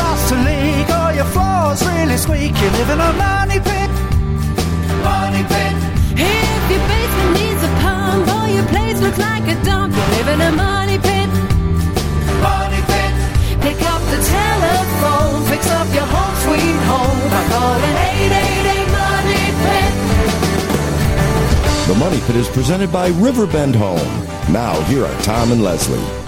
Starts 0.00 0.24
to 0.30 0.36
leak 0.48 0.88
or 1.00 1.12
your 1.12 1.28
floor's 1.34 1.80
really 1.84 2.16
squeaky, 2.16 2.60
you 2.64 2.70
live 2.78 2.90
in 2.94 3.00
a 3.00 3.12
money 3.26 3.60
pit. 3.68 3.90
Money 5.04 5.42
pit. 5.52 5.76
If 6.16 6.62
your 6.72 6.82
basement 6.90 7.32
needs 7.38 7.62
a 7.68 7.72
pump 7.84 8.24
or 8.36 8.46
your 8.56 8.66
place 8.72 8.98
looks 9.04 9.20
like 9.28 9.44
a 9.54 9.56
dump, 9.68 9.90
you 9.98 10.04
live 10.16 10.28
in 10.34 10.40
a 10.48 10.52
money 10.52 10.98
pit. 11.08 11.28
Money 12.48 12.80
pit. 12.90 13.12
Pick 13.64 13.78
up 13.92 14.02
the 14.14 14.20
telephone, 14.36 15.36
fix 15.52 15.62
up 15.78 15.88
your 15.98 16.08
home 16.14 16.36
sweet 16.44 16.80
home 16.92 17.20
by 17.34 17.42
calling 17.52 17.96
888 18.16 18.88
Money 19.00 19.44
Pit. 19.64 19.92
The 21.88 21.96
Money 22.04 22.20
Pit 22.26 22.36
is 22.36 22.48
presented 22.48 22.90
by 22.90 23.08
Riverbend 23.26 23.74
Home. 23.76 24.12
Now, 24.50 24.80
here 24.84 25.04
are 25.04 25.22
Tom 25.22 25.52
and 25.52 25.62
Leslie. 25.62 26.19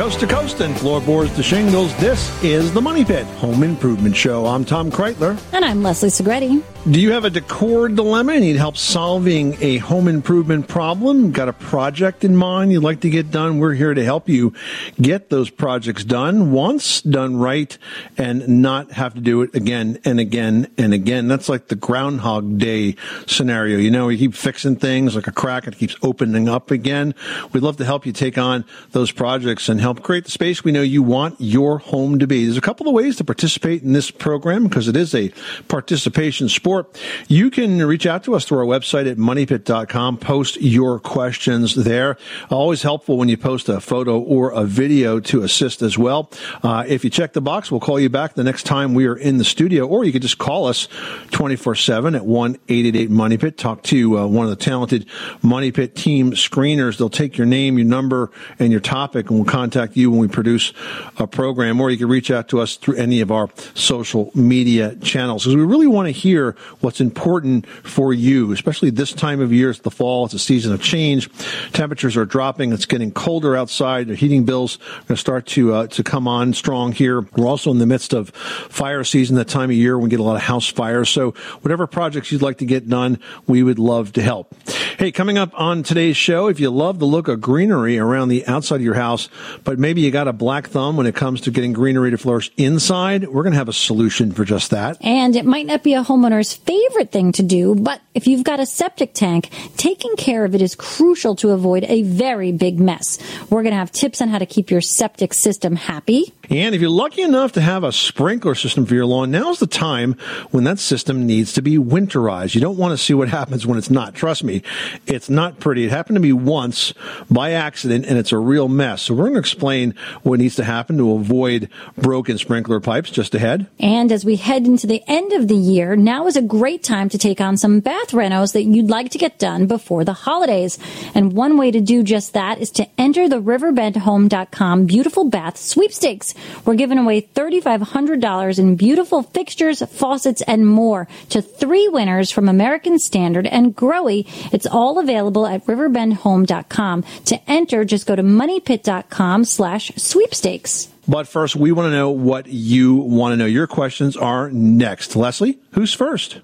Coast 0.00 0.20
to 0.20 0.26
coast 0.26 0.60
and 0.60 0.74
floorboards 0.78 1.36
to 1.36 1.42
shingles, 1.42 1.94
this 1.98 2.42
is 2.42 2.72
the 2.72 2.80
Money 2.80 3.04
Pit 3.04 3.26
Home 3.36 3.62
Improvement 3.62 4.16
Show. 4.16 4.46
I'm 4.46 4.64
Tom 4.64 4.90
Kraeutler. 4.90 5.38
And 5.52 5.62
I'm 5.62 5.82
Leslie 5.82 6.08
Segrete. 6.08 6.62
Do 6.90 6.98
you 6.98 7.12
have 7.12 7.26
a 7.26 7.30
decor 7.30 7.90
dilemma? 7.90 8.40
Need 8.40 8.56
help 8.56 8.78
solving 8.78 9.54
a 9.60 9.76
home 9.76 10.08
improvement 10.08 10.66
problem? 10.66 11.30
Got 11.30 11.50
a 11.50 11.52
project 11.52 12.24
in 12.24 12.34
mind 12.34 12.72
you'd 12.72 12.82
like 12.82 13.00
to 13.00 13.10
get 13.10 13.30
done? 13.30 13.58
We're 13.58 13.74
here 13.74 13.92
to 13.92 14.02
help 14.02 14.30
you 14.30 14.54
get 14.98 15.28
those 15.28 15.50
projects 15.50 16.04
done 16.04 16.52
once, 16.52 17.02
done 17.02 17.36
right, 17.36 17.76
and 18.16 18.62
not 18.62 18.92
have 18.92 19.12
to 19.12 19.20
do 19.20 19.42
it 19.42 19.54
again 19.54 19.98
and 20.06 20.18
again 20.18 20.72
and 20.78 20.94
again. 20.94 21.28
That's 21.28 21.50
like 21.50 21.68
the 21.68 21.74
Groundhog 21.74 22.56
Day 22.56 22.96
scenario. 23.26 23.76
You 23.76 23.90
know, 23.90 24.08
you 24.08 24.16
keep 24.16 24.34
fixing 24.34 24.76
things 24.76 25.14
like 25.14 25.26
a 25.26 25.32
crack, 25.32 25.66
it 25.66 25.76
keeps 25.76 25.96
opening 26.00 26.48
up 26.48 26.70
again. 26.70 27.14
We'd 27.52 27.62
love 27.62 27.76
to 27.76 27.84
help 27.84 28.06
you 28.06 28.12
take 28.12 28.38
on 28.38 28.64
those 28.92 29.12
projects 29.12 29.68
and 29.68 29.78
help 29.78 29.89
create 29.94 30.24
the 30.24 30.30
space 30.30 30.64
we 30.64 30.72
know 30.72 30.82
you 30.82 31.02
want 31.02 31.36
your 31.38 31.78
home 31.78 32.18
to 32.18 32.26
be. 32.26 32.44
There's 32.44 32.56
a 32.56 32.60
couple 32.60 32.88
of 32.88 32.94
ways 32.94 33.16
to 33.16 33.24
participate 33.24 33.82
in 33.82 33.92
this 33.92 34.10
program 34.10 34.64
because 34.64 34.88
it 34.88 34.96
is 34.96 35.14
a 35.14 35.32
participation 35.68 36.48
sport. 36.48 37.00
You 37.28 37.50
can 37.50 37.84
reach 37.84 38.06
out 38.06 38.24
to 38.24 38.34
us 38.34 38.44
through 38.44 38.58
our 38.58 38.64
website 38.64 39.10
at 39.10 39.16
moneypit.com. 39.16 40.18
Post 40.18 40.60
your 40.60 40.98
questions 41.00 41.74
there. 41.74 42.16
Always 42.50 42.82
helpful 42.82 43.16
when 43.16 43.28
you 43.28 43.36
post 43.36 43.68
a 43.68 43.80
photo 43.80 44.20
or 44.20 44.50
a 44.50 44.64
video 44.64 45.20
to 45.20 45.42
assist 45.42 45.82
as 45.82 45.98
well. 45.98 46.30
Uh, 46.62 46.84
if 46.86 47.04
you 47.04 47.10
check 47.10 47.32
the 47.32 47.40
box, 47.40 47.70
we'll 47.70 47.80
call 47.80 47.98
you 47.98 48.08
back 48.08 48.34
the 48.34 48.44
next 48.44 48.64
time 48.64 48.94
we 48.94 49.06
are 49.06 49.16
in 49.16 49.38
the 49.38 49.44
studio, 49.44 49.86
or 49.86 50.04
you 50.04 50.12
could 50.12 50.22
just 50.22 50.38
call 50.38 50.66
us 50.66 50.88
24 51.30 51.74
7 51.74 52.14
at 52.14 52.24
1 52.24 52.54
888 52.68 53.10
Money 53.10 53.38
Pit. 53.38 53.58
Talk 53.58 53.82
to 53.84 54.18
uh, 54.18 54.26
one 54.26 54.44
of 54.44 54.50
the 54.50 54.56
talented 54.56 55.06
Money 55.42 55.72
Pit 55.72 55.96
team 55.96 56.32
screeners. 56.32 56.98
They'll 56.98 57.10
take 57.10 57.36
your 57.36 57.46
name, 57.46 57.78
your 57.78 57.86
number, 57.86 58.30
and 58.58 58.70
your 58.70 58.80
topic, 58.80 59.30
and 59.30 59.38
we'll 59.38 59.48
contact 59.48 59.79
you 59.96 60.10
when 60.10 60.20
we 60.20 60.28
produce 60.28 60.72
a 61.16 61.26
program, 61.26 61.80
or 61.80 61.90
you 61.90 61.96
can 61.96 62.08
reach 62.08 62.30
out 62.30 62.48
to 62.48 62.60
us 62.60 62.76
through 62.76 62.96
any 62.96 63.20
of 63.20 63.30
our 63.30 63.48
social 63.74 64.30
media 64.34 64.96
channels 64.96 65.44
because 65.44 65.56
we 65.56 65.62
really 65.62 65.86
want 65.86 66.06
to 66.06 66.12
hear 66.12 66.56
what's 66.80 67.00
important 67.00 67.66
for 67.66 68.12
you, 68.12 68.52
especially 68.52 68.90
this 68.90 69.12
time 69.12 69.40
of 69.40 69.52
year. 69.52 69.70
It's 69.70 69.80
the 69.80 69.90
fall. 69.90 70.24
It's 70.24 70.34
a 70.34 70.38
season 70.38 70.72
of 70.72 70.82
change. 70.82 71.30
Temperatures 71.72 72.16
are 72.16 72.24
dropping. 72.24 72.72
It's 72.72 72.86
getting 72.86 73.12
colder 73.12 73.56
outside. 73.56 74.08
The 74.08 74.14
heating 74.14 74.44
bills 74.44 74.76
are 74.76 75.02
going 75.02 75.06
to 75.08 75.16
start 75.16 75.46
to 75.46 75.74
uh, 75.74 75.86
to 75.88 76.02
come 76.02 76.28
on 76.28 76.52
strong 76.54 76.92
here. 76.92 77.20
We're 77.20 77.46
also 77.46 77.70
in 77.70 77.78
the 77.78 77.86
midst 77.86 78.12
of 78.12 78.30
fire 78.30 79.04
season, 79.04 79.36
that 79.36 79.48
time 79.48 79.70
of 79.70 79.76
year 79.76 79.96
when 79.96 80.04
we 80.04 80.10
get 80.10 80.20
a 80.20 80.24
lot 80.24 80.36
of 80.36 80.42
house 80.42 80.68
fires. 80.68 81.08
So 81.08 81.32
whatever 81.62 81.86
projects 81.86 82.32
you'd 82.32 82.42
like 82.42 82.58
to 82.58 82.66
get 82.66 82.88
done, 82.88 83.18
we 83.46 83.62
would 83.62 83.78
love 83.78 84.12
to 84.12 84.22
help. 84.22 84.54
Hey, 85.00 85.12
coming 85.12 85.38
up 85.38 85.58
on 85.58 85.82
today's 85.82 86.18
show, 86.18 86.48
if 86.48 86.60
you 86.60 86.68
love 86.68 86.98
the 86.98 87.06
look 87.06 87.26
of 87.26 87.40
greenery 87.40 87.98
around 87.98 88.28
the 88.28 88.46
outside 88.46 88.74
of 88.74 88.82
your 88.82 88.92
house, 88.92 89.30
but 89.64 89.78
maybe 89.78 90.02
you 90.02 90.10
got 90.10 90.28
a 90.28 90.32
black 90.34 90.66
thumb 90.66 90.98
when 90.98 91.06
it 91.06 91.14
comes 91.14 91.40
to 91.40 91.50
getting 91.50 91.72
greenery 91.72 92.10
to 92.10 92.18
flourish 92.18 92.50
inside, 92.58 93.26
we're 93.26 93.42
going 93.42 93.54
to 93.54 93.58
have 93.58 93.70
a 93.70 93.72
solution 93.72 94.30
for 94.30 94.44
just 94.44 94.72
that. 94.72 94.98
And 95.00 95.34
it 95.36 95.46
might 95.46 95.64
not 95.64 95.82
be 95.82 95.94
a 95.94 96.04
homeowner's 96.04 96.52
favorite 96.52 97.10
thing 97.10 97.32
to 97.32 97.42
do, 97.42 97.74
but 97.76 98.02
if 98.12 98.26
you've 98.26 98.44
got 98.44 98.60
a 98.60 98.66
septic 98.66 99.14
tank, 99.14 99.48
taking 99.78 100.16
care 100.16 100.44
of 100.44 100.54
it 100.54 100.60
is 100.60 100.74
crucial 100.74 101.34
to 101.36 101.52
avoid 101.52 101.84
a 101.84 102.02
very 102.02 102.52
big 102.52 102.78
mess. 102.78 103.18
We're 103.48 103.62
going 103.62 103.72
to 103.72 103.78
have 103.78 103.92
tips 103.92 104.20
on 104.20 104.28
how 104.28 104.36
to 104.36 104.44
keep 104.44 104.70
your 104.70 104.82
septic 104.82 105.32
system 105.32 105.76
happy. 105.76 106.34
And 106.50 106.74
if 106.74 106.80
you're 106.82 106.90
lucky 106.90 107.22
enough 107.22 107.52
to 107.52 107.60
have 107.60 107.84
a 107.84 107.92
sprinkler 107.92 108.56
system 108.56 108.84
for 108.84 108.94
your 108.94 109.06
lawn, 109.06 109.30
now's 109.30 109.60
the 109.60 109.68
time 109.68 110.14
when 110.50 110.64
that 110.64 110.80
system 110.80 111.24
needs 111.24 111.52
to 111.54 111.62
be 111.62 111.78
winterized. 111.78 112.56
You 112.56 112.60
don't 112.60 112.76
want 112.76 112.90
to 112.92 112.98
see 112.98 113.14
what 113.14 113.28
happens 113.38 113.66
when 113.66 113.78
it's 113.78 113.88
not. 113.88 114.14
Trust 114.14 114.44
me, 114.44 114.62
it's 115.06 115.30
not 115.30 115.60
pretty. 115.60 115.84
It 115.84 115.90
happened 115.90 116.16
to 116.16 116.20
me 116.20 116.32
once 116.32 116.92
by 117.30 117.52
accident 117.52 118.06
and 118.06 118.18
it's 118.18 118.32
a 118.32 118.38
real 118.38 118.68
mess. 118.68 119.02
So 119.02 119.14
we're 119.14 119.24
going 119.24 119.34
to 119.34 119.40
explain 119.40 119.94
what 120.22 120.38
needs 120.38 120.56
to 120.56 120.64
happen 120.64 120.98
to 120.98 121.12
avoid 121.12 121.68
broken 121.96 122.38
sprinkler 122.38 122.80
pipes 122.80 123.10
just 123.10 123.34
ahead. 123.34 123.66
And 123.78 124.12
as 124.12 124.24
we 124.24 124.36
head 124.36 124.66
into 124.66 124.86
the 124.86 125.02
end 125.06 125.32
of 125.32 125.48
the 125.48 125.56
year, 125.56 125.96
now 125.96 126.26
is 126.26 126.36
a 126.36 126.42
great 126.42 126.82
time 126.82 127.08
to 127.10 127.18
take 127.18 127.40
on 127.40 127.56
some 127.56 127.80
bath 127.80 128.10
renos 128.10 128.52
that 128.52 128.62
you'd 128.62 128.90
like 128.90 129.10
to 129.10 129.18
get 129.18 129.38
done 129.38 129.66
before 129.66 130.04
the 130.04 130.12
holidays. 130.12 130.78
And 131.14 131.32
one 131.32 131.56
way 131.56 131.70
to 131.70 131.80
do 131.80 132.02
just 132.02 132.32
that 132.34 132.58
is 132.58 132.70
to 132.72 132.88
enter 132.98 133.28
the 133.28 133.40
riverbendhome.com 133.40 134.86
beautiful 134.86 135.24
bath 135.24 135.56
sweepstakes. 135.56 136.34
We're 136.64 136.74
giving 136.74 136.98
away 136.98 137.22
$3,500 137.22 138.58
in 138.58 138.76
beautiful 138.76 139.22
fixtures, 139.22 139.82
faucets, 139.82 140.42
and 140.42 140.66
more 140.66 141.08
to 141.30 141.42
three 141.42 141.88
winners 141.88 142.30
from 142.30 142.48
American 142.48 142.98
Standard 142.98 143.46
and 143.46 143.74
Grohe. 143.74 144.26
It's 144.52 144.66
all 144.70 144.98
available 144.98 145.46
at 145.46 145.64
riverbendhome.com. 145.66 147.02
To 147.26 147.50
enter, 147.50 147.84
just 147.84 148.06
go 148.06 148.16
to 148.16 148.22
moneypit.com 148.22 149.44
slash 149.44 149.92
sweepstakes. 149.96 150.88
But 151.08 151.26
first, 151.26 151.56
we 151.56 151.72
want 151.72 151.86
to 151.86 151.96
know 151.96 152.10
what 152.10 152.46
you 152.46 152.94
want 152.94 153.32
to 153.32 153.36
know. 153.36 153.46
Your 153.46 153.66
questions 153.66 154.16
are 154.16 154.50
next. 154.50 155.16
Leslie, 155.16 155.58
who's 155.72 155.92
first? 155.92 156.40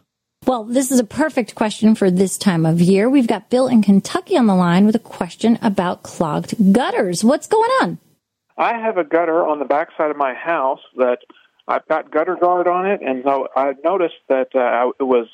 Well, 0.47 0.65
this 0.65 0.93
is 0.93 1.01
a 1.01 1.05
perfect 1.05 1.55
question 1.55 1.95
for 1.95 2.11
this 2.11 2.39
time 2.39 2.67
of 2.67 2.81
year. 2.81 3.11
We've 3.11 3.27
got 3.27 3.51
Bill 3.51 3.67
in 3.67 3.83
Kentucky 3.83 4.37
on 4.37 4.47
the 4.47 4.55
line 4.55 4.87
with 4.87 4.95
a 4.95 5.01
question 5.01 5.59
about 5.61 6.03
clogged 6.05 6.73
gutters. 6.73 7.25
What's 7.25 7.49
going 7.49 7.71
on? 7.83 7.99
I 8.57 8.79
have 8.79 8.97
a 8.97 9.05
gutter 9.05 9.45
on 9.45 9.59
the 9.59 9.65
backside 9.65 10.11
of 10.11 10.17
my 10.17 10.35
house 10.35 10.81
that 10.97 11.19
I've 11.69 11.87
got 11.89 12.13
gutter 12.13 12.37
guard 12.37 12.69
on 12.69 12.87
it, 12.87 13.03
and 13.03 13.25
so 13.25 13.49
I 13.57 13.75
noticed 13.85 14.15
that 14.29 14.55
uh, 14.55 14.93
it 15.01 15.03
was 15.03 15.27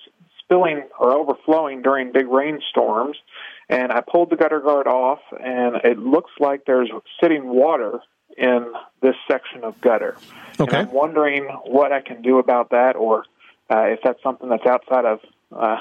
spilling 0.52 0.82
or 0.98 1.12
overflowing 1.12 1.82
during 1.82 2.12
big 2.12 2.28
rainstorms. 2.28 3.16
And 3.68 3.90
I 3.92 4.00
pulled 4.00 4.30
the 4.30 4.36
gutter 4.36 4.60
guard 4.60 4.86
off, 4.86 5.20
and 5.32 5.76
it 5.84 5.98
looks 5.98 6.30
like 6.38 6.64
there's 6.66 6.90
sitting 7.22 7.48
water 7.48 8.00
in 8.36 8.72
this 9.00 9.14
section 9.30 9.64
of 9.64 9.80
gutter. 9.80 10.16
Okay. 10.60 10.78
And 10.78 10.88
I'm 10.88 10.94
wondering 10.94 11.44
what 11.64 11.92
I 11.92 12.00
can 12.00 12.22
do 12.22 12.38
about 12.38 12.70
that, 12.70 12.96
or 12.96 13.24
uh, 13.70 13.84
if 13.84 14.00
that's 14.04 14.22
something 14.22 14.48
that's 14.48 14.66
outside 14.66 15.04
of 15.04 15.20
uh, 15.52 15.78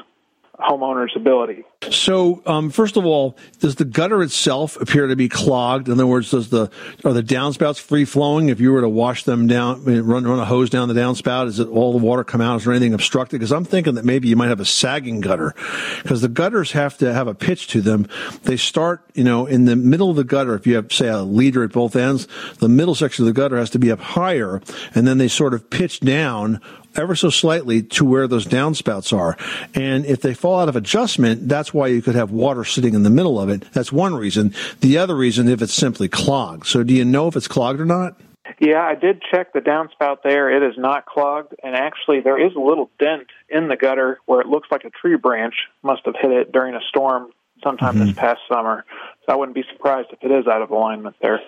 homeowner's 0.62 1.14
ability. 1.16 1.64
So, 1.90 2.44
um, 2.46 2.70
first 2.70 2.96
of 2.96 3.06
all, 3.06 3.38
does 3.60 3.76
the 3.76 3.86
gutter 3.86 4.22
itself 4.22 4.80
appear 4.80 5.08
to 5.08 5.16
be 5.16 5.28
clogged? 5.28 5.88
In 5.88 5.94
other 5.94 6.06
words, 6.06 6.30
does 6.30 6.50
the 6.50 6.70
are 7.04 7.14
the 7.14 7.24
downspouts 7.24 7.80
free 7.80 8.06
flowing? 8.06 8.50
If 8.50 8.60
you 8.60 8.72
were 8.72 8.82
to 8.82 8.90
wash 8.90 9.24
them 9.24 9.48
down, 9.48 9.84
run 9.84 10.26
run 10.26 10.40
a 10.40 10.46
hose 10.46 10.70
down 10.70 10.88
the 10.90 10.94
downspout, 10.94 11.48
is 11.48 11.60
it 11.60 11.68
all 11.68 11.92
the 11.92 12.06
water 12.06 12.24
come 12.24 12.40
out? 12.40 12.58
Is 12.58 12.66
there 12.66 12.74
anything 12.74 12.94
obstructed? 12.94 13.40
Because 13.40 13.52
I'm 13.52 13.66
thinking 13.66 13.96
that 13.96 14.06
maybe 14.06 14.28
you 14.28 14.36
might 14.36 14.50
have 14.50 14.60
a 14.60 14.66
sagging 14.66 15.22
gutter, 15.22 15.56
because 16.04 16.22
the 16.22 16.30
gutters 16.30 16.72
have 16.74 16.98
to 17.00 17.12
have 17.12 17.28
a 17.28 17.34
pitch 17.34 17.68
to 17.70 17.82
them. 17.82 18.08
They 18.44 18.58
start, 18.58 19.04
you 19.16 19.24
know, 19.24 19.48
in 19.48 19.66
the 19.66 19.76
middle 19.76 20.12
of 20.12 20.16
the 20.16 20.24
gutter. 20.24 20.54
If 20.54 20.68
you 20.68 20.76
have, 20.76 20.94
say, 20.94 21.08
a 21.08 21.24
leader 21.24 21.64
at 21.64 21.72
both 21.72 21.96
ends, 21.96 22.28
the 22.60 22.70
middle 22.70 22.94
section 22.94 23.24
of 23.24 23.34
the 23.34 23.42
gutter 23.42 23.58
has 23.58 23.72
to 23.72 23.80
be 23.80 23.92
up 23.92 24.00
higher, 24.00 24.62
and 24.94 25.08
then 25.08 25.18
they 25.18 25.28
sort 25.28 25.56
of 25.56 25.70
pitch 25.72 26.00
down 26.00 26.62
ever 26.96 27.16
so 27.16 27.30
slightly 27.30 27.82
to 27.84 28.06
where 28.06 28.28
those 28.28 28.46
downspouts 28.46 29.18
are. 29.18 29.38
And 29.74 30.06
if 30.06 30.22
they 30.22 30.34
fall 30.34 30.60
out 30.60 30.70
of 30.70 30.76
adjustment, 30.76 31.48
that's 31.48 31.74
why 31.74 31.88
you 31.88 32.02
could 32.02 32.16
have 32.16 32.32
water 32.32 32.64
sitting 32.64 32.94
in 32.94 33.04
the 33.04 33.10
middle 33.10 33.40
of 33.40 33.50
it. 33.50 33.64
That's 33.74 33.92
one 33.92 34.14
reason. 34.16 34.54
The 34.82 34.98
other 34.98 35.16
reason, 35.16 35.48
if 35.48 35.62
it's 35.62 35.74
simply 35.74 36.08
clogged. 36.10 36.68
So 36.68 36.84
do 36.84 36.94
you 36.94 37.06
know 37.06 37.28
if 37.28 37.36
it's 37.36 37.48
clogged 37.48 37.80
or 37.80 37.86
not? 37.86 38.20
Yeah, 38.60 38.82
I 38.82 38.96
did 38.96 39.22
check 39.32 39.54
the 39.54 39.60
downspout 39.60 40.24
there. 40.24 40.50
It 40.50 40.68
is 40.68 40.78
not 40.78 41.06
clogged, 41.06 41.56
and 41.64 41.76
actually, 41.76 42.20
there 42.20 42.44
is 42.44 42.54
a 42.56 42.60
little 42.60 42.90
dent 43.00 43.28
in 43.50 43.70
the 43.70 43.78
gutter 43.78 44.20
where 44.26 44.42
it 44.42 44.48
looks 44.48 44.68
like 44.70 44.84
a 44.84 44.90
tree 44.90 45.16
branch 45.16 45.54
must 45.84 46.02
have 46.06 46.16
hit 46.20 46.32
it 46.32 46.52
during 46.52 46.76
a 46.76 46.82
storm 46.90 47.32
sometime 47.64 47.96
Mm-hmm. 47.96 48.08
this 48.08 48.16
past 48.16 48.42
summer. 48.52 48.84
So 49.26 49.34
I 49.34 49.36
wouldn't 49.36 49.56
be 49.56 49.64
surprised 49.72 50.10
if 50.12 50.20
it 50.24 50.32
is 50.32 50.48
out 50.48 50.62
of 50.62 50.72
alignment 50.72 51.16
there. 51.22 51.40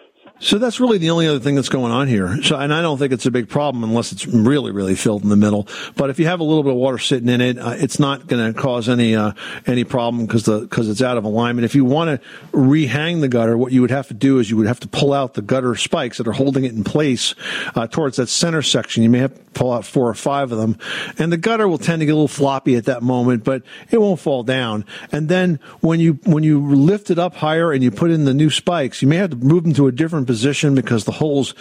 So 0.43 0.57
that's 0.57 0.81
really 0.81 0.97
the 0.97 1.09
only 1.09 1.25
other 1.25 1.39
thing 1.39 1.55
that's 1.55 1.69
going 1.69 1.93
on 1.93 2.09
here. 2.09 2.41
So, 2.43 2.57
and 2.57 2.73
I 2.73 2.81
don't 2.81 2.97
think 2.97 3.13
it's 3.13 3.25
a 3.25 3.31
big 3.31 3.47
problem 3.47 3.81
unless 3.81 4.11
it's 4.11 4.27
really, 4.27 4.71
really 4.71 4.95
filled 4.95 5.23
in 5.23 5.29
the 5.29 5.37
middle. 5.37 5.69
But 5.95 6.09
if 6.09 6.19
you 6.19 6.25
have 6.25 6.41
a 6.41 6.43
little 6.43 6.63
bit 6.63 6.73
of 6.73 6.77
water 6.77 6.97
sitting 6.97 7.29
in 7.29 7.39
it, 7.39 7.57
uh, 7.57 7.75
it's 7.77 7.97
not 7.97 8.27
going 8.27 8.53
to 8.53 8.59
cause 8.59 8.89
any 8.89 9.15
uh, 9.15 9.31
any 9.65 9.85
problem 9.85 10.25
because 10.25 10.43
the 10.43 10.59
because 10.59 10.89
it's 10.89 11.01
out 11.01 11.17
of 11.17 11.23
alignment. 11.23 11.63
If 11.63 11.75
you 11.75 11.85
want 11.85 12.21
to 12.21 12.27
rehang 12.51 13.21
the 13.21 13.29
gutter, 13.29 13.57
what 13.57 13.71
you 13.71 13.79
would 13.81 13.91
have 13.91 14.09
to 14.09 14.13
do 14.13 14.39
is 14.39 14.49
you 14.49 14.57
would 14.57 14.67
have 14.67 14.81
to 14.81 14.87
pull 14.89 15.13
out 15.13 15.35
the 15.35 15.41
gutter 15.41 15.75
spikes 15.75 16.17
that 16.17 16.27
are 16.27 16.33
holding 16.33 16.65
it 16.65 16.73
in 16.73 16.83
place 16.83 17.35
uh, 17.75 17.87
towards 17.87 18.17
that 18.17 18.27
center 18.27 18.61
section. 18.61 19.01
You 19.01 19.09
may 19.09 19.19
have 19.19 19.33
to 19.33 19.41
pull 19.53 19.71
out 19.71 19.85
four 19.85 20.09
or 20.09 20.13
five 20.13 20.51
of 20.51 20.57
them, 20.57 20.77
and 21.17 21.31
the 21.31 21.37
gutter 21.37 21.69
will 21.69 21.77
tend 21.77 22.01
to 22.01 22.05
get 22.05 22.11
a 22.11 22.15
little 22.15 22.27
floppy 22.27 22.75
at 22.75 22.85
that 22.85 23.01
moment, 23.01 23.45
but 23.45 23.63
it 23.91 24.01
won't 24.01 24.19
fall 24.19 24.43
down. 24.43 24.83
And 25.09 25.29
then 25.29 25.61
when 25.79 26.01
you 26.01 26.19
when 26.25 26.43
you 26.43 26.59
lift 26.75 27.11
it 27.11 27.17
up 27.17 27.35
higher 27.35 27.71
and 27.71 27.81
you 27.81 27.91
put 27.91 28.11
in 28.11 28.25
the 28.25 28.33
new 28.33 28.49
spikes, 28.49 29.01
you 29.01 29.07
may 29.07 29.15
have 29.15 29.29
to 29.29 29.37
move 29.37 29.63
them 29.63 29.73
to 29.75 29.87
a 29.87 29.91
different 29.91 30.12
position 30.25 30.75
because 30.75 31.05
the 31.05 31.11
holes 31.11 31.53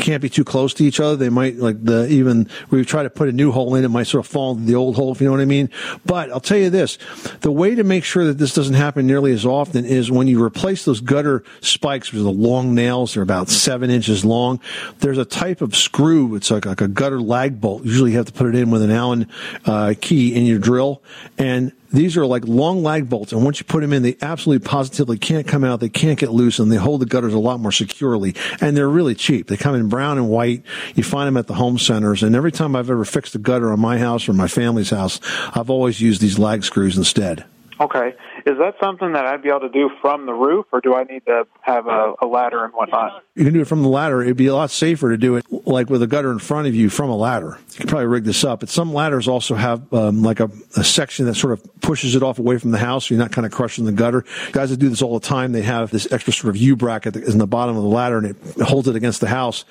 can't 0.00 0.22
be 0.22 0.28
too 0.28 0.44
close 0.44 0.74
to 0.74 0.84
each 0.84 1.00
other. 1.00 1.16
They 1.16 1.28
might 1.28 1.56
like 1.56 1.82
the 1.84 2.08
even 2.08 2.48
we 2.70 2.84
try 2.84 3.02
to 3.02 3.10
put 3.10 3.28
a 3.28 3.32
new 3.32 3.52
hole 3.52 3.74
in, 3.74 3.84
it 3.84 3.88
might 3.88 4.06
sort 4.06 4.24
of 4.24 4.30
fall 4.30 4.52
into 4.52 4.64
the 4.64 4.74
old 4.74 4.96
hole, 4.96 5.12
if 5.12 5.20
you 5.20 5.26
know 5.26 5.32
what 5.32 5.40
I 5.40 5.46
mean. 5.46 5.70
But 6.04 6.30
I'll 6.30 6.40
tell 6.40 6.58
you 6.58 6.70
this: 6.70 6.98
the 7.40 7.50
way 7.50 7.74
to 7.74 7.84
make 7.84 8.04
sure 8.04 8.24
that 8.24 8.38
this 8.38 8.54
doesn't 8.54 8.74
happen 8.74 9.06
nearly 9.06 9.32
as 9.32 9.44
often 9.44 9.84
is 9.84 10.10
when 10.10 10.26
you 10.26 10.42
replace 10.42 10.84
those 10.84 11.00
gutter 11.00 11.44
spikes 11.60 12.12
with 12.12 12.22
the 12.22 12.30
long 12.30 12.74
nails. 12.74 13.14
They're 13.14 13.22
about 13.22 13.48
seven 13.48 13.90
inches 13.90 14.24
long. 14.24 14.60
There's 15.00 15.18
a 15.18 15.24
type 15.24 15.60
of 15.60 15.76
screw. 15.76 16.34
It's 16.34 16.50
like, 16.50 16.66
like 16.66 16.80
a 16.80 16.88
gutter 16.88 17.20
lag 17.20 17.60
bolt. 17.60 17.84
Usually, 17.84 18.12
you 18.12 18.16
have 18.16 18.26
to 18.26 18.32
put 18.32 18.46
it 18.46 18.54
in 18.54 18.70
with 18.70 18.82
an 18.82 18.90
Allen 18.90 19.28
uh, 19.64 19.94
key 20.00 20.34
in 20.34 20.46
your 20.46 20.58
drill, 20.58 21.02
and 21.38 21.72
these 21.96 22.16
are 22.16 22.26
like 22.26 22.46
long 22.46 22.82
lag 22.82 23.08
bolts, 23.08 23.32
and 23.32 23.44
once 23.44 23.58
you 23.58 23.64
put 23.64 23.80
them 23.80 23.92
in, 23.92 24.02
they 24.02 24.16
absolutely 24.20 24.66
positively 24.66 25.18
can't 25.18 25.46
come 25.46 25.64
out. 25.64 25.80
They 25.80 25.88
can't 25.88 26.18
get 26.18 26.30
loose, 26.30 26.58
and 26.58 26.70
they 26.70 26.76
hold 26.76 27.00
the 27.00 27.06
gutters 27.06 27.34
a 27.34 27.38
lot 27.38 27.60
more 27.60 27.72
securely. 27.72 28.34
And 28.60 28.76
they're 28.76 28.88
really 28.88 29.14
cheap. 29.14 29.48
They 29.48 29.56
come 29.56 29.74
in 29.74 29.88
brown 29.88 30.18
and 30.18 30.28
white. 30.28 30.62
You 30.94 31.02
find 31.02 31.26
them 31.26 31.36
at 31.36 31.46
the 31.46 31.54
home 31.54 31.78
centers. 31.78 32.22
And 32.22 32.36
every 32.36 32.52
time 32.52 32.76
I've 32.76 32.90
ever 32.90 33.04
fixed 33.04 33.34
a 33.34 33.38
gutter 33.38 33.72
on 33.72 33.80
my 33.80 33.98
house 33.98 34.28
or 34.28 34.32
my 34.32 34.48
family's 34.48 34.90
house, 34.90 35.20
I've 35.54 35.70
always 35.70 36.00
used 36.00 36.20
these 36.20 36.38
lag 36.38 36.64
screws 36.64 36.96
instead. 36.96 37.44
Okay. 37.80 38.14
Is 38.46 38.58
that 38.58 38.74
something 38.80 39.12
that 39.12 39.26
I'd 39.26 39.42
be 39.42 39.48
able 39.48 39.60
to 39.60 39.68
do 39.68 39.90
from 40.00 40.26
the 40.26 40.32
roof, 40.32 40.66
or 40.72 40.80
do 40.80 40.94
I 40.94 41.04
need 41.04 41.26
to 41.26 41.46
have 41.62 41.86
a, 41.86 42.14
a 42.22 42.26
ladder 42.26 42.64
and 42.64 42.72
whatnot? 42.72 43.24
You 43.36 43.44
can 43.44 43.52
do 43.52 43.60
it 43.60 43.66
from 43.66 43.82
the 43.82 43.88
ladder. 43.88 44.22
It'd 44.22 44.38
be 44.38 44.46
a 44.46 44.54
lot 44.54 44.70
safer 44.70 45.10
to 45.10 45.18
do 45.18 45.36
it 45.36 45.44
like 45.50 45.90
with 45.90 46.02
a 46.02 46.06
gutter 46.06 46.32
in 46.32 46.38
front 46.38 46.68
of 46.68 46.74
you 46.74 46.88
from 46.88 47.10
a 47.10 47.16
ladder. 47.16 47.58
You 47.72 47.80
can 47.80 47.86
probably 47.86 48.06
rig 48.06 48.24
this 48.24 48.44
up. 48.44 48.60
But 48.60 48.70
some 48.70 48.94
ladders 48.94 49.28
also 49.28 49.54
have 49.54 49.92
um, 49.92 50.22
like 50.22 50.40
a, 50.40 50.50
a 50.74 50.82
section 50.82 51.26
that 51.26 51.34
sort 51.34 51.52
of 51.52 51.80
pushes 51.82 52.14
it 52.14 52.22
off 52.22 52.38
away 52.38 52.56
from 52.56 52.70
the 52.70 52.78
house, 52.78 53.06
so 53.06 53.14
you're 53.14 53.22
not 53.22 53.32
kind 53.32 53.44
of 53.44 53.52
crushing 53.52 53.84
the 53.84 53.92
gutter. 53.92 54.24
Guys 54.52 54.70
that 54.70 54.78
do 54.78 54.88
this 54.88 55.02
all 55.02 55.18
the 55.18 55.26
time, 55.26 55.52
they 55.52 55.60
have 55.60 55.90
this 55.90 56.10
extra 56.10 56.32
sort 56.32 56.48
of 56.48 56.56
U 56.56 56.76
bracket 56.76 57.12
that 57.12 57.24
is 57.24 57.34
in 57.34 57.38
the 57.38 57.46
bottom 57.46 57.76
of 57.76 57.82
the 57.82 57.88
ladder, 57.90 58.16
and 58.16 58.26
it 58.28 58.62
holds 58.62 58.88
it 58.88 58.96
against 58.96 59.20
the 59.20 59.28
house, 59.28 59.66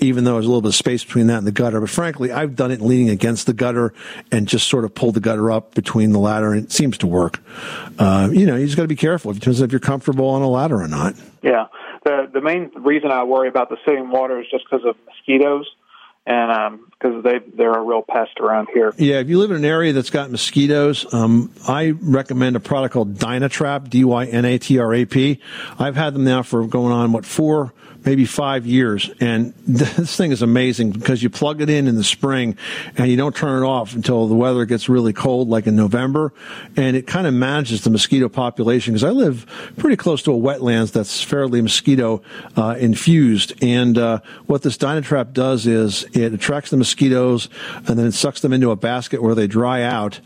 even 0.00 0.24
though 0.24 0.32
there's 0.32 0.46
a 0.46 0.48
little 0.48 0.62
bit 0.62 0.70
of 0.70 0.74
space 0.74 1.04
between 1.04 1.26
that 1.26 1.36
and 1.36 1.46
the 1.46 1.52
gutter. 1.52 1.78
But 1.78 1.90
frankly, 1.90 2.32
I've 2.32 2.56
done 2.56 2.70
it 2.70 2.80
leaning 2.80 3.10
against 3.10 3.44
the 3.44 3.52
gutter 3.52 3.92
and 4.32 4.48
just 4.48 4.66
sort 4.66 4.86
of 4.86 4.94
pulled 4.94 5.14
the 5.14 5.20
gutter 5.20 5.50
up 5.50 5.74
between 5.74 6.12
the 6.12 6.18
ladder, 6.18 6.54
and 6.54 6.64
it 6.64 6.72
seems 6.72 6.96
to 6.98 7.06
work. 7.06 7.38
Uh, 7.98 8.30
you 8.32 8.46
know, 8.46 8.56
you 8.56 8.64
just 8.64 8.78
got 8.78 8.84
to 8.84 8.88
be 8.88 8.96
careful. 8.96 9.30
It 9.30 9.34
depends 9.34 9.60
if 9.60 9.72
you're 9.72 9.78
comfortable 9.78 10.30
on 10.30 10.40
a 10.40 10.48
ladder 10.48 10.80
or 10.80 10.88
not. 10.88 11.14
Yeah. 11.42 11.66
The 12.04 12.30
the 12.32 12.40
main 12.40 12.70
reason 12.76 13.10
I 13.10 13.24
worry 13.24 13.48
about 13.48 13.68
the 13.68 13.76
sitting 13.86 14.10
water 14.10 14.40
is 14.40 14.46
just 14.50 14.64
because 14.70 14.86
of 14.86 14.96
mosquitoes, 15.06 15.66
and 16.26 16.50
um, 16.50 16.89
because 17.00 17.22
they 17.24 17.38
they're 17.54 17.72
a 17.72 17.82
real 17.82 18.02
pest 18.02 18.38
around 18.40 18.68
here. 18.72 18.92
Yeah, 18.98 19.20
if 19.20 19.28
you 19.28 19.38
live 19.38 19.50
in 19.50 19.56
an 19.58 19.64
area 19.64 19.92
that's 19.92 20.10
got 20.10 20.30
mosquitoes, 20.30 21.12
um, 21.14 21.52
I 21.66 21.90
recommend 22.00 22.56
a 22.56 22.60
product 22.60 22.92
called 22.92 23.14
Dynatrap, 23.14 23.88
D 23.88 24.04
Y 24.04 24.26
N 24.26 24.44
A 24.44 24.58
T 24.58 24.78
R 24.78 24.94
A 24.94 25.04
P. 25.04 25.40
I've 25.78 25.96
had 25.96 26.14
them 26.14 26.24
now 26.24 26.42
for 26.42 26.66
going 26.66 26.92
on 26.92 27.12
what 27.12 27.24
four 27.24 27.72
maybe 28.04 28.24
five 28.24 28.66
years. 28.66 29.10
And 29.20 29.54
this 29.66 30.16
thing 30.16 30.32
is 30.32 30.42
amazing 30.42 30.92
because 30.92 31.22
you 31.22 31.30
plug 31.30 31.60
it 31.60 31.70
in 31.70 31.86
in 31.86 31.96
the 31.96 32.04
spring 32.04 32.56
and 32.96 33.10
you 33.10 33.16
don't 33.16 33.34
turn 33.34 33.62
it 33.62 33.66
off 33.66 33.94
until 33.94 34.26
the 34.26 34.34
weather 34.34 34.64
gets 34.64 34.88
really 34.88 35.12
cold, 35.12 35.48
like 35.48 35.66
in 35.66 35.76
November. 35.76 36.32
And 36.76 36.96
it 36.96 37.06
kind 37.06 37.26
of 37.26 37.34
manages 37.34 37.82
the 37.82 37.90
mosquito 37.90 38.28
population 38.28 38.94
because 38.94 39.04
I 39.04 39.10
live 39.10 39.46
pretty 39.76 39.96
close 39.96 40.22
to 40.22 40.32
a 40.32 40.38
wetlands 40.38 40.92
that's 40.92 41.22
fairly 41.22 41.60
mosquito 41.60 42.22
uh, 42.56 42.76
infused. 42.78 43.52
And 43.62 43.98
uh, 43.98 44.20
what 44.46 44.62
this 44.62 44.76
Dynatrap 44.76 45.32
does 45.32 45.66
is 45.66 46.04
it 46.12 46.32
attracts 46.32 46.70
the 46.70 46.76
mosquitoes 46.76 46.89
and 46.94 47.98
then 47.98 48.06
it 48.06 48.12
sucks 48.12 48.40
them 48.40 48.52
into 48.52 48.70
a 48.70 48.76
basket 48.76 49.22
where 49.22 49.34
they 49.34 49.46
dry 49.46 49.82
out. 49.82 50.20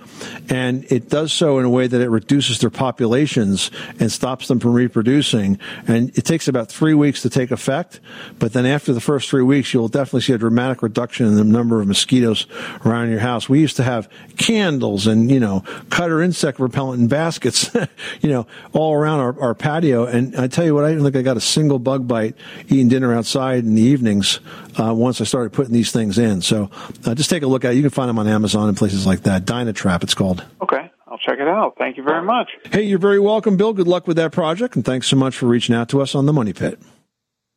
And 0.48 0.90
it 0.90 1.08
does 1.08 1.32
so 1.32 1.58
in 1.58 1.64
a 1.64 1.70
way 1.70 1.86
that 1.86 2.00
it 2.00 2.08
reduces 2.08 2.60
their 2.60 2.70
populations 2.70 3.70
and 4.00 4.10
stops 4.10 4.48
them 4.48 4.60
from 4.60 4.72
reproducing. 4.72 5.58
And 5.86 6.16
it 6.16 6.24
takes 6.24 6.48
about 6.48 6.70
three 6.70 6.94
weeks 6.94 7.22
to 7.22 7.30
take 7.30 7.50
effect 7.50 7.74
effect. 7.74 8.00
But 8.38 8.52
then 8.52 8.66
after 8.66 8.92
the 8.92 9.00
first 9.00 9.30
three 9.30 9.42
weeks, 9.42 9.72
you'll 9.72 9.88
definitely 9.88 10.20
see 10.20 10.32
a 10.32 10.38
dramatic 10.38 10.82
reduction 10.82 11.26
in 11.26 11.36
the 11.36 11.44
number 11.44 11.80
of 11.80 11.88
mosquitoes 11.88 12.46
around 12.84 13.10
your 13.10 13.20
house. 13.20 13.48
We 13.48 13.60
used 13.60 13.76
to 13.76 13.82
have 13.82 14.08
candles 14.36 15.06
and, 15.06 15.30
you 15.30 15.40
know, 15.40 15.64
cutter 15.90 16.20
insect 16.20 16.60
repellent 16.60 17.00
in 17.00 17.08
baskets, 17.08 17.70
you 18.20 18.30
know, 18.30 18.46
all 18.72 18.94
around 18.94 19.20
our, 19.20 19.40
our 19.40 19.54
patio. 19.54 20.04
And 20.04 20.36
I 20.36 20.46
tell 20.46 20.64
you 20.64 20.74
what, 20.74 20.84
I 20.84 20.90
didn't 20.90 21.04
think 21.04 21.16
I 21.16 21.22
got 21.22 21.36
a 21.36 21.40
single 21.40 21.78
bug 21.78 22.06
bite 22.06 22.36
eating 22.68 22.88
dinner 22.88 23.14
outside 23.14 23.64
in 23.64 23.74
the 23.74 23.82
evenings 23.82 24.40
uh, 24.78 24.92
once 24.94 25.20
I 25.20 25.24
started 25.24 25.52
putting 25.52 25.72
these 25.72 25.92
things 25.92 26.18
in. 26.18 26.42
So 26.42 26.53
uh, 26.54 27.14
just 27.14 27.30
take 27.30 27.42
a 27.42 27.46
look 27.46 27.64
at 27.64 27.72
it. 27.72 27.76
You 27.76 27.82
can 27.82 27.90
find 27.90 28.08
them 28.08 28.18
on 28.18 28.28
Amazon 28.28 28.68
and 28.68 28.76
places 28.76 29.06
like 29.06 29.22
that. 29.22 29.44
Dynatrap, 29.44 30.02
it's 30.02 30.14
called. 30.14 30.44
Okay. 30.62 30.90
I'll 31.06 31.18
check 31.18 31.38
it 31.38 31.46
out. 31.46 31.76
Thank 31.78 31.96
you 31.96 32.02
very 32.02 32.22
much. 32.22 32.50
Hey, 32.72 32.82
you're 32.82 32.98
very 32.98 33.20
welcome, 33.20 33.56
Bill. 33.56 33.72
Good 33.72 33.86
luck 33.86 34.08
with 34.08 34.16
that 34.16 34.32
project, 34.32 34.74
and 34.74 34.84
thanks 34.84 35.06
so 35.06 35.16
much 35.16 35.36
for 35.36 35.46
reaching 35.46 35.74
out 35.74 35.88
to 35.90 36.00
us 36.00 36.14
on 36.14 36.26
the 36.26 36.32
Money 36.32 36.52
Pit. 36.52 36.80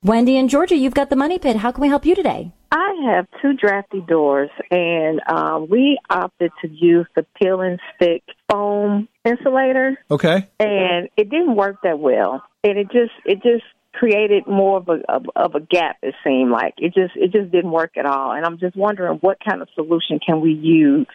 Wendy 0.03 0.37
and 0.37 0.47
Georgia, 0.47 0.75
you've 0.75 0.93
got 0.93 1.09
the 1.09 1.15
money 1.15 1.39
pit. 1.39 1.55
How 1.55 1.71
can 1.71 1.81
we 1.81 1.87
help 1.87 2.05
you 2.05 2.13
today? 2.13 2.51
I 2.71 2.93
have 3.05 3.27
two 3.41 3.53
drafty 3.53 4.01
doors, 4.01 4.49
and 4.69 5.21
um, 5.27 5.67
we 5.69 5.97
opted 6.09 6.51
to 6.61 6.67
use 6.69 7.07
the 7.15 7.25
peel 7.35 7.61
and 7.61 7.79
stick 7.95 8.23
foam 8.51 9.07
insulator. 9.25 9.97
Okay. 10.11 10.47
And 10.59 11.09
it 11.17 11.29
didn't 11.29 11.55
work 11.55 11.77
that 11.83 11.97
well, 11.97 12.43
and 12.63 12.77
it 12.77 12.91
just 12.91 13.13
it 13.25 13.41
just 13.41 13.63
created 13.97 14.45
more 14.47 14.77
of 14.77 14.89
a 14.89 14.99
of, 15.35 15.55
a 15.55 15.59
gap. 15.59 15.97
It 16.01 16.15
seemed 16.23 16.51
like 16.51 16.75
it 16.77 16.93
just 16.93 17.15
it 17.15 17.31
just 17.31 17.51
didn't 17.51 17.71
work 17.71 17.97
at 17.97 18.05
all. 18.05 18.31
And 18.31 18.45
I'm 18.45 18.59
just 18.59 18.75
wondering 18.75 19.17
what 19.19 19.37
kind 19.47 19.61
of 19.61 19.69
solution 19.75 20.19
can 20.19 20.41
we 20.41 20.51
use 20.51 21.07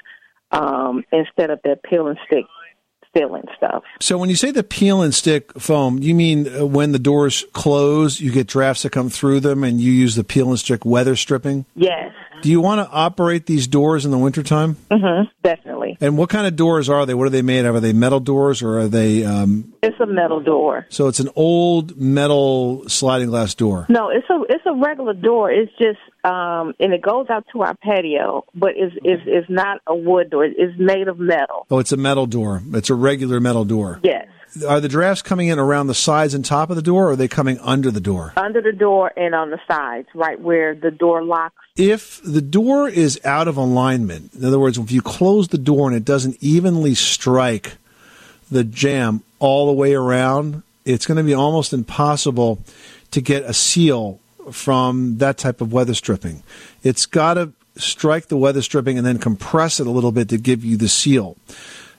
um, 0.50 1.04
instead 1.12 1.50
of 1.50 1.60
that 1.64 1.82
peel 1.82 2.08
and 2.08 2.18
stick 2.26 2.44
filling 3.14 3.44
stuff. 3.56 3.84
So 4.00 4.18
when 4.18 4.28
you 4.28 4.36
say 4.36 4.50
the 4.50 4.62
peel 4.62 5.02
and 5.02 5.14
stick 5.14 5.52
foam, 5.60 5.98
you 5.98 6.14
mean 6.14 6.48
uh, 6.48 6.66
when 6.66 6.92
the 6.92 6.98
doors 6.98 7.44
close, 7.52 8.20
you 8.20 8.30
get 8.32 8.46
drafts 8.46 8.82
that 8.82 8.90
come 8.90 9.10
through 9.10 9.40
them 9.40 9.64
and 9.64 9.80
you 9.80 9.92
use 9.92 10.14
the 10.14 10.24
peel 10.24 10.50
and 10.50 10.58
stick 10.58 10.84
weather 10.84 11.16
stripping? 11.16 11.66
Yes. 11.74 12.12
Do 12.42 12.50
you 12.50 12.60
want 12.60 12.84
to 12.84 12.92
operate 12.92 13.46
these 13.46 13.68
doors 13.68 14.04
in 14.04 14.10
the 14.10 14.18
wintertime? 14.18 14.76
Mm-hmm, 14.90 15.30
definitely. 15.44 15.96
And 16.00 16.18
what 16.18 16.28
kind 16.28 16.46
of 16.46 16.56
doors 16.56 16.88
are 16.88 17.06
they? 17.06 17.14
What 17.14 17.28
are 17.28 17.30
they 17.30 17.42
made 17.42 17.64
of? 17.64 17.76
Are 17.76 17.80
they 17.80 17.92
metal 17.92 18.18
doors 18.18 18.62
or 18.62 18.80
are 18.80 18.88
they? 18.88 19.24
Um, 19.24 19.72
it's 19.80 20.00
a 20.00 20.06
metal 20.06 20.40
door. 20.40 20.86
So 20.88 21.06
it's 21.06 21.20
an 21.20 21.28
old 21.36 21.96
metal 21.96 22.88
sliding 22.88 23.28
glass 23.28 23.54
door. 23.54 23.86
No, 23.88 24.08
it's 24.08 24.28
a 24.28 24.42
it's 24.48 24.66
a 24.66 24.74
regular 24.74 25.14
door. 25.14 25.52
It's 25.52 25.70
just 25.78 25.98
um, 26.24 26.74
and 26.78 26.92
it 26.92 27.02
goes 27.02 27.26
out 27.30 27.44
to 27.52 27.62
our 27.62 27.74
patio, 27.74 28.44
but 28.54 28.72
it's 28.76 28.94
it's, 29.02 29.22
it's 29.26 29.50
not 29.50 29.80
a 29.86 29.94
wood 29.94 30.30
door. 30.30 30.44
It's 30.44 30.78
made 30.78 31.08
of 31.08 31.18
metal. 31.18 31.66
Oh, 31.70 31.78
it's 31.78 31.92
a 31.92 31.96
metal 31.96 32.26
door. 32.26 32.62
It's 32.74 32.90
a 32.90 32.94
regular 32.94 33.40
metal 33.40 33.64
door. 33.64 34.00
Yes. 34.02 34.28
Are 34.68 34.80
the 34.80 34.88
drafts 34.88 35.22
coming 35.22 35.48
in 35.48 35.58
around 35.58 35.86
the 35.86 35.94
sides 35.94 36.34
and 36.34 36.44
top 36.44 36.68
of 36.68 36.76
the 36.76 36.82
door, 36.82 37.06
or 37.06 37.10
are 37.12 37.16
they 37.16 37.26
coming 37.26 37.58
under 37.60 37.90
the 37.90 38.00
door? 38.00 38.34
Under 38.36 38.60
the 38.60 38.72
door 38.72 39.10
and 39.16 39.34
on 39.34 39.50
the 39.50 39.58
sides, 39.66 40.08
right 40.14 40.38
where 40.38 40.74
the 40.74 40.90
door 40.90 41.24
locks. 41.24 41.54
If 41.74 42.20
the 42.22 42.42
door 42.42 42.86
is 42.88 43.18
out 43.24 43.48
of 43.48 43.56
alignment, 43.56 44.34
in 44.34 44.44
other 44.44 44.58
words, 44.58 44.76
if 44.76 44.92
you 44.92 45.00
close 45.00 45.48
the 45.48 45.58
door 45.58 45.88
and 45.88 45.96
it 45.96 46.04
doesn't 46.04 46.36
evenly 46.40 46.94
strike 46.94 47.78
the 48.50 48.62
jamb 48.62 49.22
all 49.38 49.66
the 49.66 49.72
way 49.72 49.94
around, 49.94 50.62
it's 50.84 51.06
going 51.06 51.16
to 51.16 51.24
be 51.24 51.32
almost 51.32 51.72
impossible 51.72 52.62
to 53.12 53.22
get 53.22 53.44
a 53.44 53.54
seal 53.54 54.20
from 54.50 55.18
that 55.18 55.38
type 55.38 55.60
of 55.60 55.72
weather 55.72 55.94
stripping. 55.94 56.42
It's 56.82 57.06
got 57.06 57.34
to 57.34 57.52
strike 57.76 58.26
the 58.26 58.36
weather 58.36 58.62
stripping 58.62 58.98
and 58.98 59.06
then 59.06 59.18
compress 59.18 59.80
it 59.80 59.86
a 59.86 59.90
little 59.90 60.12
bit 60.12 60.28
to 60.30 60.38
give 60.38 60.64
you 60.64 60.76
the 60.76 60.88
seal. 60.88 61.36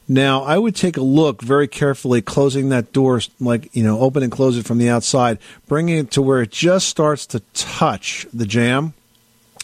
Now, 0.07 0.43
I 0.43 0.57
would 0.57 0.75
take 0.75 0.97
a 0.97 1.01
look 1.01 1.41
very 1.41 1.67
carefully, 1.67 2.21
closing 2.21 2.69
that 2.69 2.91
door, 2.91 3.21
like, 3.39 3.73
you 3.73 3.83
know, 3.83 3.99
open 3.99 4.21
and 4.21 4.31
close 4.31 4.57
it 4.57 4.65
from 4.65 4.77
the 4.77 4.89
outside, 4.89 5.39
bringing 5.67 5.97
it 5.97 6.11
to 6.11 6.21
where 6.21 6.41
it 6.41 6.51
just 6.51 6.89
starts 6.89 7.25
to 7.27 7.39
touch 7.53 8.27
the 8.33 8.45
jamb 8.45 8.93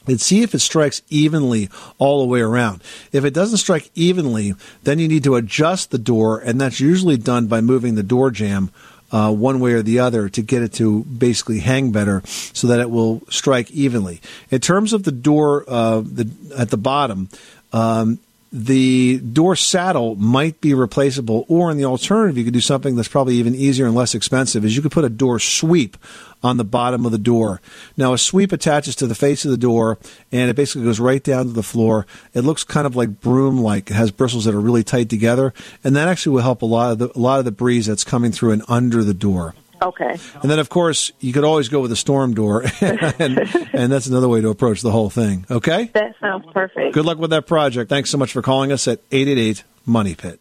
and 0.07 0.19
see 0.19 0.41
if 0.41 0.55
it 0.55 0.59
strikes 0.59 1.01
evenly 1.09 1.69
all 1.97 2.21
the 2.21 2.27
way 2.27 2.39
around. 2.39 2.81
If 3.11 3.25
it 3.25 3.33
doesn't 3.33 3.57
strike 3.57 3.91
evenly, 3.95 4.55
then 4.83 4.97
you 4.97 5.09
need 5.09 5.25
to 5.25 5.35
adjust 5.35 5.91
the 5.91 5.97
door, 5.97 6.39
and 6.39 6.59
that's 6.59 6.79
usually 6.79 7.17
done 7.17 7.47
by 7.47 7.59
moving 7.59 7.95
the 7.95 8.03
door 8.03 8.31
jamb 8.31 8.71
uh, 9.11 9.33
one 9.33 9.59
way 9.59 9.73
or 9.73 9.81
the 9.81 9.99
other 9.99 10.29
to 10.29 10.41
get 10.41 10.61
it 10.61 10.73
to 10.73 11.03
basically 11.05 11.59
hang 11.59 11.91
better 11.91 12.21
so 12.25 12.67
that 12.67 12.79
it 12.79 12.89
will 12.89 13.21
strike 13.29 13.71
evenly. 13.71 14.21
In 14.51 14.59
terms 14.61 14.93
of 14.93 15.03
the 15.03 15.11
door 15.11 15.65
uh, 15.67 16.01
the, 16.01 16.29
at 16.57 16.69
the 16.69 16.77
bottom, 16.77 17.29
um, 17.73 18.19
the 18.51 19.19
door 19.19 19.55
saddle 19.55 20.15
might 20.15 20.59
be 20.59 20.73
replaceable, 20.73 21.45
or 21.47 21.69
in 21.69 21.77
the 21.77 21.85
alternative, 21.85 22.37
you 22.37 22.43
could 22.43 22.53
do 22.53 22.61
something 22.61 22.95
that's 22.95 23.07
probably 23.07 23.35
even 23.35 23.53
easier 23.53 23.85
and 23.85 23.95
less 23.95 24.15
expensive. 24.15 24.65
Is 24.65 24.75
you 24.75 24.81
could 24.81 24.91
put 24.91 25.05
a 25.05 25.09
door 25.09 25.39
sweep 25.39 25.97
on 26.41 26.57
the 26.57 26.63
bottom 26.63 27.05
of 27.05 27.11
the 27.11 27.17
door. 27.17 27.61
Now, 27.95 28.13
a 28.13 28.17
sweep 28.17 28.51
attaches 28.51 28.95
to 28.97 29.07
the 29.07 29.13
face 29.13 29.45
of 29.45 29.51
the 29.51 29.57
door, 29.57 29.99
and 30.31 30.49
it 30.49 30.55
basically 30.55 30.85
goes 30.85 30.99
right 30.99 31.23
down 31.23 31.45
to 31.45 31.51
the 31.51 31.61
floor. 31.61 32.07
It 32.33 32.41
looks 32.41 32.63
kind 32.63 32.87
of 32.87 32.95
like 32.95 33.19
broom-like. 33.21 33.91
It 33.91 33.95
has 33.95 34.09
bristles 34.09 34.45
that 34.45 34.55
are 34.55 34.59
really 34.59 34.83
tight 34.83 35.09
together, 35.09 35.53
and 35.83 35.95
that 35.95 36.07
actually 36.07 36.35
will 36.35 36.43
help 36.43 36.61
a 36.61 36.65
lot 36.65 36.91
of 36.91 36.97
the 36.99 37.11
a 37.15 37.19
lot 37.19 37.39
of 37.39 37.45
the 37.45 37.51
breeze 37.51 37.85
that's 37.85 38.03
coming 38.03 38.31
through 38.31 38.51
and 38.51 38.63
under 38.67 39.03
the 39.03 39.13
door. 39.13 39.53
Okay. 39.81 40.17
And 40.41 40.51
then, 40.51 40.59
of 40.59 40.69
course, 40.69 41.11
you 41.19 41.33
could 41.33 41.43
always 41.43 41.69
go 41.69 41.79
with 41.79 41.91
a 41.91 41.95
storm 41.95 42.33
door, 42.33 42.63
and, 42.81 43.39
and 43.73 43.91
that's 43.91 44.07
another 44.07 44.27
way 44.27 44.41
to 44.41 44.49
approach 44.49 44.81
the 44.81 44.91
whole 44.91 45.09
thing. 45.09 45.45
Okay. 45.49 45.89
That 45.93 46.15
sounds 46.19 46.45
perfect. 46.53 46.93
Good 46.93 47.05
luck 47.05 47.17
with 47.17 47.29
that 47.29 47.47
project. 47.47 47.89
Thanks 47.89 48.09
so 48.09 48.17
much 48.17 48.31
for 48.31 48.41
calling 48.41 48.71
us 48.71 48.87
at 48.87 48.99
888 49.11 49.63
Money 49.85 50.15
Pit. 50.15 50.39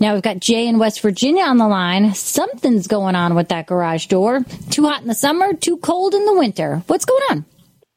Now 0.00 0.14
we've 0.14 0.22
got 0.22 0.40
Jay 0.40 0.66
in 0.66 0.78
West 0.78 1.00
Virginia 1.00 1.44
on 1.44 1.56
the 1.56 1.68
line. 1.68 2.14
Something's 2.14 2.86
going 2.86 3.14
on 3.14 3.34
with 3.34 3.48
that 3.48 3.66
garage 3.66 4.06
door. 4.06 4.44
Too 4.70 4.86
hot 4.86 5.02
in 5.02 5.08
the 5.08 5.14
summer, 5.14 5.54
too 5.54 5.78
cold 5.78 6.14
in 6.14 6.24
the 6.24 6.34
winter. 6.34 6.82
What's 6.86 7.04
going 7.04 7.22
on? 7.30 7.44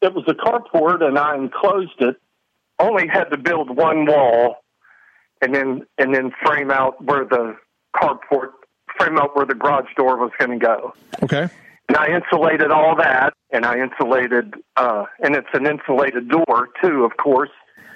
It 0.01 0.13
was 0.13 0.23
a 0.27 0.33
carport, 0.33 1.03
and 1.03 1.17
I 1.17 1.35
enclosed 1.35 1.99
it. 1.99 2.15
Only 2.79 3.07
had 3.07 3.25
to 3.25 3.37
build 3.37 3.75
one 3.75 4.05
wall, 4.05 4.63
and 5.41 5.53
then 5.53 5.85
and 5.97 6.15
then 6.15 6.31
frame 6.43 6.71
out 6.71 7.03
where 7.03 7.25
the 7.25 7.55
carport 7.95 8.51
frame 9.01 9.17
out 9.17 9.35
where 9.35 9.45
the 9.45 9.55
garage 9.55 9.93
door 9.95 10.17
was 10.17 10.31
going 10.37 10.59
to 10.59 10.65
go. 10.65 10.93
Okay. 11.23 11.49
And 11.87 11.97
I 11.97 12.07
insulated 12.07 12.71
all 12.71 12.95
that, 12.97 13.33
and 13.51 13.65
I 13.65 13.79
insulated, 13.79 14.53
uh, 14.77 15.05
and 15.19 15.35
it's 15.35 15.47
an 15.53 15.67
insulated 15.67 16.29
door 16.29 16.69
too, 16.81 17.03
of 17.03 17.17
course. 17.17 17.49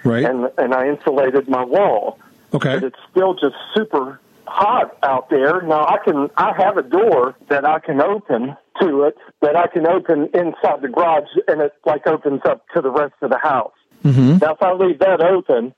Right. 0.04 0.26
And 0.26 0.50
and 0.58 0.74
I 0.74 0.88
insulated 0.88 1.48
my 1.48 1.64
wall. 1.64 2.20
Okay. 2.54 2.76
But 2.76 2.84
it's 2.84 3.00
still 3.10 3.34
just 3.34 3.56
super 3.74 4.20
hot 4.46 4.98
out 5.02 5.30
there. 5.30 5.62
Now 5.62 5.86
I 5.86 5.98
can 6.04 6.30
I 6.38 6.54
have 6.58 6.78
a 6.78 6.84
door 6.84 7.36
that 7.50 7.66
I 7.66 7.80
can 7.80 8.02
open 8.02 8.56
to 8.82 9.04
it 9.04 9.16
that 9.42 9.56
I 9.56 9.68
can 9.68 9.88
open 9.88 10.30
inside 10.34 10.82
the 10.82 10.90
garage, 10.90 11.30
and 11.48 11.62
it 11.62 11.74
like 11.86 12.06
opens 12.06 12.42
up 12.46 12.66
to 12.76 12.82
the 12.82 12.92
rest 12.92 13.16
of 13.22 13.30
the 13.30 13.40
house. 13.40 13.74
Mm-hmm. 14.04 14.38
Now 14.40 14.54
if 14.54 14.62
I 14.62 14.74
leave 14.74 15.00
that 15.00 15.22
open, 15.22 15.74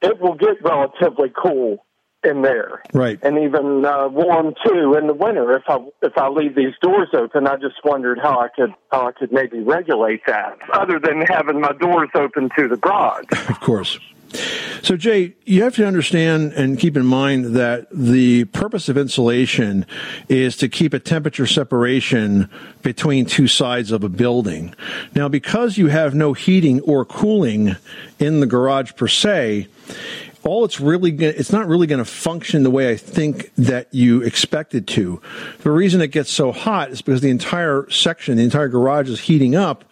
it 0.00 0.20
will 0.20 0.34
get 0.34 0.62
relatively 0.62 1.32
cool 1.36 1.84
in 2.24 2.42
there 2.42 2.82
Right. 2.92 3.18
and 3.22 3.38
even 3.38 3.84
uh, 3.84 4.08
warm 4.08 4.54
too 4.66 4.94
in 4.94 5.06
the 5.06 5.14
winter. 5.14 5.56
If 5.56 5.62
I 5.68 5.78
if 6.02 6.16
I 6.18 6.28
leave 6.28 6.54
these 6.56 6.74
doors 6.82 7.08
open, 7.12 7.46
I 7.46 7.56
just 7.56 7.76
wondered 7.84 8.18
how 8.18 8.40
I 8.40 8.48
could 8.48 8.72
how 8.90 9.08
I 9.08 9.12
could 9.12 9.32
maybe 9.32 9.60
regulate 9.60 10.22
that, 10.26 10.58
other 10.72 10.98
than 10.98 11.22
having 11.22 11.60
my 11.60 11.72
doors 11.72 12.08
open 12.14 12.50
to 12.58 12.68
the 12.68 12.76
garage. 12.76 13.24
Of 13.48 13.60
course. 13.60 13.98
So, 14.82 14.96
Jay, 14.96 15.34
you 15.44 15.62
have 15.62 15.76
to 15.76 15.86
understand 15.86 16.52
and 16.54 16.78
keep 16.78 16.96
in 16.96 17.06
mind 17.06 17.54
that 17.56 17.86
the 17.92 18.44
purpose 18.46 18.88
of 18.88 18.98
insulation 18.98 19.86
is 20.28 20.56
to 20.58 20.68
keep 20.68 20.92
a 20.92 20.98
temperature 20.98 21.46
separation 21.46 22.50
between 22.82 23.24
two 23.26 23.46
sides 23.46 23.92
of 23.92 24.02
a 24.04 24.08
building. 24.08 24.74
Now, 25.14 25.28
because 25.28 25.78
you 25.78 25.86
have 25.86 26.14
no 26.14 26.32
heating 26.32 26.80
or 26.80 27.04
cooling 27.04 27.76
in 28.18 28.40
the 28.40 28.46
garage 28.46 28.94
per 28.96 29.06
se, 29.08 29.68
all 30.46 30.64
it's 30.64 30.80
really 30.80 31.10
gonna, 31.10 31.32
it's 31.36 31.52
not 31.52 31.66
really 31.66 31.86
going 31.86 31.98
to 31.98 32.04
function 32.04 32.62
the 32.62 32.70
way 32.70 32.90
I 32.90 32.96
think 32.96 33.52
that 33.56 33.92
you 33.92 34.22
expect 34.22 34.74
it 34.74 34.86
to. 34.88 35.20
The 35.60 35.70
reason 35.70 36.00
it 36.00 36.08
gets 36.08 36.30
so 36.30 36.52
hot 36.52 36.90
is 36.90 37.02
because 37.02 37.20
the 37.20 37.30
entire 37.30 37.88
section, 37.90 38.36
the 38.36 38.44
entire 38.44 38.68
garage 38.68 39.10
is 39.10 39.20
heating 39.20 39.54
up 39.54 39.84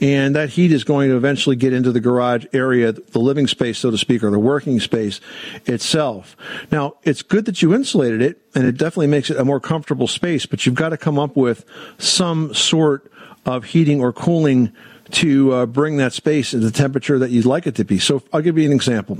and 0.00 0.36
that 0.36 0.50
heat 0.50 0.72
is 0.72 0.84
going 0.84 1.08
to 1.08 1.16
eventually 1.16 1.56
get 1.56 1.72
into 1.72 1.92
the 1.92 2.00
garage 2.00 2.44
area, 2.52 2.92
the 2.92 3.18
living 3.18 3.46
space, 3.46 3.78
so 3.78 3.90
to 3.90 3.98
speak, 3.98 4.22
or 4.22 4.30
the 4.30 4.38
working 4.38 4.80
space 4.80 5.20
itself. 5.66 6.36
Now, 6.70 6.96
it's 7.04 7.22
good 7.22 7.46
that 7.46 7.62
you 7.62 7.74
insulated 7.74 8.20
it 8.20 8.40
and 8.54 8.66
it 8.66 8.76
definitely 8.76 9.06
makes 9.06 9.30
it 9.30 9.38
a 9.38 9.44
more 9.44 9.60
comfortable 9.60 10.08
space, 10.08 10.46
but 10.46 10.66
you've 10.66 10.74
got 10.74 10.90
to 10.90 10.96
come 10.96 11.18
up 11.18 11.36
with 11.36 11.64
some 11.98 12.52
sort 12.52 13.10
of 13.46 13.64
heating 13.64 14.00
or 14.00 14.12
cooling 14.12 14.72
to 15.14 15.52
uh, 15.52 15.66
bring 15.66 15.96
that 15.98 16.12
space 16.12 16.50
to 16.50 16.58
the 16.58 16.70
temperature 16.70 17.18
that 17.18 17.30
you'd 17.30 17.44
like 17.44 17.66
it 17.66 17.76
to 17.76 17.84
be. 17.84 17.98
So 17.98 18.22
I'll 18.32 18.42
give 18.42 18.58
you 18.58 18.66
an 18.66 18.72
example. 18.72 19.18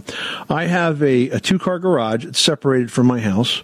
I 0.48 0.64
have 0.64 1.02
a, 1.02 1.30
a 1.30 1.40
two 1.40 1.58
car 1.58 1.78
garage. 1.78 2.24
It's 2.24 2.40
separated 2.40 2.90
from 2.90 3.06
my 3.06 3.20
house. 3.20 3.62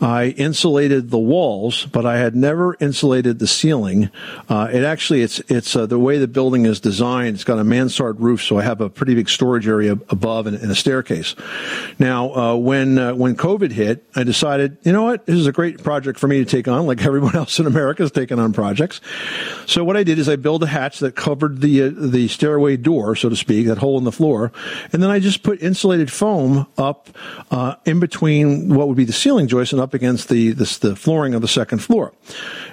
I 0.00 0.28
insulated 0.36 1.10
the 1.10 1.18
walls, 1.18 1.86
but 1.86 2.06
I 2.06 2.18
had 2.18 2.36
never 2.36 2.76
insulated 2.78 3.40
the 3.40 3.48
ceiling. 3.48 4.10
Uh, 4.48 4.68
it 4.72 4.84
actually, 4.84 5.22
it's, 5.22 5.40
it's, 5.48 5.74
uh, 5.74 5.86
the 5.86 5.98
way 5.98 6.18
the 6.18 6.28
building 6.28 6.66
is 6.66 6.78
designed. 6.78 7.34
It's 7.34 7.44
got 7.44 7.58
a 7.58 7.64
mansard 7.64 8.20
roof, 8.20 8.42
so 8.42 8.58
I 8.58 8.62
have 8.62 8.80
a 8.80 8.88
pretty 8.88 9.14
big 9.16 9.28
storage 9.28 9.66
area 9.66 9.92
above 10.08 10.46
and, 10.46 10.56
and 10.56 10.70
a 10.70 10.74
staircase. 10.74 11.34
Now, 11.98 12.32
uh, 12.32 12.56
when, 12.56 12.98
uh, 12.98 13.14
when 13.14 13.34
COVID 13.36 13.72
hit, 13.72 14.04
I 14.14 14.22
decided, 14.22 14.78
you 14.84 14.92
know 14.92 15.02
what? 15.02 15.26
This 15.26 15.36
is 15.36 15.48
a 15.48 15.52
great 15.52 15.82
project 15.82 16.18
for 16.18 16.28
me 16.28 16.38
to 16.38 16.44
take 16.44 16.68
on, 16.68 16.86
like 16.86 17.02
everyone 17.04 17.34
else 17.36 17.58
in 17.58 17.66
America 17.66 18.04
is 18.04 18.12
taking 18.12 18.38
on 18.38 18.52
projects. 18.52 19.00
So 19.66 19.82
what 19.82 19.96
I 19.96 20.04
did 20.04 20.20
is 20.20 20.28
I 20.28 20.36
built 20.36 20.62
a 20.62 20.66
hatch 20.66 21.00
that 21.00 21.16
covered 21.16 21.57
the, 21.60 21.82
uh, 21.82 21.90
the 21.94 22.28
stairway 22.28 22.76
door, 22.76 23.16
so 23.16 23.28
to 23.28 23.36
speak, 23.36 23.66
that 23.66 23.78
hole 23.78 23.98
in 23.98 24.04
the 24.04 24.12
floor. 24.12 24.52
And 24.92 25.02
then 25.02 25.10
I 25.10 25.18
just 25.18 25.42
put 25.42 25.62
insulated 25.62 26.10
foam 26.10 26.66
up, 26.76 27.08
uh, 27.50 27.76
in 27.84 28.00
between 28.00 28.74
what 28.74 28.88
would 28.88 28.96
be 28.96 29.04
the 29.04 29.12
ceiling 29.12 29.48
joist 29.48 29.72
and 29.72 29.80
up 29.80 29.94
against 29.94 30.28
the, 30.28 30.52
the, 30.52 30.78
the 30.80 30.96
flooring 30.96 31.34
of 31.34 31.42
the 31.42 31.48
second 31.48 31.78
floor. 31.78 32.12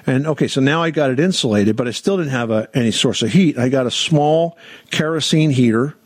And 0.06 0.26
okay, 0.26 0.48
so 0.48 0.60
now 0.60 0.82
I 0.82 0.90
got 0.90 1.10
it 1.10 1.20
insulated, 1.20 1.76
but 1.76 1.88
I 1.88 1.90
still 1.90 2.16
didn't 2.16 2.32
have 2.32 2.50
a, 2.50 2.68
any 2.74 2.90
source 2.92 3.22
of 3.22 3.32
heat. 3.32 3.58
I 3.58 3.68
got 3.68 3.86
a 3.86 3.90
small 3.90 4.56
kerosene 4.90 5.50
heater 5.50 5.96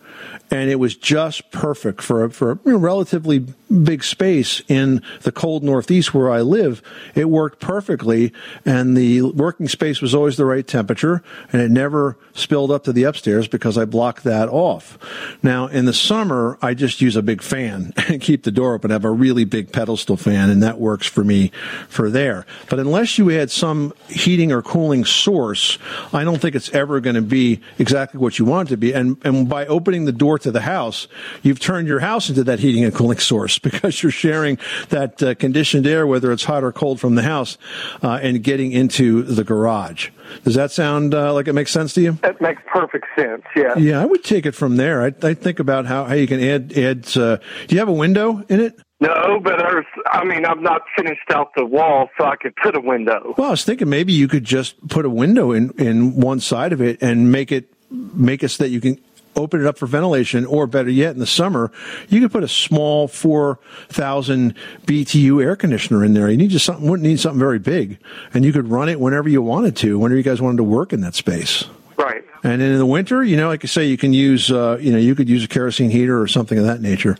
and 0.50 0.68
it 0.68 0.76
was 0.76 0.96
just 0.96 1.50
perfect 1.52 2.02
for 2.02 2.24
a, 2.24 2.30
for 2.30 2.52
a 2.52 2.76
relatively 2.76 3.38
big 3.38 4.02
space 4.02 4.62
in 4.66 5.00
the 5.22 5.30
cold 5.30 5.62
Northeast 5.62 6.12
where 6.12 6.30
I 6.30 6.40
live. 6.40 6.82
It 7.14 7.30
worked 7.30 7.60
perfectly, 7.60 8.32
and 8.64 8.96
the 8.96 9.22
working 9.22 9.68
space 9.68 10.00
was 10.00 10.14
always 10.14 10.36
the 10.36 10.44
right 10.44 10.66
temperature, 10.66 11.22
and 11.52 11.62
it 11.62 11.70
never 11.70 12.18
spilled 12.32 12.72
up 12.72 12.84
to 12.84 12.92
the 12.92 13.04
upstairs 13.04 13.46
because 13.46 13.78
I 13.78 13.84
blocked 13.84 14.24
that 14.24 14.48
off. 14.48 14.98
Now, 15.42 15.68
in 15.68 15.84
the 15.84 15.92
summer, 15.92 16.58
I 16.60 16.74
just 16.74 17.00
use 17.00 17.14
a 17.14 17.22
big 17.22 17.42
fan 17.42 17.92
and 18.08 18.20
keep 18.20 18.42
the 18.42 18.50
door 18.50 18.74
open. 18.74 18.90
I 18.90 18.94
have 18.94 19.04
a 19.04 19.10
really 19.10 19.44
big 19.44 19.72
pedestal 19.72 20.16
fan, 20.16 20.50
and 20.50 20.62
that 20.62 20.80
works 20.80 21.06
for 21.06 21.22
me 21.22 21.52
for 21.88 22.10
there. 22.10 22.44
But 22.68 22.80
unless 22.80 23.18
you 23.18 23.28
had 23.28 23.50
some 23.50 23.94
heating 24.08 24.50
or 24.50 24.62
cooling 24.62 25.04
source, 25.04 25.78
I 26.12 26.24
don't 26.24 26.38
think 26.38 26.56
it's 26.56 26.70
ever 26.70 27.00
going 27.00 27.16
to 27.16 27.22
be 27.22 27.60
exactly 27.78 28.18
what 28.18 28.38
you 28.38 28.44
want 28.44 28.68
it 28.68 28.70
to 28.70 28.76
be. 28.76 28.92
And 28.92 29.16
and 29.24 29.48
by 29.48 29.66
opening 29.66 30.06
the 30.06 30.12
door 30.12 30.39
to 30.42 30.50
the 30.50 30.60
house, 30.60 31.08
you've 31.42 31.60
turned 31.60 31.88
your 31.88 32.00
house 32.00 32.28
into 32.28 32.44
that 32.44 32.60
heating 32.60 32.84
and 32.84 32.94
cooling 32.94 33.18
source 33.30 33.58
because 33.58 34.02
you're 34.02 34.12
sharing 34.12 34.58
that 34.90 35.22
uh, 35.22 35.34
conditioned 35.34 35.86
air, 35.86 36.06
whether 36.06 36.32
it's 36.32 36.44
hot 36.44 36.64
or 36.64 36.72
cold 36.72 37.00
from 37.00 37.14
the 37.14 37.22
house, 37.22 37.58
uh, 38.02 38.18
and 38.22 38.42
getting 38.42 38.72
into 38.72 39.22
the 39.22 39.44
garage. 39.44 40.10
Does 40.44 40.54
that 40.54 40.70
sound 40.70 41.14
uh, 41.14 41.34
like 41.34 41.48
it 41.48 41.52
makes 41.54 41.70
sense 41.70 41.94
to 41.94 42.00
you? 42.00 42.12
That 42.22 42.40
makes 42.40 42.62
perfect 42.72 43.06
sense. 43.16 43.42
Yeah. 43.56 43.76
Yeah, 43.76 44.02
I 44.02 44.06
would 44.06 44.24
take 44.24 44.46
it 44.46 44.52
from 44.52 44.76
there. 44.76 45.02
I, 45.02 45.12
I 45.22 45.34
think 45.34 45.58
about 45.58 45.86
how, 45.86 46.04
how 46.04 46.14
you 46.14 46.26
can 46.26 46.40
add 46.40 46.72
add. 46.76 47.16
Uh, 47.16 47.38
do 47.66 47.74
you 47.74 47.78
have 47.78 47.88
a 47.88 47.92
window 47.92 48.44
in 48.48 48.60
it? 48.60 48.78
No, 49.00 49.40
but 49.42 49.56
there's. 49.58 49.86
I 50.12 50.24
mean, 50.24 50.44
I've 50.44 50.60
not 50.60 50.82
finished 50.96 51.30
out 51.30 51.52
the 51.56 51.64
wall, 51.64 52.08
so 52.18 52.26
I 52.26 52.36
could 52.36 52.54
put 52.56 52.76
a 52.76 52.80
window. 52.80 53.34
Well, 53.36 53.48
I 53.48 53.50
was 53.50 53.64
thinking 53.64 53.88
maybe 53.88 54.12
you 54.12 54.28
could 54.28 54.44
just 54.44 54.86
put 54.88 55.06
a 55.06 55.10
window 55.10 55.52
in 55.52 55.70
in 55.78 56.16
one 56.16 56.40
side 56.40 56.72
of 56.72 56.82
it 56.82 57.02
and 57.02 57.32
make 57.32 57.50
it 57.50 57.72
make 57.90 58.42
it 58.42 58.50
so 58.50 58.64
that 58.64 58.70
you 58.70 58.80
can 58.80 59.00
open 59.36 59.60
it 59.60 59.66
up 59.66 59.78
for 59.78 59.86
ventilation, 59.86 60.44
or 60.44 60.66
better 60.66 60.90
yet, 60.90 61.12
in 61.12 61.18
the 61.18 61.26
summer, 61.26 61.70
you 62.08 62.20
could 62.20 62.32
put 62.32 62.44
a 62.44 62.48
small 62.48 63.08
4,000 63.08 64.54
BTU 64.86 65.42
air 65.42 65.56
conditioner 65.56 66.04
in 66.04 66.14
there. 66.14 66.28
You 66.30 66.36
need 66.36 66.50
just 66.50 66.64
something, 66.64 66.88
wouldn't 66.88 67.08
need 67.08 67.20
something 67.20 67.40
very 67.40 67.58
big. 67.58 67.98
And 68.34 68.44
you 68.44 68.52
could 68.52 68.68
run 68.68 68.88
it 68.88 69.00
whenever 69.00 69.28
you 69.28 69.42
wanted 69.42 69.76
to, 69.76 69.98
whenever 69.98 70.16
you 70.16 70.22
guys 70.22 70.42
wanted 70.42 70.58
to 70.58 70.64
work 70.64 70.92
in 70.92 71.00
that 71.02 71.14
space. 71.14 71.64
Right. 71.96 72.24
And 72.42 72.60
then 72.60 72.72
in 72.72 72.78
the 72.78 72.86
winter, 72.86 73.22
you 73.22 73.36
know, 73.36 73.48
like 73.48 73.64
I 73.64 73.68
say, 73.68 73.86
you 73.86 73.98
can 73.98 74.12
use, 74.12 74.50
uh, 74.50 74.78
you 74.80 74.92
know, 74.92 74.98
you 74.98 75.14
could 75.14 75.28
use 75.28 75.44
a 75.44 75.48
kerosene 75.48 75.90
heater 75.90 76.20
or 76.20 76.26
something 76.26 76.58
of 76.58 76.64
that 76.64 76.80
nature. 76.80 77.16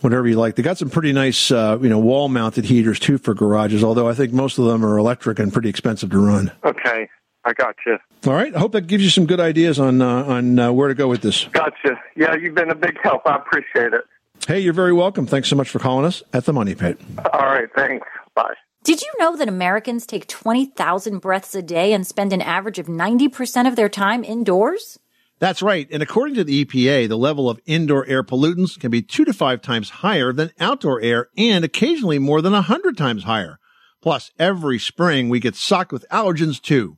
Whatever 0.00 0.28
you 0.28 0.36
like. 0.36 0.54
They 0.54 0.62
got 0.62 0.78
some 0.78 0.90
pretty 0.90 1.12
nice, 1.12 1.50
uh, 1.50 1.76
you 1.82 1.88
know, 1.88 1.98
wall 1.98 2.28
mounted 2.28 2.64
heaters 2.64 3.00
too 3.00 3.18
for 3.18 3.34
garages, 3.34 3.82
although 3.82 4.08
I 4.08 4.14
think 4.14 4.32
most 4.32 4.56
of 4.56 4.64
them 4.64 4.84
are 4.84 4.96
electric 4.96 5.40
and 5.40 5.52
pretty 5.52 5.68
expensive 5.68 6.10
to 6.10 6.18
run. 6.18 6.52
Okay. 6.64 7.08
I 7.44 7.52
got 7.52 7.76
you. 7.86 7.98
All 8.26 8.34
right. 8.34 8.54
I 8.54 8.58
hope 8.58 8.72
that 8.72 8.86
gives 8.86 9.02
you 9.02 9.10
some 9.10 9.26
good 9.26 9.40
ideas 9.40 9.78
on, 9.78 10.02
uh, 10.02 10.24
on 10.24 10.58
uh, 10.58 10.72
where 10.72 10.88
to 10.88 10.94
go 10.94 11.08
with 11.08 11.22
this. 11.22 11.44
Gotcha. 11.52 12.00
Yeah, 12.16 12.34
you've 12.34 12.54
been 12.54 12.70
a 12.70 12.74
big 12.74 12.98
help. 13.02 13.22
I 13.26 13.36
appreciate 13.36 13.92
it. 13.92 14.04
Hey, 14.46 14.60
you're 14.60 14.72
very 14.72 14.92
welcome. 14.92 15.26
Thanks 15.26 15.48
so 15.48 15.56
much 15.56 15.68
for 15.68 15.78
calling 15.78 16.04
us 16.04 16.22
at 16.32 16.44
the 16.44 16.52
Money 16.52 16.74
Pit. 16.74 17.00
All 17.32 17.46
right. 17.46 17.68
Thanks. 17.74 18.06
Bye. 18.34 18.54
Did 18.84 19.02
you 19.02 19.12
know 19.18 19.36
that 19.36 19.48
Americans 19.48 20.06
take 20.06 20.26
20,000 20.28 21.18
breaths 21.18 21.54
a 21.54 21.62
day 21.62 21.92
and 21.92 22.06
spend 22.06 22.32
an 22.32 22.40
average 22.40 22.78
of 22.78 22.86
90% 22.86 23.68
of 23.68 23.76
their 23.76 23.88
time 23.88 24.24
indoors? 24.24 24.98
That's 25.40 25.62
right. 25.62 25.86
And 25.90 26.02
according 26.02 26.34
to 26.36 26.44
the 26.44 26.64
EPA, 26.64 27.08
the 27.08 27.16
level 27.16 27.48
of 27.48 27.60
indoor 27.64 28.06
air 28.06 28.24
pollutants 28.24 28.78
can 28.78 28.90
be 28.90 29.02
two 29.02 29.24
to 29.24 29.32
five 29.32 29.62
times 29.62 29.90
higher 29.90 30.32
than 30.32 30.50
outdoor 30.58 31.00
air 31.00 31.28
and 31.36 31.64
occasionally 31.64 32.18
more 32.18 32.42
than 32.42 32.54
a 32.54 32.62
hundred 32.62 32.96
times 32.96 33.24
higher. 33.24 33.58
Plus, 34.00 34.30
every 34.38 34.78
spring 34.78 35.28
we 35.28 35.40
get 35.40 35.54
socked 35.54 35.92
with 35.92 36.06
allergens 36.10 36.60
too. 36.60 36.97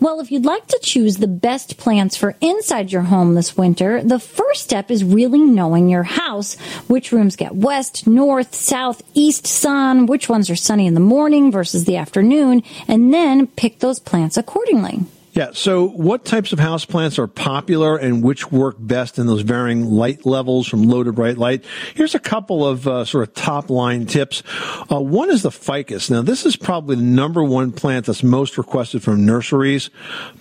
Well, 0.00 0.20
if 0.20 0.30
you'd 0.30 0.44
like 0.44 0.64
to 0.68 0.78
choose 0.80 1.16
the 1.16 1.26
best 1.26 1.76
plants 1.76 2.16
for 2.16 2.36
inside 2.40 2.92
your 2.92 3.02
home 3.02 3.34
this 3.34 3.56
winter, 3.56 4.00
the 4.00 4.20
first 4.20 4.62
step 4.62 4.92
is 4.92 5.02
really 5.02 5.40
knowing 5.40 5.88
your 5.88 6.04
house. 6.04 6.56
Which 6.86 7.10
rooms 7.10 7.34
get 7.34 7.56
west, 7.56 8.06
north, 8.06 8.54
south, 8.54 9.02
east 9.14 9.48
sun, 9.48 10.06
which 10.06 10.28
ones 10.28 10.50
are 10.50 10.56
sunny 10.56 10.86
in 10.86 10.94
the 10.94 11.00
morning 11.00 11.50
versus 11.50 11.84
the 11.84 11.96
afternoon, 11.96 12.62
and 12.86 13.12
then 13.12 13.48
pick 13.48 13.80
those 13.80 13.98
plants 13.98 14.36
accordingly. 14.36 15.00
Yeah. 15.38 15.50
So, 15.52 15.86
what 15.86 16.24
types 16.24 16.52
of 16.52 16.58
house 16.58 16.84
plants 16.84 17.16
are 17.16 17.28
popular 17.28 17.96
and 17.96 18.24
which 18.24 18.50
work 18.50 18.74
best 18.76 19.20
in 19.20 19.28
those 19.28 19.42
varying 19.42 19.84
light 19.84 20.26
levels 20.26 20.66
from 20.66 20.82
low 20.82 21.04
to 21.04 21.12
bright 21.12 21.38
light? 21.38 21.64
Here's 21.94 22.16
a 22.16 22.18
couple 22.18 22.66
of 22.66 22.88
uh, 22.88 23.04
sort 23.04 23.28
of 23.28 23.34
top 23.36 23.70
line 23.70 24.06
tips. 24.06 24.42
Uh, 24.90 25.00
one 25.00 25.30
is 25.30 25.42
the 25.42 25.52
ficus. 25.52 26.10
Now, 26.10 26.22
this 26.22 26.44
is 26.44 26.56
probably 26.56 26.96
the 26.96 27.02
number 27.02 27.44
one 27.44 27.70
plant 27.70 28.06
that's 28.06 28.24
most 28.24 28.58
requested 28.58 29.04
from 29.04 29.26
nurseries, 29.26 29.90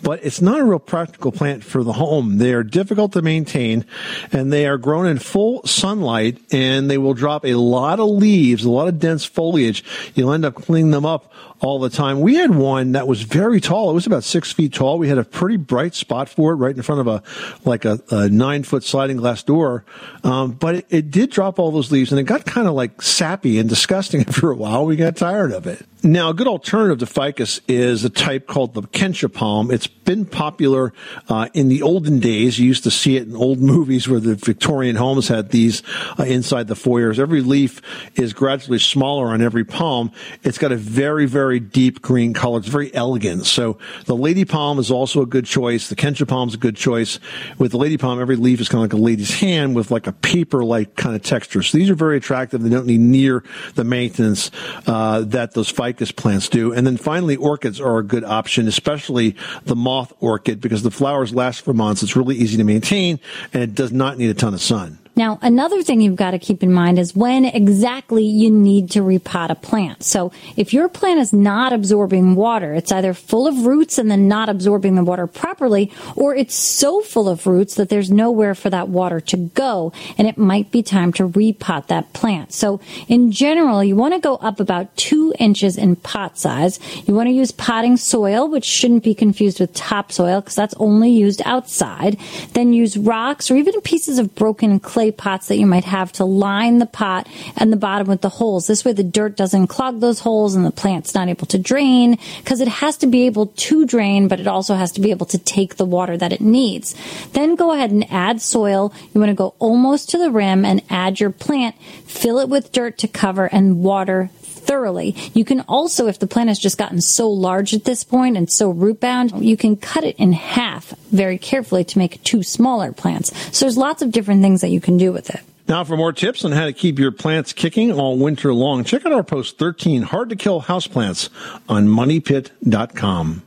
but 0.02 0.26
it's 0.26 0.42
not 0.42 0.60
a 0.60 0.64
real 0.64 0.80
practical 0.80 1.32
plant 1.32 1.64
for 1.64 1.84
the 1.84 1.94
home. 1.94 2.40
They 2.40 2.54
are 2.54 2.64
difficult 2.64 3.14
to 3.14 3.22
maintain 3.22 3.86
and 4.32 4.52
they 4.52 4.66
are 4.66 4.80
grown 4.80 5.06
in 5.06 5.20
full 5.20 5.64
sunlight 5.68 6.42
and 6.52 6.90
they 6.90 6.98
will 6.98 7.14
drop 7.14 7.46
a 7.46 7.54
lot 7.54 8.00
of 8.00 8.10
leaves, 8.10 8.64
a 8.66 8.72
lot 8.72 8.88
of 8.88 8.98
dense 8.98 9.26
foliage. 9.26 9.84
You'll 10.16 10.34
end 10.34 10.44
up 10.44 10.56
cleaning 10.56 10.90
them 10.90 11.06
up 11.06 11.32
all 11.60 11.80
the 11.80 11.90
time. 11.90 12.20
We 12.22 12.36
had 12.36 12.52
one 12.52 12.94
that 12.94 13.08
was 13.08 13.24
very 13.24 13.60
tall. 13.60 13.90
It 13.90 13.94
was 13.94 14.06
about 14.06 14.24
six 14.24 14.52
feet 14.52 14.74
tall. 14.74 14.98
We 15.00 15.10
had 15.10 15.18
a 15.18 15.24
pretty 15.24 15.58
bright 15.58 15.96
spot 15.96 16.30
for 16.30 16.52
it 16.54 16.56
right 16.56 16.76
in 16.76 16.82
front 16.82 17.02
of 17.02 17.08
a 17.08 17.24
like 17.66 17.86
a, 17.86 18.00
a 18.10 18.30
nine 18.30 18.64
foot 18.64 18.84
sliding 18.84 19.18
glass 19.18 19.44
door. 19.44 19.86
Um, 20.24 20.52
but 20.52 20.76
it, 20.76 20.86
it, 20.90 21.12
did 21.12 21.30
drop 21.32 21.58
all 21.58 21.72
those 21.72 21.92
leaves 21.92 22.12
and 22.12 22.20
it 22.20 22.24
got 22.24 22.46
kind 22.46 22.68
of 22.68 22.74
like 22.74 23.02
sappy 23.02 23.60
and 23.60 23.70
disgusting 23.70 24.22
after 24.28 24.52
a 24.52 24.56
while. 24.56 24.86
We 24.86 24.96
got 24.96 25.16
tired 25.16 25.52
of 25.52 25.66
it. 25.68 25.86
Now, 26.04 26.30
a 26.30 26.34
good 26.34 26.48
alternative 26.48 27.00
to 27.00 27.06
ficus 27.08 27.60
is 27.68 28.06
a 28.06 28.10
type 28.10 28.46
called 28.46 28.76
the 28.76 28.84
Kentia 28.84 29.34
palm. 29.34 29.72
It's 29.72 29.88
been 29.88 30.26
popular 30.26 30.94
uh, 31.28 31.50
in 31.56 31.70
the 31.70 31.82
olden 31.82 32.20
days. 32.20 32.60
You 32.60 32.68
used 32.68 32.84
to 32.84 32.92
see 32.92 33.18
it 33.18 33.28
in 33.28 33.36
old 33.36 33.60
movies 33.74 34.08
where 34.08 34.20
the 34.20 34.36
Victorian 34.36 34.96
homes 34.96 35.28
had 35.28 35.50
these 35.50 35.82
uh, 36.20 36.24
inside 36.24 36.68
the 36.68 36.76
foyers. 36.76 37.20
Every 37.20 37.42
leaf 37.42 37.82
is 38.16 38.34
gradually 38.34 38.78
smaller 38.78 39.30
on 39.30 39.42
every 39.42 39.66
palm. 39.66 40.12
It's 40.44 40.60
got 40.60 40.72
a 40.72 40.78
very, 40.78 41.26
very 41.26 41.47
deep 41.56 42.02
green 42.02 42.34
color. 42.34 42.60
It's 42.60 42.68
very 42.68 42.94
elegant. 42.94 43.46
So 43.46 43.78
the 44.06 44.16
lady 44.16 44.46
palm 44.46 44.80
is 44.80 44.92
also 44.92 45.22
a 45.22 45.26
good 45.26 45.46
choice. 45.46 45.90
The 45.90 45.96
Kentia 45.96 46.28
palm 46.28 46.50
is 46.50 46.56
a 46.56 46.58
good 46.58 46.76
choice. 46.76 47.20
With 47.58 47.72
the 47.72 47.78
lady 47.78 47.98
palm, 47.98 48.20
every 48.20 48.36
leaf 48.36 48.60
is 48.60 48.70
kind 48.70 48.84
of 48.84 48.92
like 48.92 49.00
a 49.00 49.04
lady's 49.04 49.40
hand 49.40 49.76
with 49.76 49.92
like 49.92 50.08
a 50.08 50.12
paper-like 50.12 50.96
kind 50.96 51.16
of 51.16 51.24
texture. 51.24 51.64
So 51.64 51.78
these 51.78 51.90
are 51.90 51.96
very 51.96 52.18
attractive. 52.18 52.62
They 52.62 52.70
don't 52.70 52.86
need 52.86 53.00
near 53.00 53.44
the 53.76 53.84
maintenance 53.84 54.52
uh, 54.86 55.22
that 55.22 55.54
those 55.54 55.72
ficus 55.72 56.12
plants 56.12 56.50
do. 56.50 56.74
And 56.74 56.86
then 56.86 56.98
finally, 56.98 57.36
orchids 57.36 57.80
are 57.80 57.98
a 57.98 58.04
good 58.04 58.24
option, 58.24 58.68
especially 58.68 59.36
the 59.64 59.76
moth 59.76 60.14
orchid, 60.20 60.62
because 60.62 60.84
the 60.84 60.92
flowers 60.92 61.34
last 61.34 61.62
for 61.62 61.74
months. 61.74 62.04
It's 62.04 62.16
really 62.16 62.36
easy 62.36 62.58
to 62.58 62.64
maintain 62.64 63.20
and 63.54 63.64
it 63.64 63.76
does 63.76 63.92
not 63.92 64.18
need 64.18 64.30
a 64.30 64.34
ton 64.34 64.54
of 64.54 64.62
sun. 64.62 65.00
Now, 65.18 65.40
another 65.42 65.82
thing 65.82 66.00
you've 66.00 66.16
got 66.16 66.32
to 66.32 66.40
keep 66.40 66.62
in 66.62 66.72
mind 66.72 67.00
is 67.00 67.16
when 67.16 67.44
exactly 67.44 68.24
you 68.24 68.52
need 68.52 68.92
to 68.92 69.00
repot 69.00 69.50
a 69.50 69.56
plant. 69.56 70.04
So 70.04 70.32
if 70.56 70.74
your 70.74 70.88
plant 70.90 71.20
is 71.20 71.34
not 71.34 71.74
absorbing 71.74 72.36
water, 72.36 72.76
it's 72.76 72.92
either 72.92 73.16
full 73.16 73.48
of 73.48 73.66
roots 73.66 73.98
and 73.98 74.12
then 74.12 74.28
not 74.28 74.48
absorbing 74.48 74.94
the 74.94 75.04
water 75.04 75.26
properly, 75.26 75.92
or 76.16 76.36
it's 76.36 76.54
so 76.54 77.02
full 77.02 77.28
of 77.28 77.48
roots 77.48 77.74
that 77.76 77.90
there's 77.90 78.12
nowhere 78.12 78.54
for 78.54 78.70
that 78.70 78.90
water 78.90 79.20
to 79.22 79.38
go, 79.38 79.92
and 80.20 80.28
it 80.28 80.38
might 80.38 80.70
be 80.70 80.84
time 80.84 81.12
to 81.14 81.28
repot 81.28 81.88
that 81.88 82.14
plant. 82.14 82.54
So 82.54 82.80
in 83.08 83.32
general, 83.32 83.84
you 83.84 83.96
want 83.96 84.14
to 84.14 84.20
go 84.20 84.36
up 84.36 84.60
about 84.60 84.96
two 84.98 85.34
inches 85.40 85.78
in 85.78 85.96
pot 85.96 86.38
size. 86.38 86.80
You 87.08 87.16
want 87.16 87.26
to 87.26 87.34
use 87.34 87.50
potting 87.50 87.98
soil, 87.98 88.48
which 88.48 88.66
shouldn't 88.66 89.04
be 89.04 89.16
confused 89.16 89.60
with 89.60 89.74
topsoil 89.74 90.42
because 90.42 90.56
that's 90.56 90.76
only 90.78 91.10
used 91.10 91.42
outside. 91.44 92.20
Then 92.54 92.72
use 92.72 92.98
rocks 92.98 93.50
or 93.50 93.56
even 93.56 93.82
pieces 93.82 94.20
of 94.20 94.36
broken 94.36 94.80
clay 94.80 95.07
clay 95.08 95.28
pots 95.28 95.48
that 95.48 95.58
you 95.58 95.66
might 95.66 95.86
have 95.86 96.12
to 96.14 96.26
line 96.26 96.80
the 96.80 96.86
pot 96.86 97.28
and 97.56 97.72
the 97.72 97.78
bottom 97.78 98.08
with 98.08 98.22
the 98.22 98.30
holes. 98.30 98.68
This 98.68 98.84
way 98.84 98.94
the 98.94 99.04
dirt 99.04 99.38
doesn't 99.38 99.68
clog 99.68 100.00
those 100.00 100.20
holes 100.20 100.56
and 100.56 100.66
the 100.66 100.72
plant's 100.72 101.14
not 101.14 101.30
able 101.30 101.48
to 101.48 101.58
drain 101.58 102.18
because 102.40 102.62
it 102.62 102.68
has 102.68 102.98
to 102.98 103.08
be 103.08 103.26
able 103.26 103.48
to 103.48 103.86
drain, 103.86 104.28
but 104.28 104.40
it 104.40 104.48
also 104.48 104.76
has 104.76 104.92
to 104.94 105.02
be 105.02 105.12
able 105.12 105.26
to 105.28 105.38
take 105.38 105.76
the 105.76 105.86
water 105.86 106.18
that 106.18 106.34
it 106.34 106.42
needs. 106.42 106.96
Then 107.34 107.56
go 107.56 107.72
ahead 107.72 107.92
and 107.92 108.10
add 108.12 108.42
soil. 108.42 108.94
You 109.14 109.22
want 109.22 109.30
to 109.30 109.36
go 109.36 109.56
almost 109.60 110.10
to 110.12 110.18
the 110.18 110.32
rim 110.32 110.66
and 110.66 110.82
add 110.90 111.20
your 111.20 111.32
plant, 111.32 111.76
fill 112.06 112.40
it 112.40 112.50
with 112.50 112.72
dirt 112.72 112.98
to 113.00 113.08
cover 113.08 113.46
and 113.46 113.84
water 113.84 114.30
thoroughly. 114.68 115.16
You 115.34 115.46
can 115.46 115.62
also, 115.62 116.08
if 116.08 116.20
the 116.20 116.28
plant 116.28 116.50
has 116.50 116.60
just 116.60 116.78
gotten 116.78 117.02
so 117.02 117.30
large 117.30 117.74
at 117.74 117.86
this 117.86 118.04
point 118.04 118.38
and 118.38 118.52
so 118.52 118.70
root 118.70 119.00
bound, 119.00 119.44
you 119.44 119.58
can 119.58 119.78
cut 119.78 120.04
it 120.04 120.16
in 120.18 120.34
half 120.34 120.90
very 121.12 121.38
carefully 121.38 121.84
to 121.86 121.98
make 121.98 122.22
two 122.24 122.44
smaller 122.44 122.92
plants. 122.92 123.32
So 123.58 123.66
there's 123.66 123.78
lots 123.78 124.02
of 124.02 124.12
different 124.12 124.42
things 124.42 124.62
that 124.62 124.70
you 124.70 124.82
can 124.82 124.98
do 124.98 125.12
with 125.12 125.30
it. 125.30 125.42
Now, 125.68 125.84
for 125.84 125.98
more 125.98 126.14
tips 126.14 126.46
on 126.46 126.54
how 126.54 126.66
to 126.66 126.74
keep 126.74 126.98
your 126.98 127.12
plants 127.12 127.52
kicking 127.52 127.92
all 127.92 128.18
winter 128.18 128.54
long, 128.54 128.86
check 128.86 129.06
out 129.06 129.12
our 129.12 129.24
post 129.24 129.58
13 129.58 130.04
Hard 130.04 130.30
to 130.30 130.36
Kill 130.36 130.62
Houseplants 130.62 131.30
on 131.68 131.88
moneypit.com. 131.88 133.47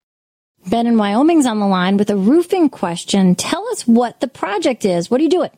Ben 0.69 0.87
in 0.87 0.97
Wyoming's 0.97 1.45
on 1.45 1.59
the 1.59 1.67
line 1.67 1.97
with 1.97 2.09
a 2.09 2.15
roofing 2.15 2.69
question. 2.69 3.35
Tell 3.35 3.67
us 3.69 3.87
what 3.87 4.19
the 4.19 4.27
project 4.27 4.85
is. 4.85 5.09
What 5.09 5.19
are 5.19 5.23
you 5.23 5.29
doing? 5.29 5.49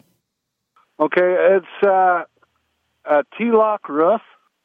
Okay, 1.00 1.56
it's 1.56 1.88
uh, 1.88 2.24
a 3.06 3.24
T-lock 3.38 3.90
roof, 3.90 4.22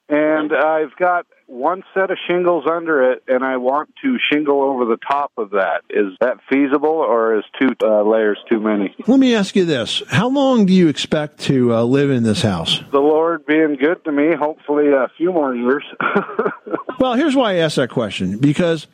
and 0.08 0.52
I've 0.52 0.94
got 0.96 1.26
one 1.48 1.82
set 1.94 2.10
of 2.10 2.18
shingles 2.28 2.64
under 2.70 3.12
it, 3.12 3.24
and 3.26 3.42
I 3.42 3.56
want 3.56 3.90
to 4.02 4.18
shingle 4.30 4.62
over 4.62 4.84
the 4.84 4.98
top 4.98 5.32
of 5.36 5.50
that. 5.50 5.82
Is 5.90 6.12
that 6.20 6.38
feasible, 6.48 6.88
or 6.88 7.38
is 7.38 7.44
two 7.58 7.74
uh, 7.82 8.02
layers 8.02 8.38
too 8.48 8.60
many? 8.60 8.94
Let 9.06 9.18
me 9.18 9.34
ask 9.34 9.56
you 9.56 9.64
this. 9.64 10.02
How 10.08 10.28
long 10.28 10.66
do 10.66 10.72
you 10.72 10.88
expect 10.88 11.40
to 11.40 11.74
uh, 11.74 11.82
live 11.82 12.10
in 12.10 12.22
this 12.22 12.42
house? 12.42 12.80
The 12.92 13.00
Lord 13.00 13.46
being 13.46 13.76
good 13.76 14.04
to 14.04 14.12
me, 14.12 14.34
hopefully 14.38 14.88
a 14.88 15.08
few 15.16 15.32
more 15.32 15.54
years. 15.54 15.84
Well, 16.98 17.14
here's 17.14 17.36
why 17.36 17.52
I 17.52 17.54
asked 17.58 17.76
that 17.76 17.90
question 17.90 18.38
because 18.38 18.88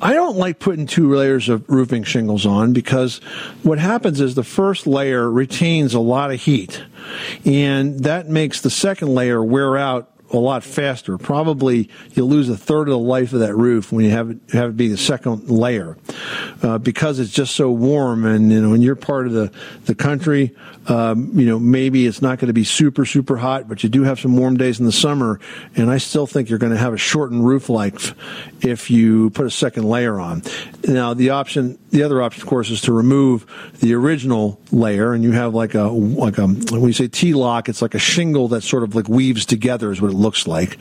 I 0.00 0.14
don't 0.14 0.38
like 0.38 0.58
putting 0.58 0.86
two 0.86 1.14
layers 1.14 1.50
of 1.50 1.68
roofing 1.68 2.04
shingles 2.04 2.46
on 2.46 2.72
because 2.72 3.18
what 3.62 3.78
happens 3.78 4.18
is 4.18 4.34
the 4.34 4.42
first 4.42 4.86
layer 4.86 5.30
retains 5.30 5.92
a 5.92 6.00
lot 6.00 6.30
of 6.30 6.40
heat 6.40 6.82
and 7.44 8.00
that 8.00 8.28
makes 8.28 8.62
the 8.62 8.70
second 8.70 9.08
layer 9.14 9.44
wear 9.44 9.76
out 9.76 10.10
a 10.32 10.36
lot 10.36 10.62
faster. 10.62 11.18
Probably 11.18 11.88
you'll 12.12 12.28
lose 12.28 12.48
a 12.48 12.56
third 12.56 12.88
of 12.88 12.92
the 12.92 12.98
life 12.98 13.32
of 13.32 13.40
that 13.40 13.54
roof 13.56 13.92
when 13.92 14.04
you 14.04 14.10
have 14.10 14.30
it 14.30 14.38
have 14.52 14.70
it 14.70 14.76
be 14.76 14.88
the 14.88 14.96
second 14.96 15.50
layer, 15.50 15.96
uh, 16.62 16.78
because 16.78 17.18
it's 17.18 17.32
just 17.32 17.54
so 17.54 17.70
warm. 17.70 18.24
And 18.24 18.50
you 18.50 18.60
know, 18.60 18.74
in 18.74 18.82
you're 18.82 18.96
part 18.96 19.26
of 19.26 19.32
the 19.32 19.52
the 19.86 19.94
country, 19.94 20.54
um, 20.86 21.38
you 21.38 21.46
know, 21.46 21.58
maybe 21.58 22.06
it's 22.06 22.22
not 22.22 22.38
going 22.38 22.48
to 22.48 22.52
be 22.52 22.64
super 22.64 23.04
super 23.04 23.36
hot, 23.36 23.68
but 23.68 23.82
you 23.82 23.88
do 23.88 24.02
have 24.04 24.20
some 24.20 24.36
warm 24.36 24.56
days 24.56 24.80
in 24.80 24.86
the 24.86 24.92
summer. 24.92 25.40
And 25.76 25.90
I 25.90 25.98
still 25.98 26.26
think 26.26 26.48
you're 26.48 26.58
going 26.58 26.72
to 26.72 26.78
have 26.78 26.94
a 26.94 26.98
shortened 26.98 27.46
roof 27.46 27.68
life 27.68 28.14
if 28.64 28.90
you 28.90 29.30
put 29.30 29.46
a 29.46 29.50
second 29.50 29.84
layer 29.84 30.20
on. 30.20 30.42
Now, 30.84 31.14
the 31.14 31.30
option, 31.30 31.78
the 31.90 32.02
other 32.02 32.22
option, 32.22 32.42
of 32.42 32.48
course, 32.48 32.70
is 32.70 32.82
to 32.82 32.92
remove 32.92 33.46
the 33.80 33.94
original 33.94 34.60
layer, 34.70 35.12
and 35.12 35.22
you 35.22 35.32
have 35.32 35.54
like 35.54 35.74
a 35.74 35.82
like 35.84 36.38
a 36.38 36.46
when 36.46 36.86
you 36.86 36.92
say 36.92 37.08
T 37.08 37.34
lock, 37.34 37.68
it's 37.68 37.82
like 37.82 37.94
a 37.94 37.98
shingle 37.98 38.48
that 38.48 38.62
sort 38.62 38.82
of 38.82 38.94
like 38.94 39.08
weaves 39.08 39.44
together 39.44 39.90
is 39.90 40.00
what 40.00 40.10
it 40.10 40.16
looks 40.20 40.46
like 40.46 40.78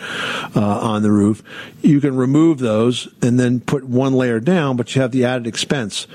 uh, 0.56 0.62
on 0.62 1.02
the 1.02 1.12
roof. 1.12 1.41
You 1.82 2.02
can 2.02 2.15
remove 2.15 2.60
those 2.60 3.08
and 3.21 3.39
then 3.39 3.62
put 3.62 3.86
one 3.86 4.13
layer 4.13 4.39
down, 4.39 4.78
but 4.78 4.93
you 4.93 5.02
have 5.02 5.12
the 5.12 5.25
added 5.25 5.47
expense. 5.47 6.08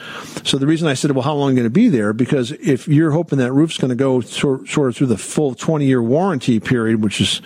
So 0.45 0.59
the 0.59 0.67
reason 0.67 0.87
I 0.87 0.95
said, 0.95 1.11
well, 1.13 1.23
how 1.23 1.35
long 1.35 1.49
are 1.49 1.53
you 1.53 1.57
going 1.57 1.65
to 1.65 1.71
be 1.71 1.89
there? 1.89 2.13
Because 2.13 2.53
if 2.53 2.87
you're 2.87 3.11
hoping 3.11 3.39
that 3.39 3.53
roof's 3.53 3.79
going 3.79 3.89
to 3.89 3.97
go 3.97 4.21
sort, 4.21 4.69
sort 4.69 4.91
of 4.91 4.97
through 4.97 5.07
the 5.09 5.19
full 5.19 5.55
20 5.55 5.87
year 5.87 6.03
warranty 6.03 6.61
period, 6.61 7.03
which 7.03 7.21
is 7.21 7.41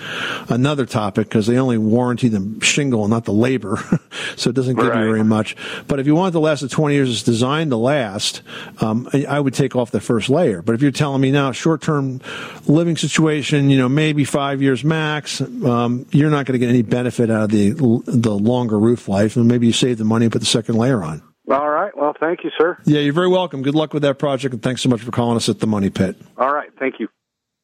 another 0.48 0.84
topic 0.84 1.28
because 1.28 1.46
they 1.46 1.58
only 1.58 1.78
warranty 1.78 2.28
the 2.28 2.58
shingle 2.60 3.04
and 3.04 3.10
not 3.10 3.24
the 3.24 3.32
labor, 3.32 3.78
so 4.36 4.50
it 4.50 4.56
doesn't 4.56 4.74
give 4.74 4.84
you 4.84 4.90
very 4.90 5.24
much. 5.24 5.56
But 5.86 6.00
if 6.00 6.06
you 6.06 6.14
want 6.14 6.32
it 6.32 6.38
to 6.38 6.40
last 6.40 6.60
the 6.60 6.68
20 6.68 6.94
years 6.94 7.10
it's 7.10 7.22
designed 7.22 7.70
to 7.70 7.76
last, 7.76 8.42
um, 8.80 9.08
I 9.12 9.38
I 9.38 9.40
would 9.40 9.54
take 9.54 9.76
off 9.76 9.92
the 9.92 10.00
first 10.00 10.28
layer. 10.28 10.62
But 10.62 10.74
if 10.74 10.82
you're 10.82 10.90
telling 10.90 11.20
me 11.20 11.30
now 11.30 11.52
short 11.52 11.80
term 11.80 12.20
living 12.66 12.96
situation, 12.96 13.70
you 13.70 13.78
know, 13.78 13.88
maybe 13.88 14.24
five 14.24 14.60
years 14.60 14.82
max, 14.82 15.40
um, 15.68 16.07
you're 16.11 16.31
not 16.31 16.46
going 16.46 16.59
to 16.59 16.64
get 16.64 16.70
any 16.70 16.83
benefit 16.83 17.31
out 17.31 17.44
of 17.44 17.50
the 17.50 17.70
the 18.07 18.33
longer 18.33 18.78
roof 18.78 19.09
life, 19.09 19.37
and 19.37 19.46
maybe 19.46 19.66
you 19.66 19.72
save 19.72 19.98
the 19.98 20.04
money 20.04 20.26
and 20.26 20.33
put 20.33 20.40
the 20.40 20.46
second 20.46 20.76
layer 20.76 21.02
on. 21.02 21.22
All 21.50 21.70
right. 21.70 21.96
Well, 21.96 22.14
thank 22.18 22.44
you, 22.44 22.50
sir. 22.59 22.76
Yeah, 22.85 23.00
you're 23.00 23.14
very 23.14 23.28
welcome. 23.28 23.62
Good 23.62 23.74
luck 23.74 23.94
with 23.94 24.02
that 24.02 24.18
project, 24.18 24.52
and 24.52 24.62
thanks 24.62 24.83
so 24.83 24.88
much 24.88 25.00
for 25.00 25.11
calling 25.11 25.37
us 25.37 25.48
at 25.48 25.61
the 25.61 25.66
Money 25.66 25.90
Pit. 25.90 26.16
All 26.37 26.52
right. 26.52 26.70
Thank 26.78 27.00
you. 27.00 27.09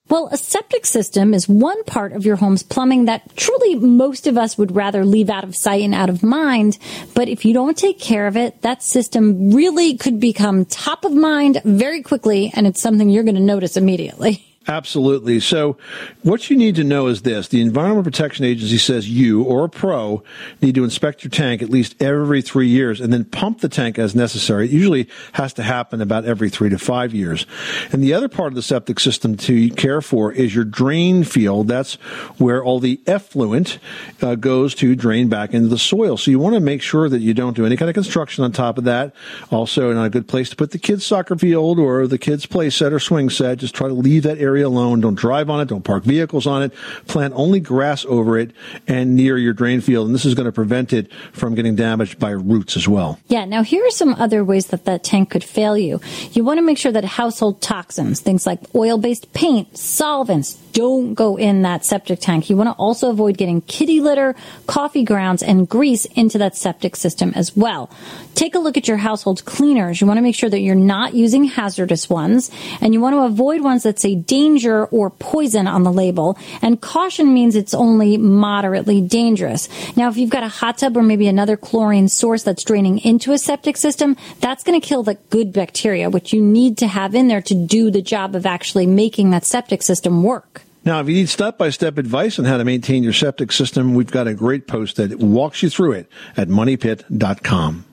Well, 0.09 0.29
a 0.31 0.37
septic 0.37 0.85
system 0.85 1.33
is 1.33 1.49
one 1.49 1.83
part 1.85 2.12
of 2.12 2.27
your 2.27 2.37
home's 2.37 2.62
plumbing 2.62 3.07
that 3.07 3.35
truly 3.37 3.77
most 3.77 4.27
of 4.27 4.37
us 4.37 4.59
would 4.59 4.77
rather 4.77 5.03
leave 5.03 5.31
out 5.31 5.45
of 5.45 5.57
sight 5.57 5.83
and 5.83 5.95
out 5.95 6.11
of 6.11 6.23
mind. 6.23 6.79
But 7.14 7.29
if 7.29 7.47
you 7.47 7.55
don't 7.55 7.77
take 7.77 7.99
care 7.99 8.27
of 8.27 8.37
it, 8.37 8.61
that 8.61 8.83
system 8.83 9.51
really 9.51 9.97
could 9.97 10.21
become 10.21 10.67
top 10.67 11.07
of 11.07 11.12
mind 11.12 11.62
very 11.64 12.03
quickly, 12.03 12.53
and 12.55 12.67
it's 12.67 12.83
something 12.83 13.09
you're 13.09 13.25
going 13.25 13.35
to 13.35 13.40
notice 13.40 13.77
immediately. 13.77 14.47
Absolutely. 14.66 15.40
So, 15.40 15.77
what 16.22 16.48
you 16.48 16.57
need 16.57 16.77
to 16.77 16.85
know 16.85 17.09
is 17.09 17.20
this 17.20 17.48
the 17.48 17.61
Environmental 17.61 18.03
Protection 18.03 18.46
Agency 18.46 18.79
says 18.79 19.07
you 19.07 19.42
or 19.42 19.64
a 19.64 19.68
pro 19.68 20.22
need 20.62 20.74
to 20.77 20.85
inspect 20.85 21.22
your 21.22 21.31
tank 21.31 21.61
at 21.61 21.68
least 21.68 22.03
every 22.03 22.40
three 22.40 22.68
years 22.68 22.98
and 22.98 23.12
then 23.12 23.27
pump 23.27 23.61
the 23.61 23.68
tank 23.68 23.98
as 23.98 24.14
necessary. 24.14 24.64
It 24.64 24.70
usually 24.70 25.11
has 25.33 25.53
to 25.55 25.62
happen 25.62 26.00
about 26.00 26.24
every 26.24 26.48
three 26.48 26.70
to 26.70 26.79
five 26.79 27.12
years. 27.12 27.44
And 27.92 28.03
the 28.03 28.14
other 28.14 28.29
part 28.29 28.53
of 28.53 28.55
the 28.55 28.62
septic 28.62 29.00
system 29.00 29.37
to 29.38 29.68
care 29.70 30.00
for 30.00 30.33
is 30.33 30.55
your 30.55 30.64
drain 30.64 31.24
field. 31.24 31.68
That's 31.68 31.94
where 32.38 32.64
all 32.64 32.81
the 32.81 33.03
effluent 33.07 33.79
uh, 34.22 34.35
goes 34.37 34.74
to 34.77 34.96
drain 34.96 35.29
back 35.29 35.53
into 35.53 35.68
the 35.68 35.79
soil. 35.79 36.16
So, 36.16 36.31
you 36.31 36.38
want 36.38 36.55
to 36.55 36.61
make 36.61 36.81
sure 36.81 37.11
that 37.11 37.20
you 37.20 37.35
don't 37.35 37.55
do 37.55 37.66
any 37.66 37.77
kind 37.77 37.90
of 37.90 37.94
construction 37.94 38.44
on 38.44 38.53
top 38.53 38.79
of 38.79 38.85
that. 38.85 39.14
Also, 39.50 39.92
not 39.92 40.07
a 40.07 40.11
good 40.11 40.27
place 40.27 40.48
to 40.48 40.57
put 40.57 40.70
the 40.70 40.79
kids' 40.79 41.05
soccer 41.05 41.37
field 41.37 41.79
or 41.79 42.07
the 42.07 42.18
kids' 42.18 42.46
play 42.46 42.70
set 42.70 42.94
or 42.94 42.98
swing 42.98 43.29
set. 43.29 43.59
Just 43.59 43.74
try 43.74 43.88
to 43.88 43.94
leave 43.94 44.22
that 44.22 44.38
area 44.38 44.54
alone. 44.62 45.01
Don't 45.01 45.14
drive 45.14 45.51
on 45.51 45.61
it. 45.61 45.69
Don't 45.69 45.85
park 45.85 46.05
vehicles 46.05 46.47
on 46.47 46.62
it. 46.62 46.73
Plant 47.07 47.35
only 47.37 47.61
grass 47.61 48.05
over 48.05 48.38
it 48.38 48.53
and 48.87 49.17
near 49.17 49.37
your 49.37 49.53
drain 49.53 49.81
field. 49.81 50.07
And 50.07 50.14
this 50.14 50.25
is 50.25 50.35
going 50.35 50.47
to 50.47 50.53
prevent 50.53 50.93
it 50.93 51.12
from 51.33 51.55
getting 51.55 51.77
damaged 51.77 52.19
by 52.19 52.31
roots 52.31 52.77
as 52.77 52.88
well. 52.88 53.19
Yeah, 53.29 53.45
now 53.45 53.62
here 53.62 53.85
are 53.87 53.90
some 53.90 54.14
other 54.14 54.45
ways 54.45 54.69
that 54.69 54.85
that 54.85 55.05
tank 55.05 55.31
could 55.31 55.45
fail 55.45 55.77
you. 55.77 56.01
You 56.33 56.45
want 56.45 56.59
to 56.59 56.62
make 56.62 56.79
sure 56.79 56.93
that 56.93 57.05
household 57.05 57.61
toxins, 57.61 58.21
things 58.21 58.47
like 58.47 58.61
oil 58.75 58.99
based 58.99 59.33
paint, 59.33 59.77
solvents, 59.77 60.55
don't 60.75 61.14
go 61.14 61.37
in 61.37 61.62
that 61.62 61.85
septic 61.85 62.19
tank. 62.19 62.51
You 62.51 62.57
want 62.57 62.69
to 62.69 62.73
also 62.73 63.09
avoid 63.09 63.38
getting 63.38 63.61
kitty 63.62 64.01
litter, 64.01 64.35
coffee 64.67 65.05
grounds, 65.05 65.43
and 65.43 65.69
grease 65.69 66.05
into 66.05 66.38
that 66.38 66.57
septic 66.57 66.97
system 66.97 67.33
as 67.37 67.57
well. 67.57 67.90
Take 68.35 68.57
a 68.57 68.59
look 68.59 68.77
at 68.77 68.88
your 68.88 68.97
household 68.97 69.45
cleaners. 69.45 70.01
You 70.01 70.09
want 70.09 70.19
to 70.19 70.23
make 70.23 70.35
sure 70.35 70.51
that 70.51 70.59
you're 70.59 70.75
not 70.75 71.14
using 71.14 71.45
hazardous 71.45 72.11
ones, 72.11 72.51
and 72.81 72.93
you 72.93 73.01
want 73.01 73.14
to 73.14 73.21
avoid 73.21 73.62
ones 73.62 73.85
that 73.85 74.01
say 74.01 74.17
danger 74.45 74.85
or 74.87 75.09
poison 75.09 75.67
on 75.67 75.85
the 75.85 75.93
label. 75.93 76.37
And 76.61 76.81
caution 76.81 77.33
means 77.33 77.57
it's 77.57 77.73
only 77.73 78.19
moderately 78.19 79.01
dangerous. 79.01 79.69
Now, 79.97 80.11
if 80.11 80.19
you've 80.19 80.31
got 80.31 80.43
a 80.43 80.49
hot 80.49 80.79
tub 80.79 80.97
or 80.97 81.03
maybe 81.03 81.29
another 81.29 81.57
chlorine 81.57 82.09
source 82.09 82.43
that's 82.43 82.63
draining 82.63 82.99
into 82.99 83.33
a 83.33 83.39
septic 83.39 83.79
system, 83.79 84.17
that's 84.41 84.63
going 84.63 84.79
to 84.79 84.87
kill 84.87 85.03
the 85.03 85.15
good 85.31 85.53
bacteria, 85.53 86.11
which 86.11 86.35
you 86.35 86.43
need 86.43 86.77
to 86.79 86.87
have 86.87 87.15
in 87.15 87.29
there 87.29 87.41
to 87.41 87.55
do 87.55 87.91
the 87.91 88.03
job 88.03 88.35
of 88.35 88.45
actually 88.45 88.87
making 88.87 89.31
that 89.31 89.47
septic 89.47 89.83
system 89.83 90.23
work. 90.23 90.63
Now, 90.85 91.01
if 91.01 91.09
you 91.09 91.15
need 91.15 91.31
step 91.31 91.57
by 91.57 91.71
step 91.71 91.97
advice 91.97 92.39
on 92.39 92.45
how 92.45 92.59
to 92.59 92.65
maintain 92.65 93.03
your 93.03 93.15
septic 93.15 93.51
system, 93.51 93.95
we've 93.95 94.11
got 94.11 94.27
a 94.27 94.35
great 94.35 94.67
post 94.67 94.97
that 94.97 95.19
walks 95.19 95.63
you 95.63 95.71
through 95.71 95.93
it 95.93 96.09
at 96.37 96.49
moneypit.com. 96.49 97.87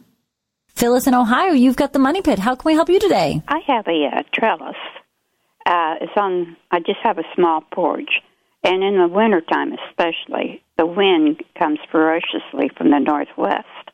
Phyllis 0.75 1.07
in 1.07 1.13
Ohio, 1.13 1.53
you've 1.53 1.75
got 1.77 1.93
the 1.93 1.99
money 1.99 2.21
pit. 2.21 2.39
How 2.39 2.55
can 2.55 2.67
we 2.67 2.73
help 2.73 2.89
you 2.89 2.99
today? 2.99 3.41
I 3.47 3.59
have 3.67 3.87
a 3.87 4.07
uh, 4.07 4.23
trellis. 4.33 4.75
Uh, 5.65 5.95
it's 6.01 6.11
on. 6.17 6.57
I 6.71 6.79
just 6.79 6.99
have 7.03 7.17
a 7.17 7.23
small 7.35 7.61
porch, 7.73 8.09
and 8.63 8.83
in 8.83 8.97
the 8.97 9.07
wintertime, 9.07 9.73
especially, 9.89 10.63
the 10.77 10.85
wind 10.85 11.43
comes 11.57 11.79
ferociously 11.91 12.69
from 12.75 12.89
the 12.89 12.99
northwest, 12.99 13.91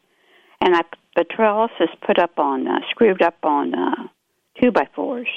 and 0.62 0.76
I, 0.76 0.82
the 1.16 1.26
trellis 1.26 1.72
is 1.80 1.90
put 2.06 2.20
up 2.20 2.38
on, 2.38 2.68
uh, 2.68 2.80
screwed 2.92 3.22
up 3.22 3.38
on 3.44 3.74
uh, 3.74 4.08
two 4.62 4.72
by 4.72 4.88
fours, 4.96 5.28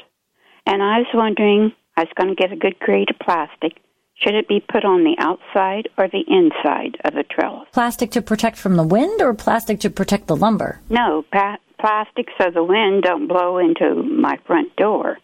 And 0.67 0.83
I 0.83 0.99
was 0.99 1.07
wondering, 1.13 1.73
I 1.97 2.03
was 2.03 2.13
going 2.17 2.29
to 2.29 2.41
get 2.41 2.53
a 2.53 2.57
good 2.57 2.79
grade 2.79 3.11
of 3.11 3.19
plastic. 3.19 3.79
Should 4.15 4.35
it 4.35 4.49
be 4.49 4.61
put 4.61 4.85
on 4.85 5.03
the 5.03 5.17
outside 5.19 5.89
or 5.97 6.07
the 6.07 6.25
inside 6.29 6.99
of 7.05 7.15
the 7.15 7.25
trellis? 7.25 7.69
Plastic 7.73 8.11
to 8.13 8.23
protect 8.23 8.59
from 8.59 8.77
the 8.77 8.87
wind 8.87 9.23
or 9.23 9.33
plastic 9.33 9.81
to 9.81 9.91
protect 9.91 10.27
the 10.27 10.37
lumber? 10.37 10.81
No, 10.91 11.25
pa- 11.33 11.57
plastic 11.81 12.27
so 12.39 12.51
the 12.51 12.63
wind 12.63 13.03
don't 13.03 13.27
blow 13.27 13.57
into 13.59 14.03
my 14.03 14.39
front 14.47 14.77
door. 14.77 15.17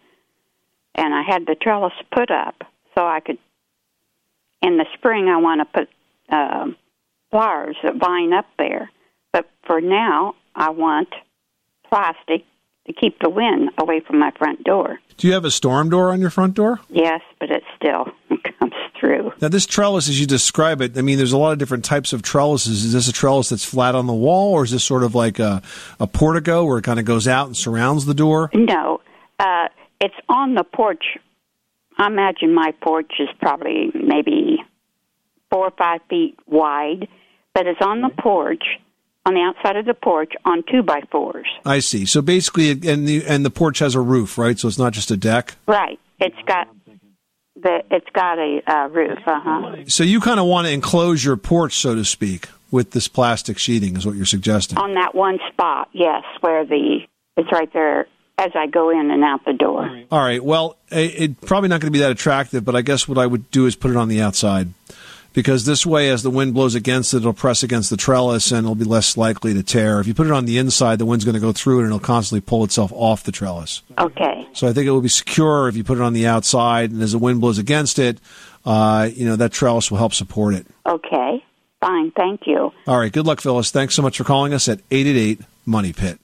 And 0.96 1.14
I 1.14 1.22
had 1.22 1.46
the 1.46 1.54
trellis 1.54 1.92
put 2.12 2.30
up 2.30 2.64
so 2.94 3.06
I 3.06 3.20
could. 3.20 3.38
In 4.62 4.78
the 4.78 4.86
spring, 4.94 5.28
I 5.28 5.36
want 5.36 5.60
to 5.60 5.78
put 5.80 5.88
uh, 6.30 6.66
flowers 7.30 7.76
that 7.82 7.96
vine 7.96 8.32
up 8.32 8.46
there, 8.58 8.90
but 9.32 9.48
for 9.66 9.80
now, 9.80 10.34
I 10.54 10.70
want 10.70 11.08
plastic 11.88 12.44
to 12.86 12.92
keep 12.92 13.18
the 13.20 13.28
wind 13.28 13.70
away 13.78 14.00
from 14.00 14.18
my 14.18 14.30
front 14.38 14.64
door. 14.64 14.98
Do 15.16 15.26
you 15.26 15.34
have 15.34 15.44
a 15.44 15.50
storm 15.50 15.90
door 15.90 16.10
on 16.10 16.20
your 16.20 16.30
front 16.30 16.54
door? 16.54 16.80
Yes, 16.88 17.20
but 17.38 17.50
it 17.50 17.62
still 17.76 18.06
comes 18.58 18.74
through. 18.98 19.32
Now, 19.40 19.48
this 19.48 19.66
trellis, 19.66 20.08
as 20.08 20.20
you 20.20 20.26
describe 20.26 20.80
it, 20.80 20.96
I 20.96 21.02
mean, 21.02 21.18
there's 21.18 21.32
a 21.32 21.38
lot 21.38 21.52
of 21.52 21.58
different 21.58 21.84
types 21.84 22.12
of 22.12 22.22
trellises. 22.22 22.84
Is 22.84 22.92
this 22.92 23.08
a 23.08 23.12
trellis 23.12 23.48
that's 23.48 23.64
flat 23.64 23.94
on 23.94 24.06
the 24.06 24.14
wall, 24.14 24.52
or 24.52 24.64
is 24.64 24.70
this 24.70 24.84
sort 24.84 25.02
of 25.02 25.14
like 25.14 25.38
a, 25.38 25.62
a 26.00 26.06
portico 26.06 26.64
where 26.64 26.78
it 26.78 26.82
kind 26.82 26.98
of 26.98 27.04
goes 27.04 27.26
out 27.26 27.46
and 27.46 27.56
surrounds 27.56 28.06
the 28.06 28.14
door? 28.14 28.50
No, 28.54 29.00
uh, 29.38 29.68
it's 30.00 30.14
on 30.28 30.54
the 30.54 30.64
porch. 30.64 31.04
I 31.98 32.06
imagine 32.06 32.54
my 32.54 32.72
porch 32.82 33.12
is 33.18 33.28
probably 33.40 33.90
maybe 33.94 34.58
four 35.50 35.66
or 35.66 35.72
five 35.78 36.00
feet 36.10 36.38
wide, 36.46 37.08
but 37.54 37.66
it's 37.66 37.80
on 37.80 38.02
the 38.02 38.10
porch, 38.10 38.64
on 39.24 39.34
the 39.34 39.40
outside 39.40 39.76
of 39.76 39.86
the 39.86 39.94
porch, 39.94 40.32
on 40.44 40.62
two 40.70 40.82
by 40.82 41.00
fours. 41.10 41.46
I 41.64 41.78
see. 41.78 42.04
So 42.04 42.20
basically, 42.20 42.70
and 42.70 43.08
the 43.08 43.24
and 43.26 43.44
the 43.44 43.50
porch 43.50 43.78
has 43.78 43.94
a 43.94 44.00
roof, 44.00 44.36
right? 44.36 44.58
So 44.58 44.68
it's 44.68 44.78
not 44.78 44.92
just 44.92 45.10
a 45.10 45.16
deck. 45.16 45.56
Right. 45.66 45.98
It's 46.20 46.36
got 46.46 46.68
the. 47.56 47.82
It's 47.90 48.08
got 48.12 48.38
a 48.38 48.60
uh, 48.66 48.88
roof. 48.88 49.18
Uh 49.26 49.40
huh. 49.42 49.76
So 49.86 50.04
you 50.04 50.20
kind 50.20 50.38
of 50.38 50.46
want 50.46 50.66
to 50.66 50.72
enclose 50.72 51.24
your 51.24 51.36
porch, 51.36 51.74
so 51.78 51.94
to 51.94 52.04
speak, 52.04 52.48
with 52.70 52.90
this 52.90 53.08
plastic 53.08 53.58
sheeting, 53.58 53.96
is 53.96 54.04
what 54.04 54.16
you're 54.16 54.26
suggesting. 54.26 54.76
On 54.78 54.94
that 54.94 55.14
one 55.14 55.38
spot, 55.50 55.88
yes, 55.92 56.24
where 56.40 56.66
the 56.66 56.98
it's 57.38 57.52
right 57.52 57.72
there 57.72 58.06
as 58.38 58.52
I 58.54 58.66
go 58.66 58.90
in 58.90 59.10
and 59.10 59.24
out 59.24 59.44
the 59.44 59.52
door. 59.52 59.88
All 60.10 60.20
right. 60.20 60.42
Well, 60.44 60.76
it, 60.90 61.20
it 61.20 61.40
probably 61.40 61.68
not 61.68 61.80
going 61.80 61.92
to 61.92 61.96
be 61.96 62.00
that 62.00 62.10
attractive, 62.10 62.64
but 62.64 62.76
I 62.76 62.82
guess 62.82 63.08
what 63.08 63.18
I 63.18 63.26
would 63.26 63.50
do 63.50 63.66
is 63.66 63.76
put 63.76 63.90
it 63.90 63.96
on 63.96 64.08
the 64.08 64.20
outside. 64.20 64.68
Because 65.32 65.66
this 65.66 65.84
way, 65.84 66.08
as 66.08 66.22
the 66.22 66.30
wind 66.30 66.54
blows 66.54 66.74
against 66.74 67.12
it, 67.12 67.18
it'll 67.18 67.34
press 67.34 67.62
against 67.62 67.90
the 67.90 67.98
trellis 67.98 68.50
and 68.52 68.60
it'll 68.60 68.74
be 68.74 68.84
less 68.84 69.18
likely 69.18 69.52
to 69.52 69.62
tear. 69.62 70.00
If 70.00 70.06
you 70.06 70.14
put 70.14 70.26
it 70.26 70.32
on 70.32 70.46
the 70.46 70.56
inside, 70.56 70.98
the 70.98 71.04
wind's 71.04 71.26
going 71.26 71.34
to 71.34 71.40
go 71.40 71.52
through 71.52 71.80
it 71.80 71.82
and 71.82 71.88
it'll 71.88 72.00
constantly 72.00 72.40
pull 72.40 72.64
itself 72.64 72.90
off 72.94 73.22
the 73.22 73.32
trellis. 73.32 73.82
Okay. 73.98 74.48
So 74.54 74.66
I 74.66 74.72
think 74.72 74.86
it 74.86 74.92
will 74.92 75.02
be 75.02 75.10
secure 75.10 75.68
if 75.68 75.76
you 75.76 75.84
put 75.84 75.98
it 75.98 76.02
on 76.02 76.14
the 76.14 76.26
outside, 76.26 76.90
and 76.90 77.02
as 77.02 77.12
the 77.12 77.18
wind 77.18 77.42
blows 77.42 77.58
against 77.58 77.98
it, 77.98 78.18
uh, 78.64 79.10
you 79.12 79.26
know 79.26 79.36
that 79.36 79.52
trellis 79.52 79.90
will 79.90 79.98
help 79.98 80.14
support 80.14 80.54
it. 80.54 80.66
Okay. 80.86 81.44
Fine. 81.82 82.12
Thank 82.12 82.46
you. 82.46 82.72
All 82.86 82.98
right. 82.98 83.12
Good 83.12 83.26
luck, 83.26 83.42
Phyllis. 83.42 83.70
Thanks 83.70 83.94
so 83.94 84.00
much 84.00 84.16
for 84.16 84.24
calling 84.24 84.54
us 84.54 84.68
at 84.70 84.80
eight 84.90 85.06
eight 85.06 85.16
eight 85.16 85.40
Money 85.66 85.92
Pit. 85.92 86.18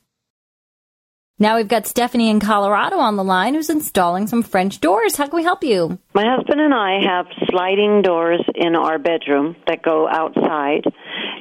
Now 1.42 1.56
we've 1.56 1.66
got 1.66 1.88
Stephanie 1.88 2.30
in 2.30 2.38
Colorado 2.38 2.98
on 2.98 3.16
the 3.16 3.24
line 3.24 3.54
who's 3.54 3.68
installing 3.68 4.28
some 4.28 4.44
French 4.44 4.78
doors. 4.78 5.16
How 5.16 5.26
can 5.26 5.34
we 5.34 5.42
help 5.42 5.64
you? 5.64 5.98
My 6.14 6.36
husband 6.36 6.60
and 6.60 6.72
I 6.72 7.00
have 7.04 7.26
sliding 7.50 8.02
doors 8.02 8.40
in 8.54 8.76
our 8.76 9.00
bedroom 9.00 9.56
that 9.66 9.82
go 9.82 10.06
outside, 10.06 10.84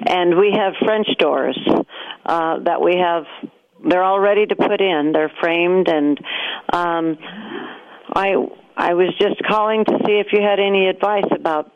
and 0.08 0.40
we 0.40 0.58
have 0.58 0.74
French 0.84 1.06
doors 1.20 1.56
uh, 2.26 2.58
that 2.64 2.82
we 2.82 2.98
have. 2.98 3.26
They're 3.88 4.02
all 4.02 4.20
ready 4.20 4.48
to 4.48 4.56
put 4.56 4.82
in. 4.82 5.12
They're 5.14 5.32
framed, 5.40 5.88
and 5.88 6.18
um, 6.74 7.20
I 8.12 8.34
I 8.76 8.96
was 8.96 9.14
just 9.22 9.40
calling 9.48 9.86
to 9.86 10.00
see 10.04 10.14
if 10.14 10.34
you 10.34 10.42
had 10.42 10.60
any 10.60 10.88
advice 10.88 11.30
about 11.32 11.72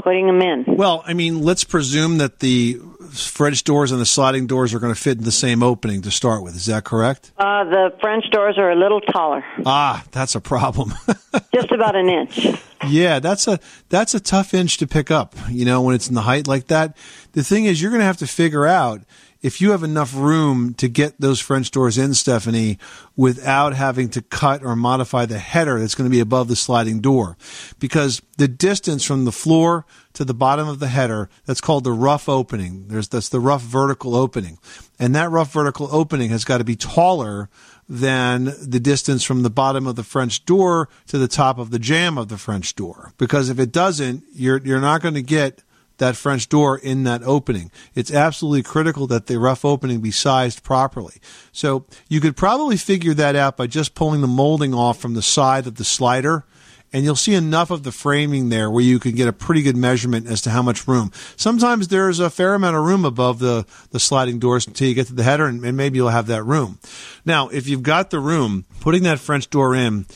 putting 0.00 0.28
them 0.28 0.40
in. 0.40 0.76
Well, 0.76 1.02
I 1.04 1.14
mean, 1.14 1.42
let's 1.42 1.64
presume 1.64 2.18
that 2.18 2.38
the 2.38 2.80
French 3.14 3.64
doors 3.64 3.92
and 3.92 4.00
the 4.00 4.06
sliding 4.06 4.46
doors 4.46 4.74
are 4.74 4.78
going 4.78 4.92
to 4.94 5.00
fit 5.00 5.18
in 5.18 5.24
the 5.24 5.30
same 5.32 5.62
opening 5.62 6.02
to 6.02 6.10
start 6.10 6.42
with. 6.42 6.56
Is 6.56 6.66
that 6.66 6.84
correct? 6.84 7.32
Uh, 7.38 7.64
the 7.64 7.94
French 8.00 8.24
doors 8.30 8.56
are 8.58 8.70
a 8.70 8.76
little 8.76 9.00
taller, 9.00 9.44
Ah, 9.64 10.04
that's 10.10 10.34
a 10.34 10.40
problem. 10.40 10.94
just 11.54 11.70
about 11.70 11.94
an 11.96 12.08
inch. 12.08 12.46
yeah, 12.88 13.18
that's 13.20 13.46
a 13.48 13.58
that's 13.88 14.14
a 14.14 14.20
tough 14.20 14.52
inch 14.54 14.78
to 14.78 14.86
pick 14.86 15.10
up. 15.10 15.34
You 15.48 15.64
know, 15.64 15.80
when 15.82 15.94
it's 15.94 16.08
in 16.08 16.14
the 16.14 16.22
height 16.22 16.46
like 16.48 16.66
that. 16.68 16.96
The 17.32 17.42
thing 17.44 17.64
is, 17.64 17.80
you're 17.80 17.90
going 17.90 18.00
to 18.00 18.06
have 18.06 18.18
to 18.18 18.26
figure 18.26 18.66
out 18.66 19.02
if 19.44 19.60
you 19.60 19.72
have 19.72 19.82
enough 19.82 20.14
room 20.16 20.72
to 20.72 20.88
get 20.88 21.20
those 21.20 21.38
French 21.38 21.70
doors 21.70 21.98
in, 21.98 22.14
Stephanie, 22.14 22.78
without 23.14 23.74
having 23.74 24.08
to 24.08 24.22
cut 24.22 24.64
or 24.64 24.74
modify 24.74 25.26
the 25.26 25.38
header 25.38 25.78
that's 25.78 25.94
going 25.94 26.08
to 26.08 26.10
be 26.10 26.20
above 26.20 26.48
the 26.48 26.56
sliding 26.56 27.00
door. 27.00 27.36
Because 27.78 28.22
the 28.38 28.48
distance 28.48 29.04
from 29.04 29.26
the 29.26 29.32
floor 29.32 29.84
to 30.14 30.24
the 30.24 30.32
bottom 30.32 30.66
of 30.66 30.78
the 30.78 30.88
header, 30.88 31.28
that's 31.44 31.60
called 31.60 31.84
the 31.84 31.92
rough 31.92 32.26
opening. 32.26 32.88
There's, 32.88 33.06
that's 33.06 33.28
the 33.28 33.38
rough 33.38 33.60
vertical 33.60 34.16
opening. 34.16 34.58
And 34.98 35.14
that 35.14 35.30
rough 35.30 35.52
vertical 35.52 35.94
opening 35.94 36.30
has 36.30 36.46
got 36.46 36.58
to 36.58 36.64
be 36.64 36.76
taller 36.76 37.50
than 37.86 38.44
the 38.62 38.80
distance 38.80 39.24
from 39.24 39.42
the 39.42 39.50
bottom 39.50 39.86
of 39.86 39.96
the 39.96 40.04
French 40.04 40.46
door 40.46 40.88
to 41.08 41.18
the 41.18 41.28
top 41.28 41.58
of 41.58 41.70
the 41.70 41.78
jamb 41.78 42.16
of 42.16 42.28
the 42.28 42.38
French 42.38 42.74
door. 42.76 43.12
Because 43.18 43.50
if 43.50 43.58
it 43.58 43.72
doesn't, 43.72 44.24
you're, 44.32 44.62
you're 44.64 44.80
not 44.80 45.02
going 45.02 45.12
to 45.12 45.22
get 45.22 45.62
that 45.98 46.16
French 46.16 46.48
door 46.48 46.76
in 46.78 47.04
that 47.04 47.22
opening. 47.22 47.70
It's 47.94 48.12
absolutely 48.12 48.62
critical 48.62 49.06
that 49.08 49.26
the 49.26 49.38
rough 49.38 49.64
opening 49.64 50.00
be 50.00 50.10
sized 50.10 50.62
properly. 50.62 51.14
So 51.52 51.86
you 52.08 52.20
could 52.20 52.36
probably 52.36 52.76
figure 52.76 53.14
that 53.14 53.36
out 53.36 53.56
by 53.56 53.66
just 53.66 53.94
pulling 53.94 54.20
the 54.20 54.26
molding 54.26 54.74
off 54.74 54.98
from 54.98 55.14
the 55.14 55.22
side 55.22 55.66
of 55.66 55.76
the 55.76 55.84
slider. 55.84 56.44
And 56.92 57.02
you'll 57.02 57.16
see 57.16 57.34
enough 57.34 57.72
of 57.72 57.82
the 57.82 57.90
framing 57.90 58.50
there 58.50 58.70
where 58.70 58.84
you 58.84 59.00
can 59.00 59.16
get 59.16 59.26
a 59.26 59.32
pretty 59.32 59.62
good 59.62 59.76
measurement 59.76 60.28
as 60.28 60.40
to 60.42 60.50
how 60.50 60.62
much 60.62 60.86
room. 60.86 61.10
Sometimes 61.34 61.88
there's 61.88 62.20
a 62.20 62.30
fair 62.30 62.54
amount 62.54 62.76
of 62.76 62.84
room 62.84 63.04
above 63.04 63.40
the, 63.40 63.66
the 63.90 63.98
sliding 63.98 64.38
doors 64.38 64.68
until 64.68 64.86
you 64.86 64.94
get 64.94 65.08
to 65.08 65.12
the 65.12 65.24
header, 65.24 65.46
and, 65.46 65.64
and 65.64 65.76
maybe 65.76 65.96
you'll 65.96 66.10
have 66.10 66.28
that 66.28 66.44
room. 66.44 66.78
Now, 67.24 67.48
if 67.48 67.66
you've 67.66 67.82
got 67.82 68.10
the 68.10 68.20
room, 68.20 68.64
putting 68.78 69.02
that 69.02 69.18
French 69.18 69.50
door 69.50 69.74
in 69.74 70.06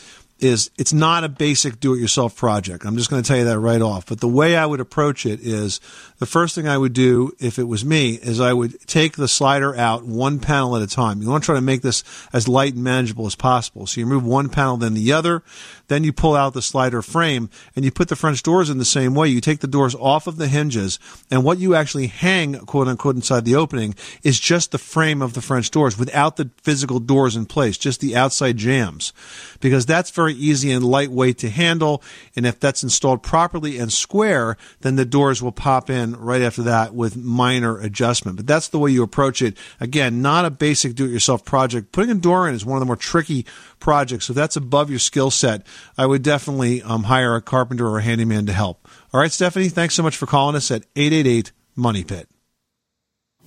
is 0.40 0.70
it's 0.78 0.92
not 0.92 1.24
a 1.24 1.28
basic 1.28 1.80
do-it-yourself 1.80 2.36
project. 2.36 2.84
I'm 2.84 2.96
just 2.96 3.10
going 3.10 3.22
to 3.22 3.26
tell 3.26 3.38
you 3.38 3.44
that 3.44 3.58
right 3.58 3.82
off. 3.82 4.06
But 4.06 4.20
the 4.20 4.28
way 4.28 4.56
I 4.56 4.66
would 4.66 4.80
approach 4.80 5.26
it 5.26 5.40
is 5.40 5.80
the 6.18 6.26
first 6.26 6.54
thing 6.54 6.68
I 6.68 6.78
would 6.78 6.92
do 6.92 7.32
if 7.40 7.58
it 7.58 7.64
was 7.64 7.84
me 7.84 8.14
is 8.14 8.40
I 8.40 8.52
would 8.52 8.80
take 8.86 9.16
the 9.16 9.28
slider 9.28 9.74
out 9.76 10.04
one 10.04 10.38
panel 10.38 10.76
at 10.76 10.82
a 10.82 10.86
time. 10.86 11.22
You 11.22 11.28
want 11.28 11.44
to 11.44 11.46
try 11.46 11.54
to 11.56 11.60
make 11.60 11.82
this 11.82 12.04
as 12.32 12.48
light 12.48 12.74
and 12.74 12.84
manageable 12.84 13.26
as 13.26 13.34
possible. 13.34 13.86
So 13.86 14.00
you 14.00 14.06
remove 14.06 14.24
one 14.24 14.48
panel, 14.48 14.76
then 14.76 14.94
the 14.94 15.12
other, 15.12 15.42
then 15.88 16.04
you 16.04 16.12
pull 16.12 16.36
out 16.36 16.54
the 16.54 16.62
slider 16.62 17.02
frame 17.02 17.50
and 17.74 17.84
you 17.84 17.90
put 17.90 18.08
the 18.08 18.16
French 18.16 18.42
doors 18.42 18.70
in 18.70 18.78
the 18.78 18.84
same 18.84 19.14
way. 19.14 19.28
You 19.28 19.40
take 19.40 19.60
the 19.60 19.66
doors 19.66 19.94
off 19.94 20.26
of 20.26 20.36
the 20.36 20.48
hinges 20.48 20.98
and 21.30 21.44
what 21.44 21.58
you 21.58 21.74
actually 21.74 22.08
hang, 22.08 22.54
quote 22.54 22.88
unquote, 22.88 23.16
inside 23.16 23.44
the 23.44 23.56
opening 23.56 23.94
is 24.22 24.38
just 24.38 24.70
the 24.70 24.78
frame 24.78 25.22
of 25.22 25.34
the 25.34 25.42
French 25.42 25.70
doors 25.70 25.98
without 25.98 26.36
the 26.36 26.50
physical 26.62 27.00
doors 27.00 27.36
in 27.36 27.46
place, 27.46 27.78
just 27.78 28.00
the 28.00 28.16
outside 28.16 28.56
jams. 28.56 29.12
Because 29.60 29.86
that's 29.86 30.10
very 30.10 30.27
easy 30.34 30.70
and 30.70 30.84
lightweight 30.84 31.38
to 31.38 31.50
handle. 31.50 32.02
And 32.36 32.46
if 32.46 32.58
that's 32.60 32.82
installed 32.82 33.22
properly 33.22 33.78
and 33.78 33.92
square, 33.92 34.56
then 34.80 34.96
the 34.96 35.04
doors 35.04 35.42
will 35.42 35.52
pop 35.52 35.90
in 35.90 36.16
right 36.16 36.42
after 36.42 36.62
that 36.62 36.94
with 36.94 37.16
minor 37.16 37.78
adjustment. 37.78 38.36
But 38.36 38.46
that's 38.46 38.68
the 38.68 38.78
way 38.78 38.90
you 38.90 39.02
approach 39.02 39.42
it. 39.42 39.56
Again, 39.80 40.22
not 40.22 40.44
a 40.44 40.50
basic 40.50 40.94
do-it-yourself 40.94 41.44
project. 41.44 41.92
Putting 41.92 42.10
a 42.10 42.20
door 42.20 42.48
in 42.48 42.54
is 42.54 42.64
one 42.64 42.76
of 42.76 42.80
the 42.80 42.86
more 42.86 42.96
tricky 42.96 43.46
projects. 43.80 44.26
So 44.26 44.32
if 44.32 44.36
that's 44.36 44.56
above 44.56 44.90
your 44.90 44.98
skill 44.98 45.30
set, 45.30 45.66
I 45.96 46.06
would 46.06 46.22
definitely 46.22 46.82
um, 46.82 47.04
hire 47.04 47.34
a 47.34 47.42
carpenter 47.42 47.86
or 47.88 47.98
a 47.98 48.02
handyman 48.02 48.46
to 48.46 48.52
help. 48.52 48.88
All 49.12 49.20
right, 49.20 49.32
Stephanie, 49.32 49.68
thanks 49.68 49.94
so 49.94 50.02
much 50.02 50.16
for 50.16 50.26
calling 50.26 50.56
us 50.56 50.70
at 50.70 50.84
888 50.96 51.52
Money 51.76 52.04
Pit. 52.04 52.28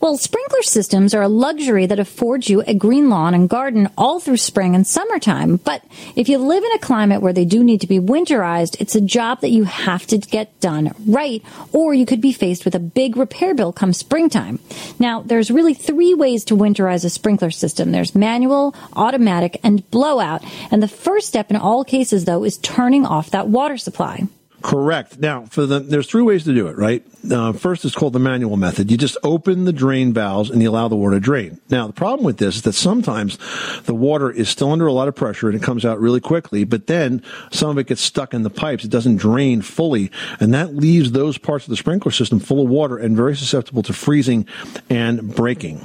Well, 0.01 0.17
sprinkler 0.17 0.63
systems 0.63 1.13
are 1.13 1.21
a 1.21 1.27
luxury 1.27 1.85
that 1.85 1.99
affords 1.99 2.49
you 2.49 2.63
a 2.65 2.73
green 2.73 3.11
lawn 3.11 3.35
and 3.35 3.47
garden 3.47 3.87
all 3.95 4.19
through 4.19 4.37
spring 4.37 4.73
and 4.73 4.85
summertime. 4.85 5.57
But 5.57 5.83
if 6.15 6.27
you 6.27 6.39
live 6.39 6.63
in 6.63 6.71
a 6.71 6.79
climate 6.79 7.21
where 7.21 7.33
they 7.33 7.45
do 7.45 7.63
need 7.63 7.81
to 7.81 7.87
be 7.87 7.99
winterized, 7.99 8.81
it's 8.81 8.95
a 8.95 8.99
job 8.99 9.41
that 9.41 9.51
you 9.51 9.63
have 9.65 10.07
to 10.07 10.17
get 10.17 10.59
done 10.59 10.95
right, 11.05 11.43
or 11.71 11.93
you 11.93 12.07
could 12.07 12.19
be 12.19 12.33
faced 12.33 12.65
with 12.65 12.73
a 12.73 12.79
big 12.79 13.15
repair 13.15 13.53
bill 13.53 13.71
come 13.71 13.93
springtime. 13.93 14.57
Now, 14.97 15.21
there's 15.21 15.51
really 15.51 15.75
three 15.75 16.15
ways 16.15 16.45
to 16.45 16.57
winterize 16.57 17.05
a 17.05 17.09
sprinkler 17.11 17.51
system. 17.51 17.91
There's 17.91 18.15
manual, 18.15 18.73
automatic, 18.93 19.59
and 19.63 19.87
blowout. 19.91 20.43
And 20.71 20.81
the 20.81 20.87
first 20.87 21.27
step 21.27 21.51
in 21.51 21.57
all 21.57 21.83
cases, 21.83 22.25
though, 22.25 22.43
is 22.43 22.57
turning 22.57 23.05
off 23.05 23.29
that 23.29 23.49
water 23.49 23.77
supply. 23.77 24.23
Correct. 24.61 25.19
Now, 25.19 25.45
for 25.45 25.65
the 25.65 25.79
there's 25.79 26.07
three 26.07 26.21
ways 26.21 26.43
to 26.43 26.53
do 26.53 26.67
it. 26.67 26.77
Right. 26.77 27.05
Uh, 27.29 27.53
first, 27.53 27.85
it's 27.85 27.95
called 27.95 28.13
the 28.13 28.19
manual 28.19 28.57
method. 28.57 28.89
You 28.91 28.97
just 28.97 29.17
open 29.23 29.65
the 29.65 29.73
drain 29.73 30.13
valves 30.13 30.49
and 30.49 30.61
you 30.61 30.69
allow 30.69 30.87
the 30.87 30.95
water 30.95 31.15
to 31.15 31.19
drain. 31.19 31.59
Now, 31.69 31.87
the 31.87 31.93
problem 31.93 32.25
with 32.25 32.37
this 32.37 32.57
is 32.57 32.61
that 32.63 32.73
sometimes 32.73 33.37
the 33.83 33.93
water 33.93 34.31
is 34.31 34.49
still 34.49 34.71
under 34.71 34.87
a 34.87 34.93
lot 34.93 35.07
of 35.07 35.15
pressure 35.15 35.47
and 35.47 35.55
it 35.55 35.63
comes 35.63 35.85
out 35.85 35.99
really 35.99 36.19
quickly, 36.19 36.63
but 36.63 36.87
then 36.87 37.23
some 37.51 37.69
of 37.69 37.77
it 37.77 37.87
gets 37.87 38.01
stuck 38.01 38.33
in 38.33 38.43
the 38.43 38.49
pipes. 38.49 38.83
It 38.83 38.91
doesn't 38.91 39.17
drain 39.17 39.61
fully, 39.61 40.11
and 40.39 40.53
that 40.53 40.75
leaves 40.75 41.11
those 41.11 41.37
parts 41.37 41.65
of 41.65 41.69
the 41.69 41.77
sprinkler 41.77 42.11
system 42.11 42.39
full 42.39 42.63
of 42.63 42.69
water 42.69 42.97
and 42.97 43.15
very 43.15 43.35
susceptible 43.35 43.83
to 43.83 43.93
freezing 43.93 44.47
and 44.89 45.35
breaking. 45.35 45.81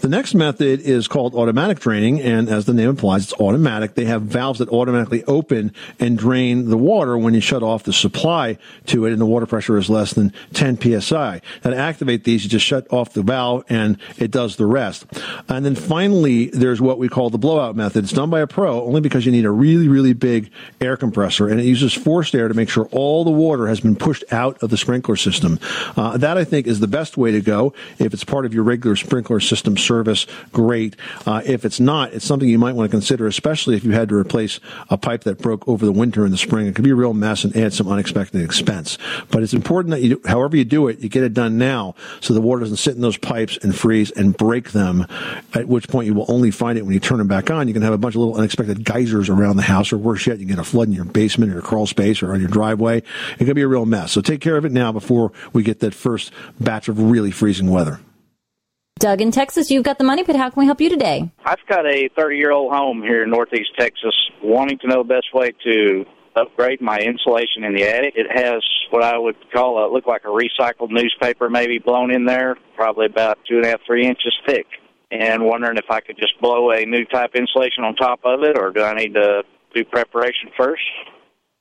The 0.00 0.08
next 0.08 0.34
method 0.34 0.80
is 0.80 1.08
called 1.08 1.34
automatic 1.34 1.80
draining, 1.80 2.20
and 2.20 2.48
as 2.48 2.64
the 2.64 2.74
name 2.74 2.88
implies, 2.88 3.24
it's 3.24 3.40
automatic. 3.40 3.94
They 3.94 4.06
have 4.06 4.22
valves 4.22 4.58
that 4.58 4.68
automatically 4.70 5.24
open 5.24 5.72
and 5.98 6.16
drain 6.18 6.68
the 6.70 6.78
water 6.78 7.16
when 7.18 7.34
you 7.34 7.40
shut 7.40 7.62
off 7.62 7.84
the 7.84 7.92
supply 7.92 8.17
to 8.18 9.06
it 9.06 9.12
and 9.12 9.20
the 9.20 9.26
water 9.26 9.46
pressure 9.46 9.78
is 9.78 9.88
less 9.88 10.12
than 10.12 10.32
10 10.54 11.00
psi. 11.00 11.40
Now 11.64 11.70
to 11.70 11.76
activate 11.76 12.24
these, 12.24 12.44
you 12.44 12.50
just 12.50 12.66
shut 12.66 12.86
off 12.90 13.12
the 13.12 13.22
valve 13.22 13.64
and 13.68 13.98
it 14.18 14.30
does 14.30 14.56
the 14.56 14.66
rest. 14.66 15.06
And 15.48 15.64
then 15.64 15.74
finally, 15.74 16.46
there's 16.46 16.80
what 16.80 16.98
we 16.98 17.08
call 17.08 17.30
the 17.30 17.38
blowout 17.38 17.76
method. 17.76 18.04
It's 18.04 18.12
done 18.12 18.30
by 18.30 18.40
a 18.40 18.46
pro 18.46 18.84
only 18.84 19.00
because 19.00 19.24
you 19.24 19.32
need 19.32 19.44
a 19.44 19.50
really, 19.50 19.88
really 19.88 20.12
big 20.12 20.50
air 20.80 20.96
compressor 20.96 21.48
and 21.48 21.60
it 21.60 21.64
uses 21.64 21.94
forced 21.94 22.34
air 22.34 22.48
to 22.48 22.54
make 22.54 22.68
sure 22.68 22.88
all 22.92 23.24
the 23.24 23.30
water 23.30 23.68
has 23.68 23.80
been 23.80 23.96
pushed 23.96 24.24
out 24.32 24.62
of 24.62 24.70
the 24.70 24.76
sprinkler 24.76 25.16
system. 25.16 25.58
Uh, 25.96 26.16
that 26.16 26.36
I 26.36 26.44
think 26.44 26.66
is 26.66 26.80
the 26.80 26.88
best 26.88 27.16
way 27.16 27.32
to 27.32 27.40
go. 27.40 27.72
If 27.98 28.12
it's 28.12 28.24
part 28.24 28.44
of 28.44 28.52
your 28.52 28.64
regular 28.64 28.96
sprinkler 28.96 29.40
system 29.40 29.76
service, 29.76 30.26
great. 30.52 30.96
Uh, 31.26 31.42
if 31.44 31.64
it's 31.64 31.80
not, 31.80 32.12
it's 32.12 32.24
something 32.24 32.48
you 32.48 32.58
might 32.58 32.74
want 32.74 32.90
to 32.90 32.94
consider, 32.94 33.26
especially 33.26 33.76
if 33.76 33.84
you 33.84 33.92
had 33.92 34.08
to 34.08 34.16
replace 34.16 34.60
a 34.90 34.98
pipe 34.98 35.24
that 35.24 35.38
broke 35.38 35.66
over 35.68 35.84
the 35.84 35.92
winter 35.92 36.24
in 36.24 36.30
the 36.30 36.38
spring. 36.38 36.66
It 36.66 36.74
could 36.74 36.84
be 36.84 36.90
a 36.90 36.94
real 36.94 37.14
mess 37.14 37.44
and 37.44 37.56
add 37.56 37.72
some 37.72 37.88
unexpected 37.88 38.07
expense. 38.16 38.98
But 39.30 39.42
it's 39.42 39.54
important 39.54 39.92
that 39.92 40.02
you, 40.02 40.20
however 40.24 40.56
you 40.56 40.64
do 40.64 40.88
it, 40.88 41.00
you 41.00 41.08
get 41.08 41.22
it 41.22 41.34
done 41.34 41.58
now 41.58 41.94
so 42.20 42.34
the 42.34 42.40
water 42.40 42.60
doesn't 42.60 42.76
sit 42.76 42.94
in 42.94 43.00
those 43.00 43.16
pipes 43.16 43.58
and 43.62 43.74
freeze 43.74 44.10
and 44.10 44.36
break 44.36 44.72
them, 44.72 45.06
at 45.54 45.68
which 45.68 45.88
point 45.88 46.06
you 46.06 46.14
will 46.14 46.26
only 46.28 46.50
find 46.50 46.78
it 46.78 46.82
when 46.82 46.94
you 46.94 47.00
turn 47.00 47.18
them 47.18 47.28
back 47.28 47.50
on. 47.50 47.68
You 47.68 47.74
can 47.74 47.82
have 47.82 47.92
a 47.92 47.98
bunch 47.98 48.14
of 48.14 48.20
little 48.20 48.36
unexpected 48.36 48.84
geysers 48.84 49.28
around 49.28 49.56
the 49.56 49.62
house, 49.62 49.92
or 49.92 49.98
worse 49.98 50.26
yet, 50.26 50.38
you 50.38 50.46
get 50.46 50.58
a 50.58 50.64
flood 50.64 50.88
in 50.88 50.94
your 50.94 51.04
basement 51.04 51.50
or 51.50 51.54
your 51.54 51.62
crawl 51.62 51.86
space 51.86 52.22
or 52.22 52.32
on 52.32 52.40
your 52.40 52.48
driveway. 52.48 53.02
It 53.38 53.44
could 53.44 53.56
be 53.56 53.62
a 53.62 53.68
real 53.68 53.86
mess. 53.86 54.12
So 54.12 54.20
take 54.20 54.40
care 54.40 54.56
of 54.56 54.64
it 54.64 54.72
now 54.72 54.92
before 54.92 55.32
we 55.52 55.62
get 55.62 55.80
that 55.80 55.94
first 55.94 56.32
batch 56.60 56.88
of 56.88 57.00
really 57.00 57.30
freezing 57.30 57.70
weather. 57.70 58.00
Doug 58.98 59.20
in 59.20 59.30
Texas, 59.30 59.70
you've 59.70 59.84
got 59.84 59.98
the 59.98 60.04
money 60.04 60.24
pit. 60.24 60.34
How 60.34 60.50
can 60.50 60.60
we 60.60 60.66
help 60.66 60.80
you 60.80 60.88
today? 60.88 61.30
I've 61.44 61.64
got 61.68 61.86
a 61.86 62.08
30 62.16 62.36
year 62.36 62.50
old 62.50 62.72
home 62.72 63.00
here 63.00 63.22
in 63.22 63.30
Northeast 63.30 63.70
Texas, 63.78 64.14
wanting 64.42 64.78
to 64.78 64.88
know 64.88 65.02
the 65.04 65.08
best 65.08 65.32
way 65.32 65.52
to 65.64 66.04
upgrade 66.40 66.80
my 66.80 66.98
insulation 66.98 67.64
in 67.64 67.74
the 67.74 67.84
attic. 67.84 68.14
It 68.16 68.26
has 68.30 68.62
what 68.90 69.02
I 69.02 69.18
would 69.18 69.36
call 69.52 69.84
a 69.84 69.92
look 69.92 70.06
like 70.06 70.22
a 70.24 70.28
recycled 70.28 70.90
newspaper, 70.90 71.50
maybe 71.50 71.78
blown 71.78 72.12
in 72.12 72.24
there, 72.24 72.56
probably 72.76 73.06
about 73.06 73.38
two 73.48 73.56
and 73.56 73.64
a 73.64 73.68
half, 73.68 73.80
three 73.86 74.06
inches 74.06 74.34
thick. 74.46 74.66
And 75.10 75.44
wondering 75.44 75.78
if 75.78 75.90
I 75.90 76.00
could 76.00 76.18
just 76.18 76.38
blow 76.40 76.70
a 76.70 76.84
new 76.84 77.04
type 77.06 77.34
insulation 77.34 77.82
on 77.84 77.94
top 77.94 78.20
of 78.24 78.42
it, 78.42 78.58
or 78.58 78.70
do 78.70 78.82
I 78.82 78.94
need 78.94 79.14
to 79.14 79.42
do 79.74 79.84
preparation 79.84 80.50
first? 80.56 80.82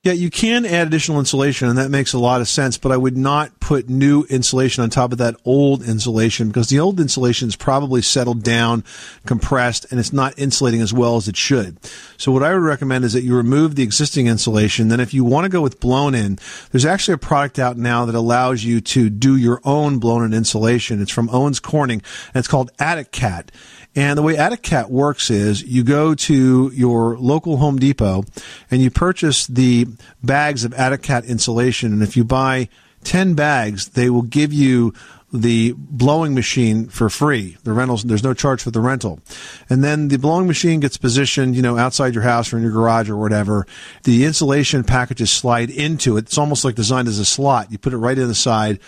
Yeah, 0.07 0.13
you 0.13 0.29
can 0.29 0.65
add 0.65 0.87
additional 0.87 1.19
insulation, 1.19 1.67
and 1.67 1.77
that 1.77 1.91
makes 1.91 2.13
a 2.13 2.17
lot 2.17 2.39
of 2.39 2.47
sense. 2.47 2.77
But 2.77 2.93
I 2.93 2.95
would 2.95 3.17
not 3.17 3.59
put 3.59 3.89
new 3.89 4.23
insulation 4.29 4.81
on 4.81 4.89
top 4.89 5.11
of 5.11 5.17
that 5.17 5.35
old 5.43 5.83
insulation 5.83 6.47
because 6.47 6.69
the 6.69 6.79
old 6.79 7.01
insulation 7.01 7.49
is 7.49 7.57
probably 7.57 8.01
settled 8.01 8.41
down, 8.41 8.85
compressed, 9.25 9.85
and 9.91 9.99
it's 9.99 10.13
not 10.13 10.39
insulating 10.39 10.79
as 10.79 10.93
well 10.93 11.17
as 11.17 11.27
it 11.27 11.35
should. 11.35 11.77
So 12.15 12.31
what 12.31 12.41
I 12.41 12.53
would 12.53 12.63
recommend 12.63 13.03
is 13.03 13.11
that 13.11 13.23
you 13.23 13.35
remove 13.35 13.75
the 13.75 13.83
existing 13.83 14.27
insulation. 14.27 14.87
Then, 14.87 15.01
if 15.01 15.13
you 15.13 15.25
want 15.25 15.43
to 15.43 15.49
go 15.49 15.59
with 15.59 15.81
blown 15.81 16.15
in, 16.15 16.39
there's 16.71 16.85
actually 16.85 17.15
a 17.15 17.17
product 17.17 17.59
out 17.59 17.75
now 17.75 18.05
that 18.05 18.15
allows 18.15 18.63
you 18.63 18.79
to 18.79 19.09
do 19.09 19.35
your 19.35 19.59
own 19.65 19.99
blown 19.99 20.23
in 20.23 20.33
insulation. 20.33 21.01
It's 21.01 21.11
from 21.11 21.29
Owens 21.31 21.59
Corning, 21.59 22.01
and 22.27 22.39
it's 22.39 22.47
called 22.47 22.71
AtticCat. 22.77 23.49
And 23.97 24.15
the 24.15 24.21
way 24.21 24.35
AtticCat 24.35 24.91
works 24.91 25.31
is 25.31 25.63
you 25.63 25.83
go 25.83 26.13
to 26.13 26.71
your 26.71 27.17
local 27.17 27.57
Home 27.57 27.79
Depot 27.79 28.25
and 28.69 28.79
you 28.79 28.91
purchase 28.91 29.47
the 29.47 29.87
bags 30.23 30.63
of 30.63 30.71
AtticCat 30.73 31.27
insulation. 31.27 31.93
And 31.93 32.03
if 32.03 32.17
you 32.17 32.23
buy 32.23 32.69
10 33.03 33.33
bags, 33.33 33.89
they 33.89 34.09
will 34.09 34.23
give 34.23 34.53
you 34.53 34.93
the 35.33 35.73
blowing 35.77 36.33
machine 36.33 36.87
for 36.87 37.09
free. 37.09 37.57
The 37.63 37.73
rentals, 37.73 38.03
there's 38.03 38.23
no 38.23 38.33
charge 38.33 38.63
for 38.63 38.71
the 38.71 38.79
rental. 38.79 39.19
And 39.69 39.83
then 39.83 40.07
the 40.07 40.17
blowing 40.17 40.47
machine 40.47 40.79
gets 40.79 40.97
positioned, 40.97 41.55
you 41.55 41.61
know, 41.61 41.77
outside 41.77 42.13
your 42.13 42.23
house 42.23 42.53
or 42.53 42.57
in 42.57 42.63
your 42.63 42.71
garage 42.71 43.09
or 43.09 43.17
whatever. 43.17 43.67
The 44.03 44.23
insulation 44.23 44.85
packages 44.85 45.29
slide 45.29 45.69
into 45.69 46.15
it. 46.15 46.25
It's 46.25 46.37
almost 46.37 46.63
like 46.63 46.75
designed 46.75 47.09
as 47.09 47.19
a 47.19 47.25
slot. 47.25 47.71
You 47.71 47.77
put 47.77 47.93
it 47.93 47.97
right 47.97 48.17
in 48.17 48.27
the 48.27 48.35
side 48.35 48.79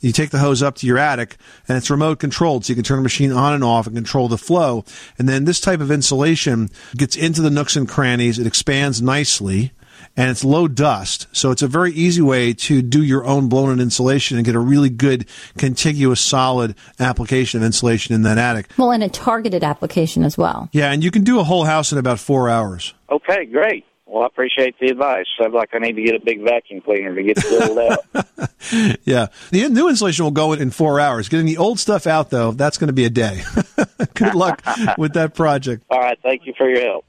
you 0.00 0.12
take 0.12 0.30
the 0.30 0.38
hose 0.38 0.62
up 0.62 0.76
to 0.76 0.86
your 0.86 0.98
attic 0.98 1.36
and 1.68 1.76
it's 1.76 1.90
remote 1.90 2.18
controlled 2.18 2.64
so 2.64 2.70
you 2.70 2.74
can 2.74 2.84
turn 2.84 2.98
the 2.98 3.02
machine 3.02 3.32
on 3.32 3.54
and 3.54 3.64
off 3.64 3.86
and 3.86 3.96
control 3.96 4.28
the 4.28 4.38
flow. 4.38 4.84
And 5.18 5.28
then 5.28 5.44
this 5.44 5.60
type 5.60 5.80
of 5.80 5.90
insulation 5.90 6.70
gets 6.96 7.16
into 7.16 7.42
the 7.42 7.50
nooks 7.50 7.76
and 7.76 7.88
crannies. 7.88 8.38
It 8.38 8.46
expands 8.46 9.00
nicely 9.00 9.72
and 10.16 10.30
it's 10.30 10.44
low 10.44 10.68
dust. 10.68 11.26
So 11.32 11.50
it's 11.50 11.62
a 11.62 11.68
very 11.68 11.92
easy 11.92 12.22
way 12.22 12.54
to 12.54 12.82
do 12.82 13.02
your 13.02 13.26
own 13.26 13.48
blown 13.48 13.70
in 13.70 13.80
insulation 13.80 14.36
and 14.36 14.46
get 14.46 14.54
a 14.54 14.60
really 14.60 14.90
good 14.90 15.26
contiguous 15.58 16.20
solid 16.20 16.74
application 16.98 17.60
of 17.60 17.66
insulation 17.66 18.14
in 18.14 18.22
that 18.22 18.38
attic. 18.38 18.70
Well, 18.76 18.92
and 18.92 19.02
a 19.02 19.08
targeted 19.08 19.62
application 19.62 20.24
as 20.24 20.38
well. 20.38 20.68
Yeah, 20.72 20.92
and 20.92 21.04
you 21.04 21.10
can 21.10 21.24
do 21.24 21.38
a 21.38 21.44
whole 21.44 21.64
house 21.64 21.92
in 21.92 21.98
about 21.98 22.18
four 22.18 22.48
hours. 22.48 22.94
Okay, 23.10 23.44
great. 23.46 23.84
Well, 24.06 24.22
I 24.22 24.26
appreciate 24.26 24.76
the 24.80 24.86
advice. 24.86 25.26
Sounds 25.40 25.52
like 25.52 25.70
I 25.72 25.78
need 25.78 25.96
to 25.96 26.02
get 26.02 26.14
a 26.14 26.24
big 26.24 26.42
vacuum 26.42 26.80
cleaner 26.80 27.14
to 27.14 27.22
get 27.22 27.38
it 27.38 27.42
filled 27.42 27.78
out. 27.78 28.98
yeah. 29.04 29.26
The 29.50 29.68
new 29.68 29.88
insulation 29.88 30.24
will 30.24 30.30
go 30.30 30.52
in 30.52 30.62
in 30.62 30.70
four 30.70 31.00
hours. 31.00 31.28
Getting 31.28 31.46
the 31.46 31.58
old 31.58 31.80
stuff 31.80 32.06
out, 32.06 32.30
though, 32.30 32.52
that's 32.52 32.78
going 32.78 32.86
to 32.86 32.94
be 32.94 33.04
a 33.04 33.10
day. 33.10 33.42
Good 34.14 34.34
luck 34.36 34.62
with 34.98 35.14
that 35.14 35.34
project. 35.34 35.84
All 35.90 35.98
right. 35.98 36.18
Thank 36.22 36.46
you 36.46 36.54
for 36.56 36.68
your 36.68 36.82
help. 36.82 37.04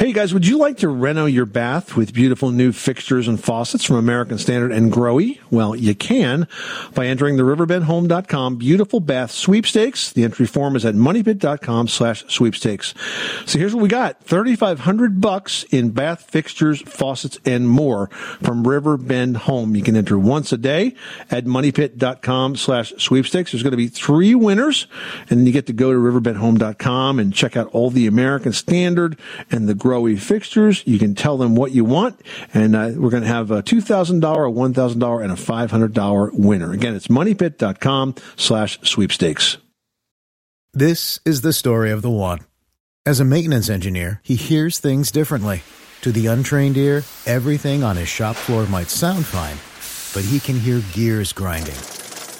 Hey 0.00 0.14
guys, 0.14 0.32
would 0.32 0.46
you 0.46 0.56
like 0.56 0.78
to 0.78 0.88
reno 0.88 1.26
your 1.26 1.44
bath 1.44 1.94
with 1.94 2.14
beautiful 2.14 2.50
new 2.50 2.72
fixtures 2.72 3.28
and 3.28 3.38
faucets 3.38 3.84
from 3.84 3.96
American 3.96 4.38
Standard 4.38 4.72
and 4.72 4.90
Grohe? 4.90 5.38
Well, 5.50 5.76
you 5.76 5.94
can 5.94 6.48
by 6.94 7.04
entering 7.04 7.36
the 7.36 7.42
riverbendhome.com 7.42 8.56
beautiful 8.56 9.00
bath 9.00 9.30
sweepstakes. 9.30 10.10
The 10.10 10.24
entry 10.24 10.46
form 10.46 10.74
is 10.74 10.86
at 10.86 10.94
moneypit.com 10.94 11.88
slash 11.88 12.24
sweepstakes. 12.28 12.94
So 13.44 13.58
here's 13.58 13.74
what 13.74 13.82
we 13.82 13.90
got. 13.90 14.24
3500 14.24 15.20
bucks 15.20 15.64
in 15.64 15.90
bath 15.90 16.30
fixtures, 16.30 16.80
faucets, 16.80 17.38
and 17.44 17.68
more 17.68 18.06
from 18.42 18.66
Riverbend 18.66 19.36
Home. 19.36 19.76
You 19.76 19.82
can 19.82 19.96
enter 19.96 20.18
once 20.18 20.50
a 20.50 20.56
day 20.56 20.94
at 21.30 21.44
moneypit.com 21.44 22.56
slash 22.56 22.94
sweepstakes. 22.96 23.52
There's 23.52 23.62
going 23.62 23.72
to 23.72 23.76
be 23.76 23.88
three 23.88 24.34
winners 24.34 24.86
and 25.28 25.46
you 25.46 25.52
get 25.52 25.66
to 25.66 25.74
go 25.74 25.92
to 25.92 25.98
riverbendhome.com 25.98 27.18
and 27.18 27.34
check 27.34 27.54
out 27.54 27.66
all 27.74 27.90
the 27.90 28.06
American 28.06 28.54
Standard 28.54 29.18
and 29.50 29.68
the 29.68 29.74
Grohe 29.90 30.18
fixtures. 30.18 30.84
You 30.86 30.98
can 30.98 31.14
tell 31.14 31.36
them 31.36 31.56
what 31.56 31.72
you 31.72 31.84
want, 31.84 32.20
and 32.54 32.76
uh, 32.76 32.92
we're 32.94 33.10
going 33.10 33.24
to 33.24 33.28
have 33.28 33.50
a 33.50 33.62
$2,000, 33.62 34.18
a 34.18 34.22
$1,000, 34.22 35.22
and 35.22 35.32
a 35.32 35.34
$500 35.34 36.32
winner. 36.32 36.72
Again, 36.72 36.94
it's 36.94 37.08
moneypit.com 37.08 38.14
slash 38.36 38.78
sweepstakes. 38.82 39.56
This 40.72 41.18
is 41.24 41.40
the 41.40 41.52
story 41.52 41.90
of 41.90 42.02
the 42.02 42.10
one. 42.10 42.40
As 43.04 43.18
a 43.18 43.24
maintenance 43.24 43.68
engineer, 43.68 44.20
he 44.22 44.36
hears 44.36 44.78
things 44.78 45.10
differently. 45.10 45.62
To 46.02 46.12
the 46.12 46.28
untrained 46.28 46.76
ear, 46.76 47.02
everything 47.26 47.82
on 47.82 47.96
his 47.96 48.08
shop 48.08 48.36
floor 48.36 48.66
might 48.66 48.88
sound 48.88 49.26
fine, 49.26 49.56
but 50.14 50.28
he 50.28 50.38
can 50.38 50.58
hear 50.58 50.82
gears 50.92 51.32
grinding 51.32 51.74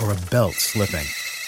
or 0.00 0.12
a 0.12 0.30
belt 0.30 0.54
slipping. 0.54 1.06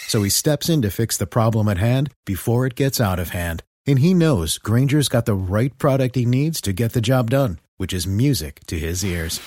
So 0.09 0.23
he 0.23 0.31
steps 0.31 0.69
in 0.69 0.83
to 0.83 0.91
fix 0.91 1.17
the 1.17 1.27
problem 1.27 1.69
at 1.69 1.79
hand 1.79 2.11
before 2.27 2.67
it 2.67 2.75
gets 2.75 3.01
out 3.01 3.21
of 3.21 3.31
hand 3.31 3.63
and 3.87 3.99
he 3.99 4.15
knows 4.15 4.59
Grainger's 4.59 5.09
got 5.09 5.27
the 5.27 5.35
right 5.35 5.77
product 5.79 6.15
he 6.15 6.25
needs 6.25 6.61
to 6.63 6.73
get 6.73 6.93
the 6.93 7.01
job 7.01 7.31
done, 7.31 7.59
which 7.77 7.93
is 7.93 8.07
music 8.07 8.61
to 8.67 8.79
his 8.79 9.05
ears. 9.05 9.41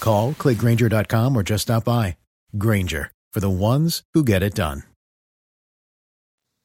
Call, 0.00 0.34
click 0.34 0.58
grainger.com, 0.58 1.36
or 1.36 1.42
just 1.42 1.62
stop 1.62 1.84
by. 1.84 2.16
Granger, 2.58 3.12
for 3.32 3.40
the 3.40 3.50
ones 3.50 4.02
who 4.14 4.24
get 4.24 4.42
it 4.42 4.54
done. 4.54 4.82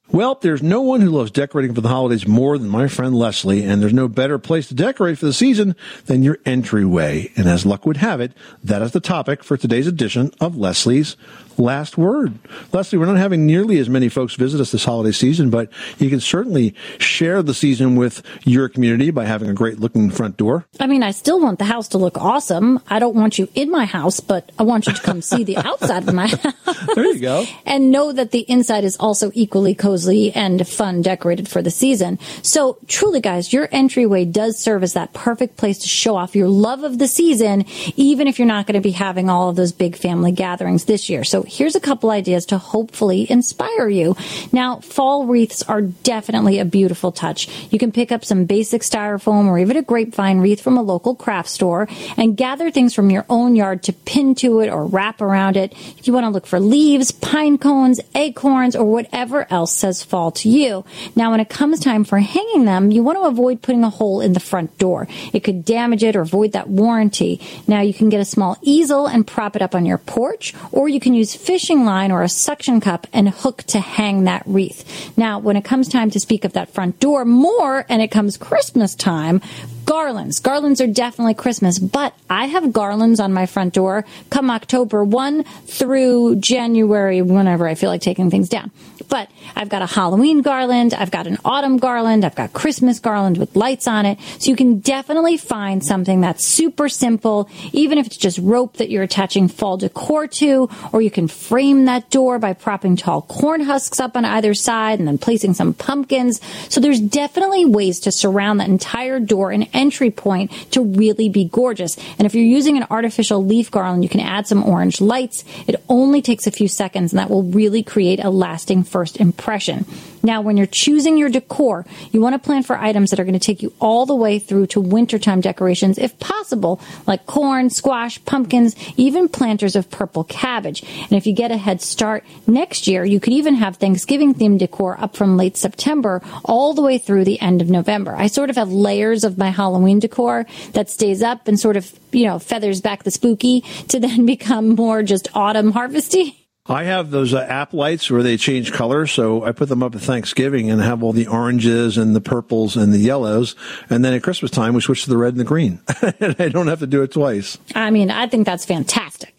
Well, 0.10 0.40
there's 0.42 0.64
no 0.64 0.82
one 0.82 1.02
who 1.02 1.10
loves 1.10 1.32
decorating 1.32 1.76
for 1.76 1.82
the 1.82 1.90
holidays 1.90 2.26
more 2.26 2.58
than 2.58 2.70
my 2.70 2.88
friend 2.88 3.14
Leslie, 3.14 3.64
and 3.64 3.82
there's 3.82 3.94
no 3.94 4.08
better 4.08 4.40
place 4.40 4.70
to 4.70 4.74
decorate 4.74 5.18
for 5.18 5.26
the 5.26 5.34
season 5.34 5.76
than 6.06 6.24
your 6.24 6.38
entryway. 6.46 7.30
And 7.36 7.48
as 7.48 7.66
luck 7.66 7.86
would 7.86 7.98
have 7.98 8.22
it, 8.22 8.32
that 8.64 8.82
is 8.82 8.94
the 8.94 9.02
topic 9.02 9.44
for 9.44 9.58
today's 9.58 9.86
edition 9.86 10.32
of 10.40 10.56
Leslie's 10.56 11.18
last 11.58 11.98
word. 11.98 12.38
Leslie, 12.72 12.98
we're 12.98 13.06
not 13.06 13.18
having 13.18 13.46
nearly 13.46 13.80
as 13.80 13.90
many 13.90 14.10
folks 14.10 14.36
visit 14.36 14.62
us 14.62 14.72
this 14.72 14.86
holiday 14.86 15.12
season, 15.12 15.50
but 15.50 15.70
you 15.98 16.10
can 16.10 16.20
certainly 16.20 16.74
share 16.98 17.44
the 17.44 17.54
season 17.54 17.96
with 17.96 18.22
your 18.44 18.70
community 18.70 19.12
by 19.12 19.26
having 19.26 19.50
a 19.50 19.54
great 19.54 19.80
looking 19.80 20.10
front 20.10 20.38
door. 20.38 20.66
I 20.80 20.88
mean, 20.88 21.04
I 21.04 21.12
still 21.12 21.40
want 21.40 21.60
the 21.60 21.66
house 21.66 21.90
to 21.90 21.98
look 21.98 22.18
awesome. 22.18 22.80
I 22.88 23.00
don't 23.00 23.16
want 23.16 23.38
you 23.38 23.50
in 23.56 23.70
my 23.70 23.86
house, 23.86 24.20
but 24.20 24.52
I 24.58 24.64
want 24.64 24.88
you 24.88 24.94
to 24.94 25.02
come 25.02 25.22
see 25.22 25.44
the 25.44 25.58
outside 25.58 26.08
of 26.08 26.14
my 26.14 26.28
house. 26.66 26.96
There 26.96 27.06
you 27.06 27.20
go. 27.20 27.46
And 27.66 27.92
know 27.92 28.12
that 28.12 28.32
the 28.32 28.42
inside 28.42 28.84
is 28.84 28.96
also 28.98 29.32
equally 29.34 29.76
cozy 29.76 29.98
cozy 29.98 30.32
and 30.34 30.68
fun 30.68 31.02
decorated 31.02 31.48
for 31.48 31.62
the 31.62 31.72
season. 31.72 32.20
So 32.42 32.78
truly, 32.88 33.20
guys, 33.20 33.52
your 33.52 33.68
entryway 33.72 34.26
does 34.26 34.58
serve 34.58 34.84
as 34.84 34.94
that 34.94 35.14
perfect 35.14 35.58
place 35.58 35.80
to 35.80 35.88
show 35.88 36.16
off 36.16 36.36
your 36.36 36.48
love 36.48 36.84
of 36.84 37.00
the 37.00 37.08
season, 37.08 37.66
even 37.96 38.28
if 38.28 38.38
you're 38.38 38.48
not 38.48 38.68
going 38.68 38.76
to 38.76 38.82
be 38.82 38.92
having 38.92 39.30
all 39.30 39.50
of 39.50 39.56
those 39.56 39.72
big 39.72 39.96
family 39.96 40.32
gatherings 40.32 40.86
this 40.86 41.10
year. 41.10 41.24
So 41.24 41.44
here's 41.48 41.76
a 41.76 41.80
couple 41.80 42.12
ideas 42.12 42.46
to 42.48 42.58
hopefully 42.58 43.30
inspire 43.30 43.90
you. 43.90 44.16
Now, 44.52 44.80
fall 44.80 45.26
wreaths 45.26 45.64
are 45.64 45.82
definitely 45.82 46.60
a 46.60 46.66
beautiful 46.66 47.12
touch. 47.12 47.48
You 47.72 47.80
can 47.80 47.92
pick 47.92 48.12
up 48.12 48.26
some 48.26 48.46
basic 48.46 48.82
styrofoam 48.82 49.48
or 49.48 49.60
even 49.60 49.78
a 49.78 49.82
grapevine 49.82 50.40
wreath 50.40 50.62
from 50.62 50.78
a 50.78 50.82
local 50.82 51.16
craft 51.16 51.50
store 51.50 51.88
and 52.18 52.38
gather 52.38 52.72
things 52.72 52.94
from 52.94 53.10
your 53.10 53.26
own 53.30 53.56
yard 53.56 53.84
to 53.84 53.94
pin 53.94 54.36
to 54.36 54.60
it 54.60 54.70
or 54.70 54.86
wrap 54.86 55.22
around 55.22 55.58
it. 55.58 55.74
If 55.98 56.08
you 56.08 56.14
want 56.14 56.26
to 56.26 56.30
look 56.30 56.46
for 56.46 56.60
leaves, 56.60 57.12
pine 57.12 57.58
cones, 57.58 58.00
acorns, 58.16 58.76
or 58.76 58.86
whatever 58.86 59.48
else 59.52 59.78
says 59.78 60.04
fall 60.04 60.32
to 60.32 60.50
you. 60.50 60.86
Now, 61.16 61.32
when 61.32 61.40
it 61.40 61.50
comes 61.50 61.80
time 61.80 62.04
for 62.04 62.20
hanging 62.20 62.66
them, 62.66 62.92
you 62.92 63.04
want 63.04 63.18
to 63.18 63.24
avoid 63.24 63.62
putting 63.62 63.84
a 63.84 63.90
hole 63.90 64.22
in 64.22 64.34
the 64.34 64.40
front 64.40 64.78
door. 64.78 65.08
It 65.34 65.42
could 65.44 65.66
damage 65.66 66.04
it 66.04 66.16
or 66.16 66.26
void 66.26 66.54
that 66.54 66.70
warranty. 66.70 67.40
Now, 67.68 67.82
you 67.82 67.94
can 67.94 68.10
get 68.10 68.20
a 68.20 68.26
small 68.26 68.58
easel 68.62 69.08
and 69.08 69.26
prop 69.26 69.56
it 69.56 69.62
up 69.62 69.76
on 69.76 69.86
your 69.86 69.98
porch, 69.98 70.54
or 70.72 70.90
you 70.90 71.00
can 71.00 71.14
use 71.14 71.36
fishing 71.38 71.86
line 71.86 72.12
or 72.12 72.24
a 72.24 72.30
suction 72.30 72.82
cup 72.82 73.08
and 73.14 73.30
hook 73.30 73.64
to 73.64 73.80
hang 73.80 74.26
that 74.26 74.44
wreath. 74.46 75.18
Now, 75.18 75.40
when 75.40 75.56
it 75.56 75.64
comes 75.64 75.88
time 75.88 76.10
to 76.12 76.20
speak 76.20 76.46
of 76.46 76.54
that 76.54 76.70
front 76.70 77.00
door 77.00 77.26
more 77.26 77.86
and 77.88 78.02
it 78.02 78.10
comes 78.10 78.38
Christmas 78.38 78.96
time, 78.96 79.42
garlands. 79.88 80.40
Garlands 80.40 80.82
are 80.82 80.88
definitely 80.88 81.34
Christmas, 81.34 81.80
but 81.80 82.14
I 82.30 82.48
have 82.48 82.74
garlands 82.74 83.20
on 83.20 83.34
my 83.34 83.46
front 83.46 83.74
door 83.74 84.06
come 84.30 84.52
October 84.52 85.04
1 85.04 85.44
through 85.66 86.36
January, 86.36 87.22
whenever 87.22 87.68
I 87.68 87.74
feel 87.74 87.90
like 87.90 88.02
taking 88.02 88.30
things 88.30 88.50
down. 88.50 88.70
But 89.10 89.32
I've 89.56 89.70
got 89.70 89.82
a 89.82 89.86
Halloween 89.86 90.42
garland, 90.42 90.94
I've 90.94 91.12
got 91.12 91.26
an 91.26 91.38
autumn 91.46 91.78
garland, 91.78 92.26
I've 92.26 92.36
got 92.36 92.52
Christmas 92.52 93.00
garland 93.00 93.38
with 93.38 93.56
lights 93.56 93.88
on 93.88 94.06
it. 94.06 94.20
So 94.40 94.50
you 94.50 94.58
can 94.58 94.80
definitely 94.80 95.38
find 95.38 95.84
something 95.84 96.20
that's 96.20 96.46
super 96.46 96.90
simple, 96.90 97.50
even 97.72 97.98
if 97.98 98.08
it's 98.08 98.18
just 98.18 98.38
rope 98.40 98.78
that 98.78 98.90
you're 98.90 99.04
attaching 99.04 99.48
fall 99.48 99.78
decor 99.78 100.28
to, 100.28 100.70
or 100.92 101.02
you 101.02 101.10
can 101.10 101.30
frame 101.30 101.86
that 101.86 102.10
door 102.10 102.40
by 102.40 102.52
propping 102.52 102.98
tall 102.98 103.22
corn 103.22 103.62
husks 103.62 104.02
up 104.02 104.18
on 104.18 104.26
either 104.26 104.54
side 104.54 105.00
and 105.00 105.08
then 105.08 105.18
placing 105.18 105.54
some 105.54 105.74
pumpkins. 105.74 106.42
So 106.68 106.82
there's 106.82 107.00
definitely 107.00 107.64
ways 107.64 108.02
to 108.02 108.12
surround 108.12 108.60
that 108.60 108.68
entire 108.68 109.22
door 109.22 109.52
and 109.52 109.70
entry 109.78 110.12
point 110.12 110.52
to 110.72 110.84
really 110.84 111.30
be 111.30 111.46
gorgeous. 111.46 111.96
And 112.18 112.26
if 112.26 112.36
you're 112.36 112.44
using 112.44 112.76
an 112.76 112.88
artificial 112.90 113.46
leaf 113.46 113.72
garland, 113.72 114.04
you 114.04 114.10
can 114.10 114.20
add 114.20 114.48
some 114.48 114.64
orange 114.64 115.00
lights. 115.00 115.46
It 115.68 115.76
only 115.88 116.22
takes 116.22 116.48
a 116.48 116.52
few 116.52 116.68
seconds 116.68 117.14
and 117.14 117.20
that 117.20 117.30
will 117.30 117.44
really 117.44 117.84
create 117.84 118.20
a 118.24 118.30
lasting 118.30 118.84
first 118.84 119.18
impression. 119.18 119.86
Now, 120.24 120.42
when 120.42 120.58
you're 120.58 120.68
choosing 120.68 121.18
your 121.18 121.30
decor, 121.30 121.86
you 122.12 122.22
want 122.22 122.34
to 122.34 122.40
plan 122.40 122.64
for 122.64 122.78
items 122.78 123.10
that 123.10 123.20
are 123.20 123.24
going 123.24 123.34
to 123.34 123.40
take 123.40 123.62
you 123.62 123.74
all 123.80 124.06
the 124.06 124.16
way 124.16 124.40
through 124.40 124.68
to 124.68 124.82
wintertime 124.82 125.42
decorations, 125.42 125.98
if 125.98 126.20
possible, 126.20 126.82
like 127.06 127.26
corn, 127.26 127.70
squash, 127.70 128.24
pumpkins, 128.26 128.76
even 128.98 129.28
planters 129.30 129.76
of 129.76 129.90
purple 129.90 130.24
cabbage. 130.24 130.84
And 130.84 131.14
if 131.14 131.28
you 131.28 131.34
get 131.34 131.52
a 131.52 131.58
head 131.58 131.82
start 131.82 132.24
next 132.46 132.88
year, 132.88 133.06
you 133.06 133.20
could 133.20 133.34
even 133.34 133.56
have 133.56 133.78
Thanksgiving 133.78 134.34
themed 134.34 134.60
decor 134.60 135.00
up 135.00 135.16
from 135.16 135.38
late 135.38 135.58
September 135.58 136.22
all 136.44 136.74
the 136.74 136.82
way 136.82 136.98
through 136.98 137.26
the 137.26 137.40
end 137.40 137.62
of 137.62 137.70
November. 137.70 138.16
I 138.16 138.28
sort 138.28 138.50
of 138.50 138.56
have 138.56 138.72
layers 138.72 139.24
of 139.24 139.38
my 139.38 139.50
Halloween 139.50 140.00
decor 140.00 140.46
that 140.74 140.90
stays 140.90 141.22
up 141.22 141.48
and 141.48 141.60
sort 141.60 141.78
of, 141.78 141.92
you 142.12 142.26
know, 142.26 142.40
feathers 142.40 142.82
back 142.82 143.04
the 143.04 143.12
spooky 143.12 143.62
to 143.90 144.00
then 144.00 144.26
become 144.38 144.70
more 144.70 145.04
just 145.04 145.30
autumn 145.36 145.72
harvesty. 145.72 146.47
I 146.70 146.84
have 146.84 147.12
those 147.12 147.34
uh, 147.34 147.40
app 147.40 147.74
lights 147.74 148.12
where 148.12 148.24
they 148.24 148.38
change 148.38 148.74
color, 148.74 149.08
so 149.08 149.44
I 149.44 149.52
put 149.52 149.70
them 149.70 149.82
up 149.82 149.96
at 149.96 150.02
Thanksgiving 150.02 150.70
and 150.70 150.82
have 150.82 151.02
all 151.04 151.14
the 151.14 151.28
oranges 151.28 151.98
and 151.98 152.16
the 152.16 152.22
purples 152.22 152.76
and 152.76 152.94
the 152.94 153.00
yellows, 153.00 153.56
and 153.90 154.04
then 154.04 154.14
at 154.14 154.24
Christmas 154.24 154.52
time 154.52 154.74
we 154.74 154.82
switch 154.82 155.04
to 155.04 155.10
the 155.10 155.18
red 155.18 155.34
and 155.34 155.40
the 155.40 155.46
green, 155.46 155.80
and 156.20 156.36
I 156.40 156.50
don't 156.50 156.68
have 156.68 156.80
to 156.80 156.88
do 156.88 157.04
it 157.04 157.12
twice. 157.12 157.58
I 157.74 157.90
mean, 157.92 158.12
I 158.12 158.28
think 158.28 158.46
that's 158.46 158.66
fantastic. 158.66 159.37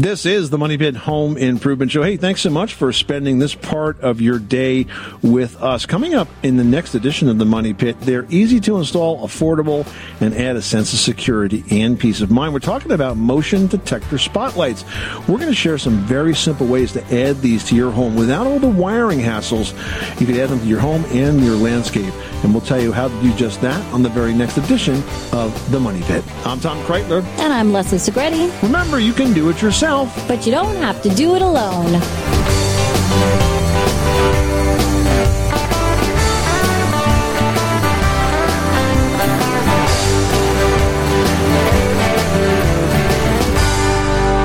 This 0.00 0.24
is 0.24 0.48
the 0.48 0.56
Money 0.56 0.78
Pit 0.78 0.96
Home 0.96 1.36
Improvement 1.36 1.92
Show. 1.92 2.02
Hey, 2.02 2.16
thanks 2.16 2.40
so 2.40 2.48
much 2.48 2.72
for 2.72 2.90
spending 2.90 3.38
this 3.38 3.54
part 3.54 4.00
of 4.00 4.22
your 4.22 4.38
day 4.38 4.86
with 5.20 5.62
us. 5.62 5.84
Coming 5.84 6.14
up 6.14 6.26
in 6.42 6.56
the 6.56 6.64
next 6.64 6.94
edition 6.94 7.28
of 7.28 7.36
the 7.36 7.44
Money 7.44 7.74
Pit, 7.74 8.00
they're 8.00 8.24
easy 8.30 8.60
to 8.60 8.78
install, 8.78 9.28
affordable, 9.28 9.86
and 10.22 10.34
add 10.34 10.56
a 10.56 10.62
sense 10.62 10.94
of 10.94 11.00
security 11.00 11.64
and 11.70 12.00
peace 12.00 12.22
of 12.22 12.30
mind. 12.30 12.54
We're 12.54 12.60
talking 12.60 12.92
about 12.92 13.18
motion 13.18 13.66
detector 13.66 14.16
spotlights. 14.16 14.86
We're 15.28 15.36
going 15.36 15.48
to 15.48 15.54
share 15.54 15.76
some 15.76 15.98
very 15.98 16.34
simple 16.34 16.66
ways 16.66 16.92
to 16.92 17.04
add 17.14 17.42
these 17.42 17.62
to 17.64 17.76
your 17.76 17.90
home 17.90 18.16
without 18.16 18.46
all 18.46 18.58
the 18.58 18.70
wiring 18.70 19.18
hassles. 19.18 19.72
You 20.18 20.24
can 20.26 20.40
add 20.40 20.48
them 20.48 20.60
to 20.60 20.66
your 20.66 20.80
home 20.80 21.04
and 21.10 21.44
your 21.44 21.56
landscape. 21.56 22.14
And 22.42 22.54
we'll 22.54 22.62
tell 22.62 22.80
you 22.80 22.90
how 22.90 23.08
to 23.08 23.20
do 23.20 23.34
just 23.34 23.60
that 23.60 23.84
on 23.92 24.02
the 24.02 24.08
very 24.08 24.32
next 24.32 24.56
edition 24.56 24.94
of 25.34 25.70
the 25.70 25.78
Money 25.78 26.00
Pit. 26.04 26.24
I'm 26.46 26.58
Tom 26.58 26.82
Kraeutler. 26.84 27.22
And 27.38 27.52
I'm 27.52 27.70
Leslie 27.70 27.98
Segrete. 27.98 28.62
Remember, 28.62 28.98
you 28.98 29.12
can 29.12 29.34
do 29.34 29.50
it 29.50 29.60
yourself, 29.60 29.89
yourself, 29.90 30.28
but 30.28 30.46
you 30.46 30.52
don't 30.52 30.76
have 30.76 31.02
to 31.02 31.08
do 31.10 31.34
it 31.34 31.42
alone. 31.42 31.92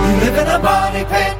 You 0.05 0.13
live 0.23 0.37
in 0.37 0.47
a 0.47 0.59
body 0.59 1.05
pen. 1.05 1.34